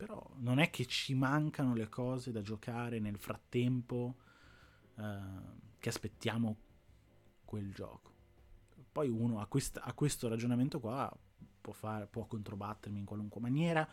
Però 0.01 0.27
non 0.37 0.57
è 0.57 0.71
che 0.71 0.87
ci 0.87 1.13
mancano 1.13 1.75
le 1.75 1.87
cose 1.87 2.31
da 2.31 2.41
giocare 2.41 2.97
nel 2.97 3.19
frattempo 3.19 4.15
eh, 4.95 5.19
che 5.77 5.89
aspettiamo 5.89 6.57
quel 7.45 7.71
gioco. 7.71 8.11
Poi 8.91 9.09
uno 9.09 9.39
a, 9.39 9.45
quest- 9.45 9.79
a 9.79 9.93
questo 9.93 10.27
ragionamento 10.27 10.79
qua 10.79 11.15
può, 11.61 11.71
fare, 11.71 12.07
può 12.07 12.25
controbattermi 12.25 12.97
in 12.97 13.05
qualunque 13.05 13.39
maniera, 13.41 13.87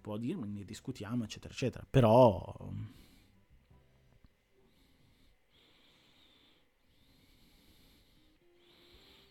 può 0.00 0.16
dirmi, 0.16 0.46
ne 0.46 0.64
discutiamo, 0.64 1.24
eccetera, 1.24 1.52
eccetera. 1.52 1.84
Però... 1.90 2.70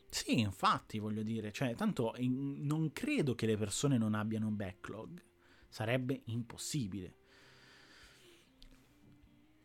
Sì, 0.09 0.41
infatti, 0.41 0.99
voglio 0.99 1.23
dire, 1.23 1.53
cioè, 1.53 1.73
tanto 1.73 2.15
in, 2.17 2.65
non 2.65 2.91
credo 2.91 3.33
che 3.33 3.45
le 3.45 3.55
persone 3.55 3.97
non 3.97 4.13
abbiano 4.13 4.49
backlog. 4.49 5.23
Sarebbe 5.69 6.21
impossibile. 6.25 7.15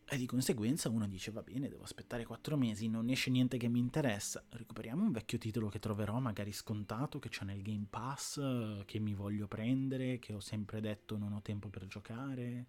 E 0.05 0.17
di 0.17 0.27
conseguenza 0.27 0.89
uno 0.89 1.07
dice 1.07 1.31
va 1.31 1.41
bene, 1.41 1.69
devo 1.69 1.83
aspettare 1.83 2.23
quattro 2.23 2.55
mesi, 2.55 2.87
non 2.87 3.09
esce 3.09 3.31
niente 3.31 3.57
che 3.57 3.67
mi 3.67 3.79
interessa, 3.79 4.45
recuperiamo 4.49 5.01
un 5.01 5.11
vecchio 5.11 5.39
titolo 5.39 5.69
che 5.69 5.79
troverò 5.79 6.19
magari 6.19 6.51
scontato, 6.51 7.17
che 7.17 7.29
c'è 7.29 7.45
nel 7.45 7.63
Game 7.63 7.87
Pass, 7.89 8.85
che 8.85 8.99
mi 8.99 9.15
voglio 9.15 9.47
prendere, 9.47 10.19
che 10.19 10.33
ho 10.33 10.39
sempre 10.39 10.81
detto 10.81 11.17
non 11.17 11.33
ho 11.33 11.41
tempo 11.41 11.69
per 11.69 11.87
giocare. 11.87 12.67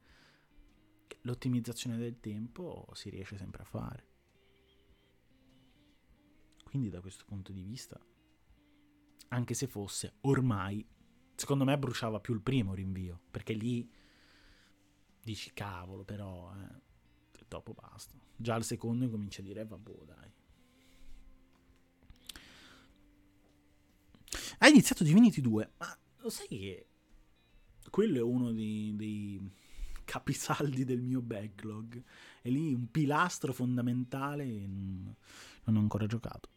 L'ottimizzazione 1.22 1.99
del 1.99 2.18
tempo 2.18 2.89
si 2.95 3.11
riesce 3.11 3.37
sempre 3.37 3.62
a 3.62 3.66
fare. 3.66 4.09
Quindi 6.64 6.89
da 6.89 7.03
questo 7.03 7.24
punto 7.26 7.53
di 7.53 7.62
vista, 7.62 8.01
anche 9.28 9.55
se 9.55 9.66
fosse 9.66 10.14
ormai 10.22 10.87
Secondo 11.35 11.64
me 11.64 11.76
bruciava 11.78 12.20
più 12.20 12.35
il 12.35 12.41
primo 12.41 12.74
rinvio, 12.74 13.20
perché 13.30 13.53
lì 13.53 13.91
dici 15.22 15.53
cavolo, 15.53 16.05
però 16.05 16.53
eh, 16.55 16.82
e 17.39 17.45
dopo 17.49 17.72
basta. 17.72 18.14
Già 18.37 18.55
al 18.55 18.64
secondo 18.64 19.05
incomincia 19.05 19.41
a 19.41 19.45
dire 19.45 19.61
eh, 19.62 19.66
vabbè, 19.66 19.93
dai. 20.05 20.32
Ha 24.59 24.68
iniziato 24.68 25.05
Divinity 25.05 25.41
2, 25.41 25.72
ma 25.78 25.99
lo 26.18 26.30
sai 26.30 26.47
che 26.49 26.87
quello 27.91 28.18
è 28.18 28.22
uno 28.22 28.53
dei, 28.53 28.93
dei 28.97 29.53
capisaldi 30.05 30.85
del 30.85 31.01
mio 31.01 31.20
backlog. 31.20 32.03
È 32.41 32.49
lì 32.49 32.72
un 32.72 32.91
pilastro 32.91 33.53
fondamentale 33.53 34.45
e 34.45 34.66
non, 34.66 35.14
non 35.64 35.76
ho 35.76 35.80
ancora 35.80 36.07
giocato. 36.07 36.53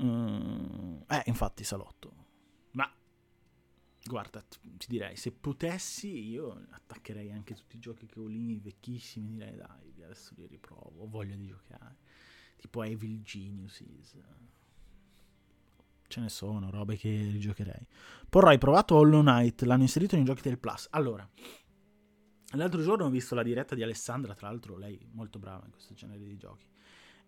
Mm, 0.00 1.02
eh, 1.08 1.22
infatti, 1.26 1.64
salotto. 1.64 2.12
Ma 2.72 2.90
guarda, 4.04 4.42
ti 4.42 4.86
direi, 4.88 5.16
se 5.16 5.32
potessi, 5.32 6.28
io 6.28 6.66
attaccherei 6.70 7.30
anche 7.30 7.54
tutti 7.54 7.76
i 7.76 7.80
giochi 7.80 8.06
che 8.06 8.20
ho 8.20 8.26
lì 8.26 8.58
vecchissimi. 8.58 9.32
Direi, 9.32 9.56
dai, 9.56 10.02
adesso 10.02 10.32
li 10.36 10.46
riprovo. 10.46 11.02
Ho 11.02 11.08
voglia 11.08 11.36
di 11.36 11.46
giocare. 11.46 11.96
Tipo 12.56 12.82
Evil 12.82 13.22
Geniuses. 13.22 14.16
Ce 16.06 16.20
ne 16.20 16.28
sono, 16.28 16.70
robe 16.70 16.96
che 16.96 17.08
rigiocherei. 17.08 17.86
Porro, 18.28 18.48
hai 18.48 18.58
provato 18.58 18.96
Hollow 18.96 19.22
Knight? 19.22 19.62
L'hanno 19.62 19.82
inserito 19.82 20.14
nei 20.14 20.24
giochi 20.24 20.42
del 20.42 20.58
Plus. 20.58 20.86
Allora, 20.90 21.26
l'altro 22.50 22.82
giorno 22.82 23.06
ho 23.06 23.10
visto 23.10 23.34
la 23.34 23.42
diretta 23.42 23.74
di 23.74 23.82
Alessandra, 23.82 24.34
tra 24.34 24.48
l'altro 24.48 24.76
lei 24.76 25.08
molto 25.12 25.38
brava 25.38 25.64
in 25.64 25.72
questo 25.72 25.94
genere 25.94 26.22
di 26.22 26.36
giochi. 26.36 26.66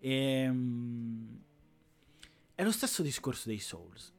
Ehm, 0.00 1.42
è 2.54 2.62
lo 2.62 2.70
stesso 2.70 3.02
discorso 3.02 3.48
dei 3.48 3.58
Souls. 3.58 4.12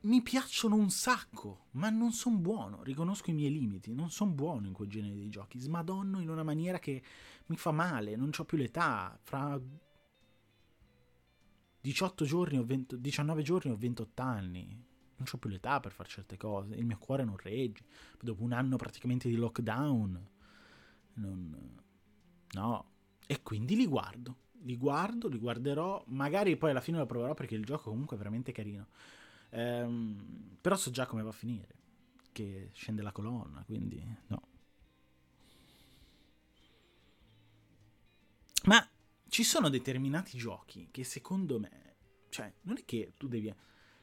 Mi 0.00 0.22
piacciono 0.22 0.76
un 0.76 0.90
sacco, 0.90 1.66
ma 1.72 1.90
non 1.90 2.12
sono 2.12 2.38
buono, 2.38 2.82
riconosco 2.82 3.30
i 3.30 3.34
miei 3.34 3.52
limiti, 3.52 3.92
non 3.92 4.10
sono 4.10 4.30
buono 4.30 4.66
in 4.66 4.72
quel 4.72 4.88
genere 4.88 5.16
di 5.16 5.28
giochi, 5.28 5.58
smadonno 5.58 6.20
in 6.20 6.30
una 6.30 6.44
maniera 6.44 6.78
che 6.78 7.02
mi 7.46 7.56
fa 7.56 7.72
male, 7.72 8.14
non 8.16 8.30
ho 8.36 8.44
più 8.44 8.56
l'età, 8.56 9.18
fra 9.20 9.60
18 11.80 12.24
giorni 12.24 12.58
o 12.58 12.64
20, 12.64 13.00
19 13.00 13.42
giorni 13.42 13.70
ho 13.72 13.76
28 13.76 14.22
anni, 14.22 14.66
non 15.16 15.26
ho 15.30 15.38
più 15.38 15.50
l'età 15.50 15.80
per 15.80 15.92
fare 15.92 16.08
certe 16.08 16.36
cose, 16.36 16.74
il 16.74 16.86
mio 16.86 16.98
cuore 16.98 17.24
non 17.24 17.36
regge, 17.36 17.84
dopo 18.20 18.44
un 18.44 18.52
anno 18.52 18.76
praticamente 18.76 19.28
di 19.28 19.36
lockdown, 19.36 20.30
non... 21.14 21.80
no, 22.52 22.90
e 23.26 23.42
quindi 23.42 23.74
li 23.76 23.86
guardo 23.86 24.44
li 24.62 24.76
guardo, 24.76 25.28
li 25.28 25.38
guarderò, 25.38 26.02
magari 26.08 26.56
poi 26.56 26.70
alla 26.70 26.80
fine 26.80 26.98
lo 26.98 27.06
proverò 27.06 27.34
perché 27.34 27.54
il 27.54 27.64
gioco 27.64 27.90
comunque 27.90 28.16
è 28.16 28.18
veramente 28.18 28.52
carino. 28.52 28.88
Ehm, 29.50 30.58
però 30.60 30.76
so 30.76 30.90
già 30.90 31.06
come 31.06 31.22
va 31.22 31.30
a 31.30 31.32
finire, 31.32 31.74
che 32.32 32.70
scende 32.72 33.02
la 33.02 33.12
colonna, 33.12 33.62
quindi 33.64 34.02
no. 34.28 34.42
Ma 38.64 38.86
ci 39.28 39.44
sono 39.44 39.68
determinati 39.68 40.36
giochi 40.36 40.88
che 40.90 41.04
secondo 41.04 41.58
me, 41.60 41.94
cioè, 42.30 42.52
non 42.62 42.76
è 42.78 42.84
che 42.84 43.12
tu 43.16 43.28
devi... 43.28 43.54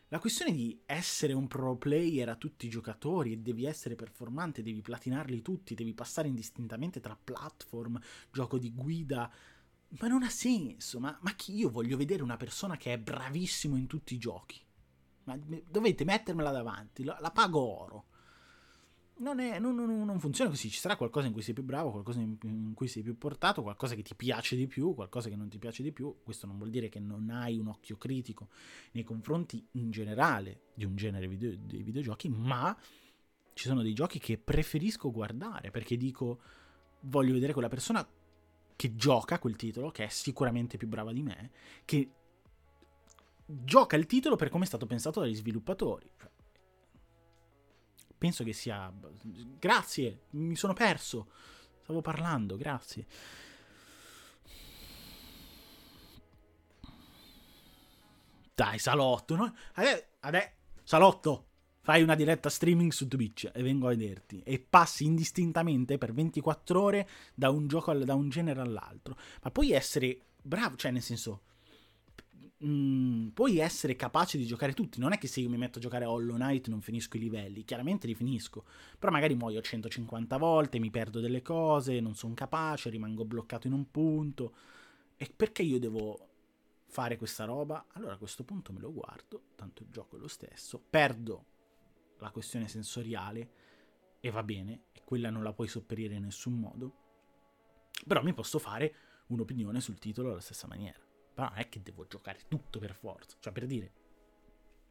La 0.09 0.19
questione 0.19 0.51
di 0.51 0.79
essere 0.85 1.33
un 1.33 1.47
pro 1.47 1.75
player 1.75 2.29
a 2.29 2.35
tutti 2.35 2.67
i 2.67 2.69
giocatori 2.69 3.33
e 3.33 3.37
devi 3.37 3.65
essere 3.65 3.95
performante, 3.95 4.61
devi 4.61 4.81
platinarli 4.81 5.41
tutti, 5.41 5.73
devi 5.73 5.93
passare 5.95 6.27
indistintamente 6.27 6.99
tra 6.99 7.17
platform, 7.21 7.99
gioco 8.31 8.59
di 8.59 8.71
guida, 8.71 9.31
ma 9.99 10.07
non 10.07 10.23
ha 10.23 10.29
senso, 10.29 10.99
ma, 10.99 11.15
ma 11.21 11.33
chi 11.33 11.55
io 11.55 11.69
voglio 11.69 11.97
vedere 11.97 12.23
una 12.23 12.37
persona 12.37 12.77
che 12.77 12.93
è 12.93 12.97
bravissimo 12.97 13.75
in 13.75 13.87
tutti 13.87 14.15
i 14.15 14.17
giochi? 14.17 14.59
Ma 15.25 15.37
dovete 15.37 16.03
mettermela 16.03 16.51
davanti, 16.51 17.03
la, 17.03 17.17
la 17.21 17.31
pago 17.31 17.59
oro. 17.59 18.05
non, 19.19 19.39
è, 19.39 19.59
non, 19.59 19.75
non, 19.75 20.03
non, 20.03 20.19
funziona 20.19 20.49
così. 20.49 20.69
Ci 20.69 20.79
sarà 20.79 20.97
qualcosa 20.97 21.27
in 21.27 21.33
cui 21.33 21.43
sei 21.43 21.53
più 21.53 21.63
bravo, 21.63 21.91
qualcosa 21.91 22.19
in, 22.19 22.35
in, 22.41 22.73
cui 22.73 22.87
sei 22.87 23.03
più 23.03 23.17
portato, 23.17 23.61
qualcosa 23.61 23.95
che 23.95 24.01
ti 24.01 24.15
piace 24.15 24.55
di 24.55 24.67
più, 24.67 24.95
qualcosa 24.95 25.29
che 25.29 25.35
non 25.35 25.47
ti 25.47 25.59
piace 25.59 25.83
di 25.83 25.91
più. 25.91 26.17
Questo 26.23 26.47
non 26.47 26.57
vuol 26.57 26.71
dire 26.71 26.89
che 26.89 26.99
non 26.99 27.29
hai 27.29 27.57
un 27.57 27.67
occhio 27.67 27.95
critico 27.95 28.49
nei 28.93 29.03
confronti 29.03 29.65
in 29.73 29.91
generale 29.91 30.63
di 30.73 30.85
un 30.85 30.95
genere 30.95 31.27
video, 31.27 31.55
dei 31.55 31.83
videogiochi, 31.83 32.29
ma 32.29 32.75
ci 33.53 33.67
sono 33.67 33.83
dei 33.83 33.93
giochi 33.93 34.17
che 34.17 34.39
preferisco 34.39 35.11
guardare 35.11 35.69
perché 35.69 35.95
dico 35.95 36.41
voglio 37.01 37.33
vedere 37.33 37.53
quella 37.53 37.67
persona 37.67 38.05
che 38.83 38.95
gioca 38.97 39.39
quel 39.39 39.55
titolo, 39.55 39.91
che 39.91 40.03
è 40.03 40.09
sicuramente 40.09 40.75
più 40.75 40.89
brava 40.89 41.13
di 41.13 41.23
me, 41.23 41.51
che 41.85 42.11
gioca 43.45 43.95
il 43.95 44.05
titolo 44.05 44.35
per 44.35 44.49
come 44.49 44.65
è 44.65 44.67
stato 44.67 44.85
pensato 44.85 45.21
dagli 45.21 45.35
sviluppatori. 45.35 46.11
Cioè, 46.17 46.29
penso 48.17 48.43
che 48.43 48.51
sia... 48.51 48.93
Grazie, 49.57 50.23
mi 50.31 50.57
sono 50.57 50.73
perso. 50.73 51.29
Stavo 51.81 52.01
parlando, 52.01 52.57
grazie. 52.57 53.07
Dai, 58.53 58.79
salotto, 58.79 59.35
no? 59.37 59.55
Adè, 59.75 60.09
adè, 60.19 60.55
salotto, 60.83 61.51
fai 61.83 62.01
una 62.01 62.15
diretta 62.15 62.49
streaming 62.49 62.91
su 62.91 63.09
Twitch 63.09 63.51
e 63.53 63.61
vengo 63.61 63.87
a 63.87 63.89
vederti. 63.89 64.41
E 64.45 64.57
passi 64.57 65.03
indistintamente 65.03 65.97
per 65.97 66.13
24 66.13 66.81
ore 66.81 67.09
da 67.35 67.49
un 67.49 67.67
gioco, 67.67 67.91
al, 67.91 68.05
da 68.05 68.15
un 68.15 68.29
genere 68.29 68.61
all'altro. 68.61 69.17
Ma 69.41 69.51
puoi 69.51 69.71
essere 69.71 70.17
bravo, 70.41 70.77
cioè 70.77 70.91
nel 70.91 71.01
senso 71.01 71.41
mh, 72.59 72.67
mm, 72.67 73.27
puoi 73.29 73.57
essere 73.57 73.97
capace 73.97 74.37
di 74.37 74.45
giocare 74.45 74.71
tutti. 74.71 75.01
Non 75.01 75.11
è 75.11 75.17
che 75.17 75.27
se 75.27 75.41
io 75.41 75.49
mi 75.49 75.57
metto 75.57 75.79
a 75.79 75.81
giocare 75.81 76.05
Hollow 76.05 76.35
Knight 76.35 76.69
non 76.69 76.79
finisco 76.79 77.17
i 77.17 77.19
livelli, 77.19 77.65
chiaramente 77.65 78.07
li 78.07 78.15
finisco. 78.15 78.63
Però 78.97 79.11
magari 79.11 79.35
muoio 79.35 79.61
150 79.61 80.37
volte, 80.37 80.79
mi 80.79 80.89
perdo 80.89 81.19
delle 81.19 81.41
cose, 81.41 81.99
non 81.99 82.15
sono 82.15 82.33
capace, 82.33 82.89
rimango 82.89 83.25
bloccato 83.25 83.67
in 83.67 83.73
un 83.73 83.91
punto. 83.91 84.53
E 85.17 85.29
perché 85.35 85.63
io 85.63 85.79
devo 85.79 86.27
fare 86.85 87.17
questa 87.17 87.43
roba? 87.43 87.87
Allora 87.91 88.13
a 88.13 88.17
questo 88.17 88.43
punto 88.43 88.71
me 88.71 88.79
lo 88.79 88.93
guardo, 88.93 89.41
tanto 89.55 89.83
il 89.83 89.89
gioco 89.91 90.15
è 90.15 90.19
lo 90.19 90.29
stesso, 90.29 90.81
perdo 90.89 91.47
la 92.23 92.31
questione 92.31 92.67
sensoriale 92.67 93.51
e 94.19 94.31
va 94.31 94.41
bene, 94.41 94.85
e 94.93 95.01
quella 95.03 95.29
non 95.29 95.43
la 95.43 95.51
puoi 95.51 95.67
sopperire 95.67 96.15
in 96.15 96.23
nessun 96.23 96.53
modo. 96.53 96.95
Però 98.07 98.23
mi 98.23 98.33
posso 98.33 98.57
fare 98.57 98.95
un'opinione 99.27 99.81
sul 99.81 99.99
titolo 99.99 100.31
alla 100.31 100.39
stessa 100.39 100.65
maniera. 100.65 100.97
Però 101.33 101.49
non 101.49 101.57
è 101.57 101.67
che 101.67 101.81
devo 101.81 102.07
giocare 102.07 102.39
tutto 102.47 102.79
per 102.79 102.93
forza. 102.93 103.35
Cioè, 103.39 103.51
per 103.51 103.65
dire, 103.65 103.91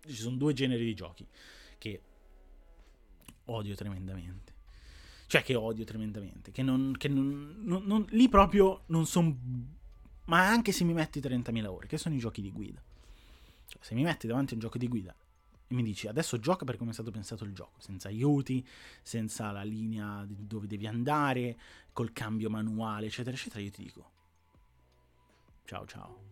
ci 0.07 0.15
sono 0.15 0.37
due 0.37 0.53
generi 0.53 0.85
di 0.85 0.95
giochi 0.95 1.27
che 1.79 2.03
odio 3.47 3.75
tremendamente. 3.75 4.55
Cioè, 5.27 5.43
che 5.43 5.55
odio 5.55 5.85
tremendamente. 5.85 6.51
Che 6.53 6.63
non. 6.63 6.95
Che 6.97 7.09
non, 7.09 7.63
non, 7.63 7.85
non 7.85 8.05
lì 8.11 8.29
proprio 8.29 8.83
non 8.89 9.07
sono. 9.07 9.35
Ma 10.27 10.47
anche 10.47 10.73
se 10.73 10.85
mi 10.85 10.93
metti 10.93 11.21
30.000 11.21 11.67
ore, 11.67 11.87
che 11.87 11.97
sono 11.97 12.15
i 12.15 12.19
giochi 12.19 12.43
di 12.43 12.53
guida. 12.53 12.83
Cioè, 13.67 13.83
se 13.83 13.95
mi 13.95 14.03
metti 14.03 14.27
davanti 14.27 14.53
a 14.53 14.57
un 14.57 14.61
gioco 14.61 14.77
di 14.77 14.89
guida 14.89 15.17
e 15.67 15.75
mi 15.75 15.83
dici 15.83 16.07
adesso 16.07 16.39
gioca 16.39 16.65
per 16.65 16.77
come 16.77 16.91
è 16.91 16.95
stato 16.95 17.11
pensato 17.11 17.45
il 17.45 17.55
gioco, 17.55 17.81
senza 17.81 18.09
aiuti, 18.09 18.67
senza 19.03 19.51
la 19.51 19.63
linea 19.63 20.25
dove 20.29 20.67
devi 20.67 20.87
andare, 20.87 21.59
col 21.93 22.13
cambio 22.13 22.51
manuale, 22.51 23.07
eccetera, 23.07 23.35
eccetera, 23.37 23.61
io 23.61 23.71
ti 23.71 23.83
dico 23.83 24.11
ciao 25.65 25.87
ciao. 25.87 26.31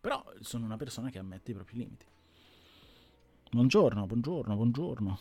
Però 0.00 0.24
sono 0.40 0.64
una 0.64 0.78
persona 0.78 1.10
che 1.10 1.18
ammette 1.18 1.50
i 1.50 1.54
propri 1.54 1.76
limiti. 1.76 2.06
Buongiorno, 3.50 4.06
buongiorno, 4.06 4.54
buongiorno. 4.54 5.18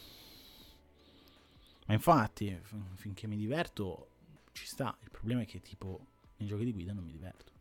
Ma 1.87 1.93
infatti, 1.93 2.57
finché 2.93 3.27
mi 3.27 3.35
diverto, 3.35 4.07
ci 4.53 4.65
sta. 4.65 4.95
Il 5.01 5.09
problema 5.09 5.41
è 5.41 5.45
che 5.45 5.59
tipo 5.59 6.05
nei 6.37 6.47
giochi 6.47 6.63
di 6.63 6.71
guida 6.71 6.93
non 6.93 7.03
mi 7.03 7.11
diverto. 7.11 7.51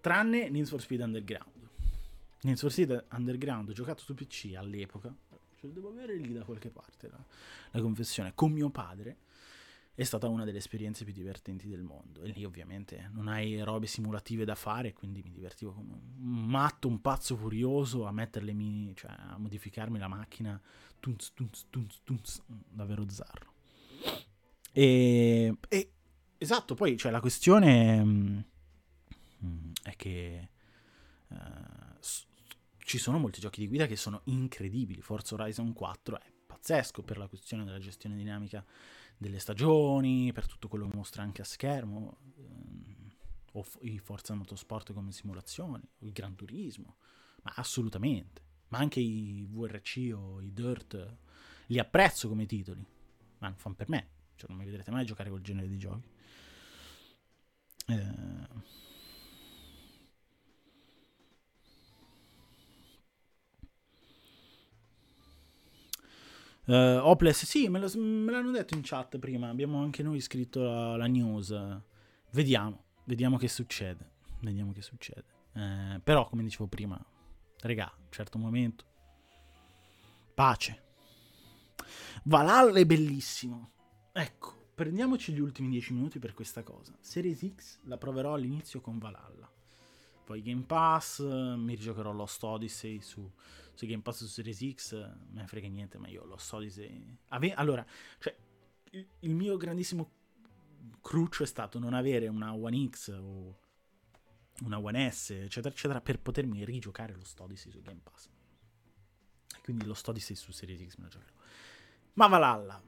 Tranne 0.00 0.48
Need 0.48 0.66
for 0.66 0.80
Speed 0.80 1.00
Underground. 1.00 1.55
Need 2.42 2.58
for 2.58 2.70
Speed 2.70 3.06
Underground 3.12 3.72
giocato 3.72 4.02
su 4.02 4.14
PC 4.14 4.54
all'epoca. 4.56 5.14
Lo 5.60 5.70
devo 5.70 5.88
avere 5.88 6.16
lì 6.16 6.32
da 6.32 6.44
qualche 6.44 6.70
parte 6.70 7.08
la, 7.08 7.24
la 7.72 7.80
confessione. 7.80 8.32
Con 8.34 8.52
mio 8.52 8.70
padre 8.70 9.16
è 9.96 10.04
stata 10.04 10.28
una 10.28 10.44
delle 10.44 10.58
esperienze 10.58 11.04
più 11.04 11.14
divertenti 11.14 11.68
del 11.68 11.82
mondo. 11.82 12.22
E 12.22 12.28
lì 12.28 12.44
ovviamente 12.44 13.08
non 13.14 13.28
hai 13.28 13.62
robe 13.62 13.86
simulative 13.86 14.44
da 14.44 14.54
fare, 14.54 14.92
quindi 14.92 15.22
mi 15.22 15.32
divertivo 15.32 15.72
come 15.72 15.94
un 15.94 16.46
matto, 16.46 16.86
un 16.86 17.00
pazzo 17.00 17.34
furioso 17.34 18.04
a 18.04 18.12
metterle 18.12 18.52
mini, 18.52 18.94
cioè 18.94 19.10
a 19.16 19.38
modificarmi 19.38 19.98
la 19.98 20.06
macchina, 20.06 20.60
tunz, 21.00 21.32
tunz, 21.32 21.64
tunz, 21.70 22.00
tunz, 22.04 22.42
davvero 22.46 23.08
zarro. 23.08 23.54
E, 24.70 25.56
e 25.66 25.90
esatto, 26.36 26.74
poi 26.74 26.98
cioè, 26.98 27.10
la 27.10 27.20
questione 27.20 28.04
mh, 28.04 28.44
mm, 29.42 29.70
è 29.82 29.96
che 29.96 30.48
uh, 31.28 31.36
ci 32.78 32.98
sono 32.98 33.18
molti 33.18 33.40
giochi 33.40 33.60
di 33.60 33.68
guida 33.68 33.86
che 33.86 33.96
sono 33.96 34.20
incredibili. 34.24 35.00
Forza 35.00 35.34
Horizon 35.34 35.72
4 35.72 36.20
è 36.20 36.32
pazzesco 36.46 37.02
per 37.02 37.18
la 37.18 37.26
questione 37.26 37.64
della 37.64 37.78
gestione 37.78 38.16
dinamica 38.16 38.64
delle 39.16 39.38
stagioni, 39.38 40.32
per 40.32 40.46
tutto 40.46 40.68
quello 40.68 40.88
che 40.88 40.96
mostra 40.96 41.22
anche 41.22 41.42
a 41.42 41.44
schermo, 41.44 42.18
ehm, 42.36 43.10
o 43.52 43.66
i 43.80 43.98
Forza 43.98 44.34
Motorsport 44.34 44.92
come 44.92 45.12
simulazioni, 45.12 45.82
il 46.00 46.12
Gran 46.12 46.36
Turismo, 46.36 46.96
ma 47.42 47.52
assolutamente. 47.56 48.42
Ma 48.68 48.78
anche 48.78 49.00
i 49.00 49.46
VRC 49.48 50.12
o 50.14 50.40
i 50.40 50.52
Dirt 50.52 51.16
li 51.66 51.78
apprezzo 51.78 52.28
come 52.28 52.46
titoli, 52.46 52.84
ma 53.38 53.48
non 53.48 53.56
fanno 53.56 53.74
per 53.74 53.88
me, 53.88 54.08
cioè 54.36 54.48
non 54.48 54.58
mi 54.58 54.64
vedrete 54.64 54.90
mai 54.90 55.04
giocare 55.04 55.30
quel 55.30 55.42
genere 55.42 55.68
di 55.68 55.78
giochi. 55.78 56.08
Eh 57.86 58.84
Uh, 66.66 66.98
Hopeless, 67.00 67.44
sì, 67.44 67.68
me, 67.68 67.78
lo, 67.78 67.88
me, 67.96 68.32
l'hanno 68.32 68.50
detto 68.50 68.74
in 68.74 68.80
chat 68.82 69.18
prima. 69.18 69.48
Abbiamo 69.48 69.80
anche 69.82 70.02
noi 70.02 70.20
scritto 70.20 70.62
la, 70.62 70.96
la 70.96 71.06
news. 71.06 71.56
Vediamo, 72.32 72.84
vediamo 73.04 73.36
che 73.36 73.48
succede. 73.48 74.14
Vediamo 74.40 74.72
che 74.72 74.82
succede. 74.82 75.24
Eh, 75.54 76.00
però, 76.02 76.28
come 76.28 76.42
dicevo 76.42 76.66
prima, 76.66 77.02
regà, 77.60 77.90
un 77.96 78.10
certo 78.10 78.38
momento, 78.38 78.84
pace. 80.34 80.82
Valhalla 82.24 82.78
è 82.78 82.84
bellissimo. 82.84 83.70
Ecco, 84.12 84.70
prendiamoci 84.74 85.32
gli 85.32 85.40
ultimi 85.40 85.68
10 85.68 85.92
minuti 85.94 86.18
per 86.18 86.34
questa 86.34 86.62
cosa. 86.62 86.96
Series 87.00 87.54
X 87.54 87.78
la 87.84 87.96
proverò 87.96 88.34
all'inizio 88.34 88.80
con 88.80 88.98
Valhalla. 88.98 89.50
Poi 90.26 90.42
Game 90.42 90.64
Pass, 90.64 91.20
mi 91.22 91.74
rigiocherò 91.74 92.12
Lost 92.12 92.42
Odyssey 92.42 93.00
su 93.00 93.30
su 93.76 93.86
Game 93.86 94.00
Pass 94.00 94.24
su 94.24 94.26
Series 94.26 94.66
X, 94.74 94.94
me 94.94 95.42
ne 95.42 95.46
frega 95.46 95.68
niente, 95.68 95.98
ma 95.98 96.08
io 96.08 96.24
lo 96.24 96.38
so 96.38 96.58
di 96.58 96.70
se... 96.70 97.18
Ave... 97.28 97.52
Allora, 97.52 97.84
cioè, 98.18 98.34
il, 99.20 99.34
mio 99.34 99.58
grandissimo 99.58 100.10
cruccio 101.02 101.42
è 101.42 101.46
stato 101.46 101.78
non 101.78 101.92
avere 101.92 102.26
una 102.26 102.54
One 102.54 102.88
X 102.88 103.08
o 103.08 103.58
una 104.62 104.78
One 104.78 105.10
S, 105.10 105.30
eccetera, 105.30 105.74
eccetera, 105.74 106.00
per 106.00 106.18
potermi 106.20 106.64
rigiocare 106.64 107.14
lo 107.14 107.22
Odyssey 107.38 107.70
su 107.70 107.82
Game 107.82 108.00
Pass. 108.02 108.30
E 109.54 109.60
quindi 109.60 109.84
lo 109.84 109.94
Odyssey 110.06 110.34
su 110.34 110.52
Series 110.52 110.80
X 110.80 110.96
me 110.96 111.04
lo 111.04 111.10
giocherò. 111.10 111.34
Ma 112.14 112.26
Valhalla, 112.28 112.82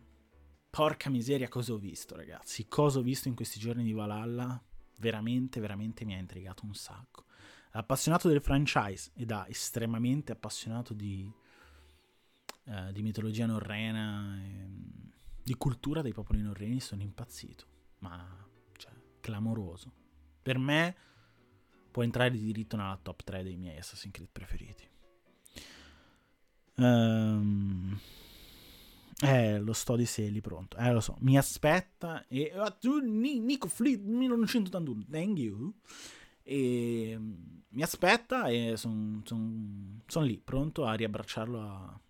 porca 0.71 1.11
miseria 1.11 1.49
cosa 1.49 1.75
ho 1.75 1.79
visto, 1.79 2.17
ragazzi. 2.17 2.67
Cosa 2.67 3.01
ho 3.01 3.03
visto 3.03 3.29
in 3.29 3.35
questi 3.35 3.61
giorni 3.61 3.85
di 3.85 3.93
Valhalla, 3.93 4.59
veramente, 4.97 5.61
veramente 5.61 6.07
mi 6.07 6.15
ha 6.15 6.19
intrigato 6.19 6.65
un 6.65 6.75
sacco 6.75 7.27
appassionato 7.79 8.29
del 8.29 8.41
franchise 8.41 9.11
e 9.15 9.25
da 9.25 9.47
estremamente 9.49 10.33
appassionato 10.33 10.95
di, 10.95 11.31
eh, 12.65 12.93
di 12.93 13.03
mitologia 13.03 13.47
norrena, 13.47 14.37
e, 14.43 14.69
di 15.43 15.55
cultura 15.55 16.03
dei 16.03 16.13
popoli 16.13 16.43
norreni, 16.43 16.81
sono 16.81 17.03
impazzito. 17.03 17.67
Ma, 17.99 18.47
cioè, 18.77 18.93
clamoroso. 19.21 19.93
Per 20.43 20.59
me 20.59 20.97
può 21.91 22.03
entrare 22.03 22.31
di 22.31 22.41
diritto 22.41 22.77
nella 22.77 22.99
top 23.01 23.23
3 23.23 23.43
dei 23.43 23.57
miei 23.57 23.79
Assassin's 23.79 24.15
Creed 24.15 24.31
preferiti. 24.31 24.89
Um, 26.77 27.99
eh, 29.21 29.59
lo 29.59 29.73
sto 29.73 29.97
di 29.97 30.07
Seli 30.07 30.41
pronto. 30.41 30.77
Eh, 30.77 30.93
lo 30.93 31.01
so. 31.01 31.17
Mi 31.21 31.37
aspetta. 31.37 32.25
E. 32.29 32.53
Uh, 32.55 32.99
Nico 33.01 33.69
Fleet 33.69 34.01
1981. 34.01 35.07
Thank 35.11 35.39
you. 35.39 35.75
E 36.51 37.15
mm, 37.19 37.59
mi 37.69 37.83
aspetta 37.83 38.49
e 38.49 38.79
sono 38.79 39.21
son, 39.25 40.01
son 40.07 40.25
lì, 40.25 40.41
pronto 40.43 40.87
a 40.87 40.95
riabbracciarlo 40.95 41.61
a 41.61 42.01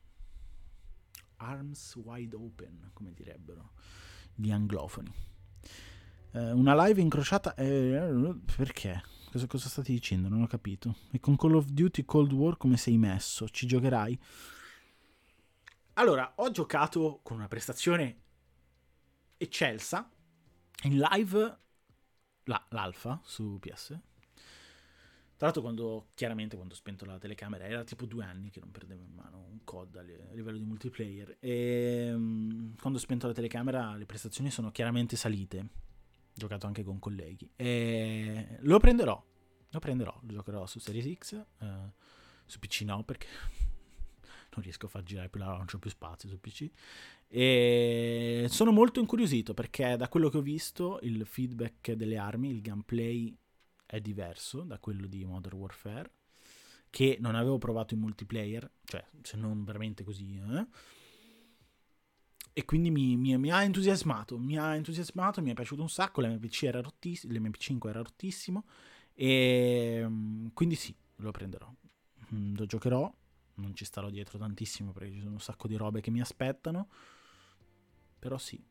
arms 1.38 1.96
wide 1.96 2.36
open, 2.36 2.90
come 2.92 3.12
direbbero 3.12 3.72
gli 4.34 4.52
anglofoni. 4.52 5.12
Eh, 6.30 6.52
una 6.52 6.86
live 6.86 7.00
incrociata... 7.00 7.54
Eh, 7.56 8.36
perché? 8.56 9.02
Cosa, 9.32 9.48
cosa 9.48 9.68
state 9.68 9.92
dicendo? 9.92 10.28
Non 10.28 10.42
ho 10.42 10.46
capito. 10.46 10.94
E 11.10 11.18
con 11.18 11.34
Call 11.34 11.56
of 11.56 11.66
Duty 11.66 12.04
Cold 12.04 12.32
War 12.32 12.56
come 12.56 12.76
sei 12.76 12.96
messo? 12.96 13.48
Ci 13.48 13.66
giocherai? 13.66 14.18
allora, 15.94 16.32
ho 16.36 16.50
giocato 16.52 17.18
con 17.24 17.38
una 17.38 17.48
prestazione 17.48 18.22
eccelsa 19.36 20.08
in 20.84 20.96
live 20.96 21.58
la, 22.44 22.66
l'alfa 22.70 23.20
su 23.24 23.58
PS. 23.58 23.98
Tra 25.38 25.46
l'altro, 25.46 25.62
quando 25.62 26.08
chiaramente 26.14 26.56
quando 26.56 26.74
ho 26.74 26.76
spento 26.76 27.04
la 27.04 27.16
telecamera, 27.16 27.64
era 27.64 27.84
tipo 27.84 28.06
due 28.06 28.24
anni 28.24 28.50
che 28.50 28.58
non 28.58 28.72
perdevo 28.72 29.04
in 29.04 29.12
mano 29.14 29.46
un 29.48 29.62
COD 29.62 29.94
a 29.98 30.02
livello 30.34 30.58
di 30.58 30.64
multiplayer. 30.64 31.36
E 31.38 32.10
um, 32.12 32.74
quando 32.74 32.98
ho 32.98 33.00
spento 33.00 33.28
la 33.28 33.32
telecamera, 33.32 33.94
le 33.94 34.04
prestazioni 34.04 34.50
sono 34.50 34.72
chiaramente 34.72 35.14
salite. 35.14 35.58
Ho 35.60 36.34
giocato 36.34 36.66
anche 36.66 36.82
con 36.82 36.98
colleghi. 36.98 37.48
E 37.54 38.58
lo 38.62 38.80
prenderò. 38.80 39.24
Lo 39.70 39.78
prenderò. 39.78 40.12
Lo 40.22 40.32
giocherò 40.32 40.66
su 40.66 40.80
Series 40.80 41.16
X. 41.16 41.44
Uh, 41.60 41.88
su 42.44 42.58
PC 42.58 42.80
no, 42.80 43.04
perché 43.04 43.28
non 44.56 44.62
riesco 44.62 44.86
a 44.86 44.88
far 44.88 45.04
girare 45.04 45.28
più 45.28 45.38
la 45.38 45.56
non 45.56 45.66
c'ho 45.66 45.78
più 45.78 45.88
spazio 45.90 46.28
su 46.28 46.40
PC. 46.40 46.68
E 47.28 48.46
sono 48.48 48.72
molto 48.72 48.98
incuriosito 48.98 49.54
perché 49.54 49.96
da 49.96 50.08
quello 50.08 50.30
che 50.30 50.38
ho 50.38 50.42
visto 50.42 50.98
il 51.02 51.24
feedback 51.24 51.92
delle 51.92 52.16
armi, 52.16 52.50
il 52.50 52.60
gameplay 52.60 53.38
è 53.88 54.00
diverso 54.00 54.60
da 54.62 54.78
quello 54.78 55.06
di 55.06 55.24
Modern 55.24 55.56
Warfare, 55.56 56.12
che 56.90 57.16
non 57.20 57.34
avevo 57.34 57.56
provato 57.56 57.94
in 57.94 58.00
multiplayer, 58.00 58.70
cioè 58.84 59.02
se 59.22 59.38
non 59.38 59.64
veramente 59.64 60.04
così. 60.04 60.36
Eh? 60.36 60.66
E 62.52 62.64
quindi 62.66 62.90
mi, 62.90 63.16
mi, 63.16 63.36
mi, 63.38 63.50
ha 63.50 63.62
entusiasmato, 63.62 64.38
mi 64.38 64.58
ha 64.58 64.74
entusiasmato, 64.74 65.40
mi 65.40 65.50
è 65.50 65.54
piaciuto 65.54 65.80
un 65.80 65.88
sacco, 65.88 66.20
l'MPC 66.20 66.64
era 66.64 66.82
rottissimo, 66.82 67.32
l'MP5 67.32 67.88
era 67.88 68.02
rottissimo, 68.02 68.66
e 69.14 70.04
mm, 70.06 70.48
quindi 70.52 70.74
sì, 70.74 70.94
lo 71.16 71.30
prenderò. 71.30 71.72
Mm, 72.34 72.56
lo 72.56 72.66
giocherò, 72.66 73.10
non 73.54 73.74
ci 73.74 73.86
starò 73.86 74.10
dietro 74.10 74.36
tantissimo 74.36 74.92
perché 74.92 75.12
ci 75.12 75.20
sono 75.20 75.32
un 75.32 75.40
sacco 75.40 75.66
di 75.66 75.76
robe 75.76 76.02
che 76.02 76.10
mi 76.10 76.20
aspettano, 76.20 76.88
però 78.18 78.36
sì, 78.36 78.62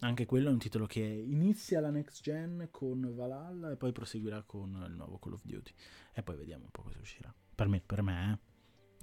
anche 0.00 0.26
quello 0.26 0.48
è 0.50 0.52
un 0.52 0.58
titolo 0.58 0.86
che 0.86 1.00
inizia 1.00 1.80
la 1.80 1.90
next 1.90 2.22
gen 2.22 2.68
con 2.70 3.14
Valhalla 3.14 3.70
e 3.70 3.76
poi 3.76 3.92
proseguirà 3.92 4.42
con 4.42 4.84
il 4.86 4.94
nuovo 4.94 5.18
Call 5.18 5.32
of 5.32 5.42
Duty. 5.44 5.72
E 6.12 6.22
poi 6.22 6.36
vediamo 6.36 6.64
un 6.64 6.70
po' 6.70 6.82
cosa 6.82 6.98
uscirà. 7.00 7.32
Per 7.54 7.68
me, 7.68 7.82
per 7.84 8.02
me 8.02 8.32
eh. 8.32 8.54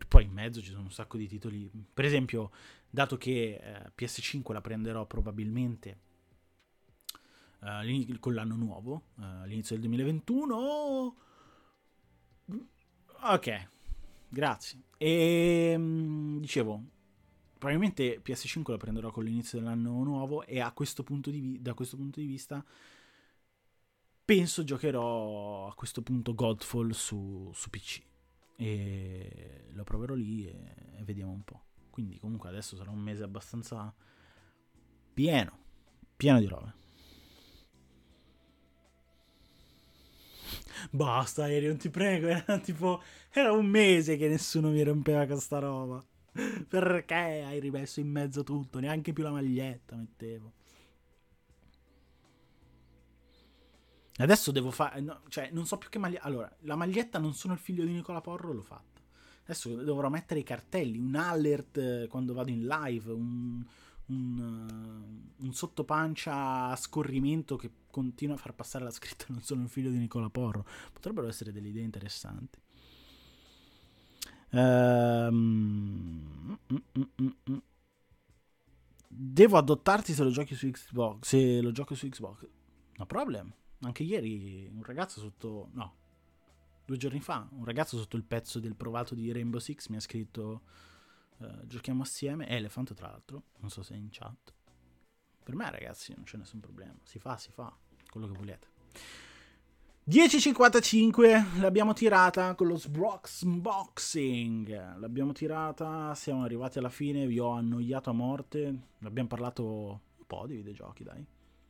Poi 0.08 0.26
in 0.26 0.32
mezzo 0.32 0.62
ci 0.62 0.70
sono 0.70 0.84
un 0.84 0.91
sacco 0.91 1.18
di 1.18 1.28
titoli. 1.28 1.70
Per 1.94 2.06
esempio, 2.06 2.52
dato 2.89 3.18
che 3.18 3.60
eh, 3.62 3.91
PS5 3.98 4.52
la 4.54 4.62
prenderò 4.62 5.06
probabilmente 5.06 6.00
eh, 7.62 8.18
con 8.20 8.34
l'anno 8.34 8.56
nuovo, 8.56 9.04
eh, 9.20 9.24
all'inizio 9.24 9.76
del 9.76 9.86
2021. 9.86 11.16
Ok, 13.26 13.68
grazie. 14.28 14.82
E 14.98 15.72
ehm, 15.74 16.39
dicevo, 16.39 16.84
probabilmente 17.64 18.20
PS5 18.20 18.74
la 18.74 18.78
prenderò 18.78 19.09
con 19.09 19.24
l'inizio 19.24 19.57
dell'anno 19.57 20.03
nuovo 20.03 20.43
e 20.45 20.59
questo 20.74 21.01
vi- 21.39 21.61
da 21.61 21.74
questo 21.74 21.95
punto 21.95 22.20
di 22.20 22.26
vista 22.26 22.64
penso 24.26 24.64
giocherò 24.64 25.68
a 25.70 25.74
questo 25.74 26.01
punto 26.01 26.34
Godfall 26.34 26.89
su, 26.91 27.51
su 27.53 27.70
PC 27.70 28.01
e 28.57 29.68
lo 29.72 29.84
proverò 29.84 30.14
lì 30.14 30.45
e, 30.45 30.97
e 30.97 31.03
vediamo 31.03 31.32
un 31.32 31.43
po'. 31.43 31.61
Quindi 31.89 32.20
comunque 32.20 32.49
adesso 32.49 32.76
sarà 32.76 32.89
un 32.91 32.99
mese 32.99 33.24
abbastanza 33.24 33.93
pieno, 35.14 35.57
pieno 36.16 36.39
di 36.39 36.45
robe. 36.47 36.74
Basta, 40.91 41.43
Arion, 41.45 41.78
ti 41.78 41.89
prego. 41.89 42.28
Era 42.28 42.59
tipo. 42.59 43.01
Era 43.32 43.51
un 43.51 43.66
mese 43.66 44.18
che 44.18 44.28
nessuno 44.28 44.70
mi 44.70 44.84
rompeva 44.84 45.26
questa 45.26 45.59
roba. 45.59 46.03
Perché 46.68 47.14
hai 47.16 47.60
rimesso 47.60 48.00
in 48.00 48.10
mezzo 48.10 48.44
tutto? 48.44 48.80
Neanche 48.80 49.14
più 49.14 49.24
la 49.24 49.32
maglietta 49.32 49.96
mettevo. 49.96 50.54
Adesso 54.18 54.52
devo 54.52 54.72
fare. 54.72 55.00
No, 55.02 55.22
cioè, 55.30 55.50
non 55.52 55.66
so 55.66 55.78
più 55.78 55.90
che 55.90 55.98
maglietta. 55.98 56.24
Allora, 56.24 56.52
la 56.62 56.76
maglietta 56.76 57.20
non 57.20 57.34
sono 57.34 57.54
il 57.54 57.60
figlio 57.60 57.86
di 57.86 57.92
Nicola 57.92 58.22
Porro, 58.22 58.54
l'ho 58.54 58.62
fatta. 58.62 59.02
Adesso 59.44 59.84
dovrò 59.84 60.10
mettere 60.10 60.40
i 60.40 60.44
cartelli, 60.44 60.98
un 60.98 61.16
alert 61.16 61.78
eh, 61.78 62.08
quando 62.10 62.34
vado 62.34 62.50
in 62.50 62.66
live, 62.66 63.12
un, 63.12 63.64
un, 64.08 64.40
uh, 65.38 65.46
un 65.46 65.54
sottopancia 65.54 66.70
a 66.70 66.76
scorrimento 66.76 67.58
che 67.58 67.72
continua 67.90 68.36
a 68.36 68.38
far 68.38 68.54
passare 68.54 68.86
la 68.86 68.92
scritta 68.92 69.26
non 69.30 69.42
sono 69.42 69.64
il 69.64 69.70
figlio 69.70 69.90
di 69.90 69.98
Nicola 69.98 70.30
Porro. 70.30 70.66
Potrebbero 70.94 71.28
essere 71.28 71.52
delle 71.52 71.68
idee 71.68 71.84
interessanti. 71.84 72.62
Ehm, 74.56 76.60
devo 79.08 79.58
adottarti 79.58 80.14
se 80.14 80.24
lo 80.24 80.30
giochi 80.30 80.56
su 80.56 80.70
Xbox. 80.70 81.28
Se 81.28 81.62
lo 81.62 81.72
giochi 81.72 81.95
su 81.95 82.08
Xbox, 82.08 82.47
no 82.97 83.06
problem. 83.06 83.54
Anche 83.82 84.04
ieri 84.04 84.70
un 84.72 84.84
ragazzo 84.84 85.20
sotto. 85.20 85.70
No, 85.74 85.95
due 86.86 86.97
giorni 86.97 87.20
fa, 87.20 87.47
un 87.51 87.66
ragazzo 87.66 87.97
sotto 87.97 88.16
il 88.16 88.24
pezzo 88.24 88.60
del 88.60 88.76
provato 88.76 89.16
di 89.16 89.32
Rainbow 89.32 89.60
Six 89.60 89.88
mi 89.88 89.95
ha 89.95 90.01
scritto. 90.01 90.62
Uh, 91.38 91.66
giochiamo 91.66 92.04
assieme. 92.04 92.47
Elefant, 92.47 92.93
tra 92.93 93.08
l'altro. 93.08 93.45
Non 93.58 93.72
so 93.72 93.82
se 93.82 93.95
è 93.95 93.97
in 93.97 94.10
chat. 94.12 94.54
Per 95.43 95.56
me, 95.56 95.70
ragazzi, 95.72 96.14
non 96.16 96.24
c'è 96.24 96.38
nessun 96.38 96.60
problema. 96.60 96.95
Si 97.04 97.20
fa, 97.20 97.38
si 97.38 97.51
fa. 97.51 97.76
Quello 98.10 98.28
che 98.28 98.38
volete. 98.38 98.68
10.55 100.06 101.62
l'abbiamo 101.62 101.93
tirata 101.93 102.56
con 102.56 102.68
lo 102.68 102.76
Sbrox 102.76 103.43
Unboxing. 103.43 104.97
L'abbiamo 104.99 105.32
tirata, 105.32 106.14
siamo 106.14 106.43
arrivati 106.43 106.78
alla 106.78 106.89
fine, 106.89 107.26
vi 107.26 107.39
ho 107.39 107.51
annoiato 107.51 108.10
a 108.10 108.14
morte. 108.14 108.80
Abbiamo 109.04 109.30
parlato 109.30 109.64
un 109.64 110.26
po' 110.28 110.45
di 110.45 110.58
videogiochi, 110.58 111.06
dai. 111.06 111.26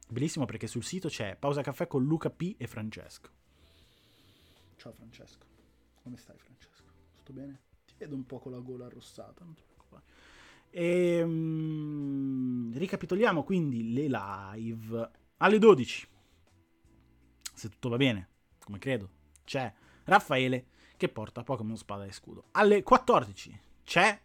Bellissimo 0.09 0.45
perché 0.45 0.65
sul 0.65 0.84
sito 0.84 1.09
c'è 1.09 1.36
pausa 1.38 1.61
caffè 1.61 1.86
con 1.86 2.03
Luca 2.05 2.31
P 2.31 2.55
e 2.57 2.65
Francesco. 2.65 3.29
Ciao 4.77 4.93
Francesco. 4.93 5.45
Come 6.01 6.17
stai 6.17 6.36
Francesco? 6.39 6.91
Tutto 7.17 7.34
bene? 7.34 7.59
Ti 7.86 7.93
vedo 7.99 8.15
un 8.15 8.25
po' 8.25 8.39
con 8.39 8.53
la 8.53 8.59
gola 8.59 8.88
arrossata, 8.88 9.43
non 9.43 9.53
ti 9.53 9.61
preoccupare. 9.63 10.03
E, 10.71 11.21
um, 11.21 12.71
ricapitoliamo 12.73 13.43
quindi 13.43 13.93
le 13.93 14.07
live 14.07 15.11
alle 15.38 15.59
12 15.59 16.07
se 17.64 17.70
tutto 17.70 17.88
va 17.88 17.95
bene, 17.95 18.30
come 18.59 18.78
credo, 18.78 19.09
c'è 19.45 19.74
Raffaele 20.03 20.68
che 20.97 21.07
porta 21.07 21.43
Pokémon 21.43 21.78
Spada 21.78 22.03
e 22.03 22.11
Scudo. 22.11 22.47
Alle 22.51 22.84
14 22.84 23.59
c'è... 23.84 24.22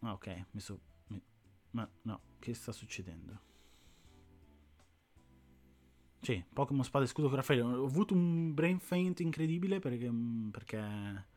Ah, 0.00 0.12
ok, 0.12 0.44
mi 0.50 0.60
so... 0.60 0.80
Mi... 1.06 1.22
Ma 1.70 1.88
no, 2.02 2.20
che 2.40 2.54
sta 2.54 2.72
succedendo? 2.72 3.40
Sì, 6.20 6.44
Pokémon 6.52 6.82
Spada 6.82 7.04
e 7.04 7.08
Scudo 7.08 7.28
con 7.28 7.36
Raffaele. 7.36 7.62
Ho 7.62 7.84
avuto 7.84 8.14
un 8.14 8.52
brain 8.52 8.80
faint 8.80 9.20
incredibile 9.20 9.78
perché... 9.78 10.10
perché 10.50 11.34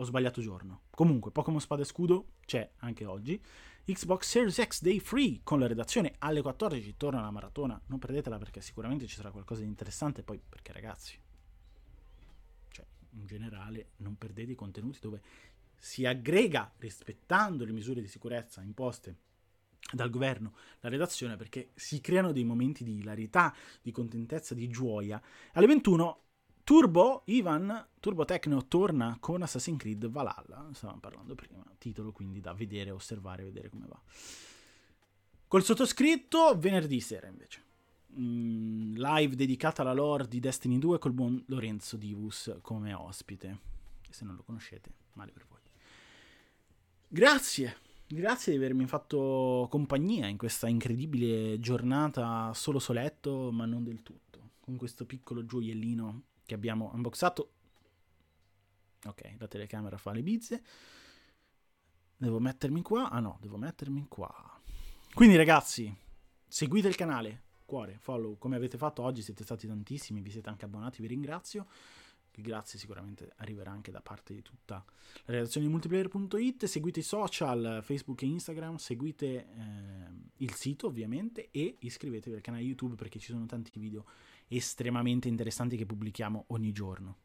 ho 0.00 0.04
sbagliato 0.04 0.40
giorno. 0.40 0.84
Comunque, 0.90 1.30
Pokémon 1.30 1.60
Spada 1.60 1.82
e 1.82 1.84
Scudo 1.84 2.32
c'è 2.46 2.70
anche 2.78 3.04
oggi. 3.04 3.40
Xbox 3.84 4.26
Series 4.26 4.62
X 4.62 4.80
Day 4.80 4.98
Free 4.98 5.40
con 5.42 5.58
la 5.58 5.66
redazione 5.66 6.14
alle 6.18 6.40
14 6.40 6.96
torna 6.96 7.20
la 7.20 7.30
maratona. 7.30 7.78
Non 7.86 7.98
perdetela 7.98 8.38
perché 8.38 8.62
sicuramente 8.62 9.06
ci 9.06 9.16
sarà 9.16 9.30
qualcosa 9.30 9.60
di 9.60 9.66
interessante. 9.66 10.22
Poi, 10.22 10.40
perché 10.48 10.72
ragazzi, 10.72 11.18
cioè, 12.70 12.86
in 13.10 13.26
generale, 13.26 13.90
non 13.96 14.16
perdete 14.16 14.52
i 14.52 14.54
contenuti 14.54 15.00
dove 15.00 15.20
si 15.76 16.06
aggrega, 16.06 16.72
rispettando 16.78 17.66
le 17.66 17.72
misure 17.72 18.00
di 18.00 18.08
sicurezza 18.08 18.62
imposte 18.62 19.16
dal 19.92 20.08
governo, 20.08 20.54
la 20.80 20.88
redazione, 20.88 21.36
perché 21.36 21.72
si 21.74 22.00
creano 22.00 22.32
dei 22.32 22.44
momenti 22.44 22.84
di 22.84 22.98
hilarità, 22.98 23.54
di 23.82 23.90
contentezza, 23.90 24.54
di 24.54 24.68
gioia. 24.68 25.20
Alle 25.52 25.66
21 25.66 26.22
Turbo, 26.70 27.22
Ivan, 27.24 27.88
Turbo 27.98 28.24
Tecno 28.24 28.68
torna 28.68 29.16
con 29.18 29.42
Assassin's 29.42 29.76
Creed 29.76 30.08
Valhalla, 30.08 30.68
stavamo 30.72 31.00
parlando 31.00 31.34
prima, 31.34 31.64
titolo 31.78 32.12
quindi 32.12 32.40
da 32.40 32.52
vedere, 32.52 32.92
osservare, 32.92 33.42
vedere 33.42 33.68
come 33.68 33.86
va. 33.88 34.00
Col 35.48 35.64
sottoscritto 35.64 36.56
venerdì 36.56 37.00
sera 37.00 37.26
invece. 37.26 37.60
Mm, 38.16 38.94
live 38.94 39.34
dedicata 39.34 39.82
alla 39.82 39.92
lore 39.92 40.28
di 40.28 40.38
Destiny 40.38 40.78
2 40.78 41.00
col 41.00 41.12
buon 41.12 41.42
Lorenzo 41.48 41.96
Divus 41.96 42.58
come 42.62 42.94
ospite. 42.94 43.58
Se 44.08 44.24
non 44.24 44.36
lo 44.36 44.44
conoscete, 44.44 44.92
male 45.14 45.32
per 45.32 45.46
voi. 45.48 45.58
Grazie, 47.08 47.78
grazie 48.06 48.52
di 48.52 48.58
avermi 48.58 48.86
fatto 48.86 49.66
compagnia 49.68 50.28
in 50.28 50.36
questa 50.36 50.68
incredibile 50.68 51.58
giornata 51.58 52.54
solo 52.54 52.78
soletto, 52.78 53.50
ma 53.50 53.66
non 53.66 53.82
del 53.82 54.04
tutto, 54.04 54.50
con 54.60 54.76
questo 54.76 55.04
piccolo 55.04 55.44
gioiellino 55.44 56.28
che 56.50 56.54
abbiamo 56.56 56.90
unboxato. 56.92 57.52
Ok, 59.04 59.36
la 59.38 59.46
telecamera 59.46 59.96
fa 59.96 60.12
le 60.12 60.22
bizze. 60.22 60.62
Devo 62.16 62.40
mettermi 62.40 62.82
qua? 62.82 63.08
Ah 63.08 63.20
no, 63.20 63.38
devo 63.40 63.56
mettermi 63.56 64.06
qua. 64.08 64.60
Quindi 65.14 65.36
ragazzi, 65.36 65.94
seguite 66.48 66.88
il 66.88 66.96
canale, 66.96 67.42
cuore, 67.64 67.98
follow, 67.98 68.36
come 68.36 68.56
avete 68.56 68.76
fatto 68.78 69.02
oggi, 69.02 69.22
siete 69.22 69.44
stati 69.44 69.68
tantissimi, 69.68 70.20
vi 70.20 70.30
siete 70.30 70.48
anche 70.48 70.64
abbonati, 70.64 71.00
vi 71.00 71.06
ringrazio. 71.06 71.68
Grazie 72.32 72.78
sicuramente 72.78 73.32
arriverà 73.36 73.70
anche 73.70 73.90
da 73.90 74.00
parte 74.00 74.32
di 74.32 74.40
tutta 74.40 74.82
la 75.26 75.32
redazione 75.32 75.66
di 75.66 75.72
multiplayer.it. 75.72 76.64
Seguite 76.64 77.00
i 77.00 77.02
social, 77.04 77.80
Facebook 77.82 78.22
e 78.22 78.26
Instagram, 78.26 78.76
seguite 78.76 79.26
eh, 79.26 80.10
il 80.38 80.54
sito 80.54 80.88
ovviamente 80.88 81.50
e 81.50 81.76
iscrivetevi 81.78 82.34
al 82.36 82.42
canale 82.42 82.62
YouTube 82.64 82.96
perché 82.96 83.18
ci 83.18 83.30
sono 83.30 83.46
tanti 83.46 83.78
video 83.78 84.04
estremamente 84.56 85.28
interessanti 85.28 85.76
che 85.76 85.86
pubblichiamo 85.86 86.46
ogni 86.48 86.72
giorno. 86.72 87.18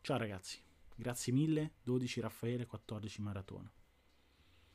Ciao 0.00 0.16
ragazzi, 0.16 0.60
grazie 0.94 1.32
mille, 1.32 1.74
12 1.82 2.20
Raffaele, 2.20 2.66
14 2.66 3.22
Maratona. 3.22 3.72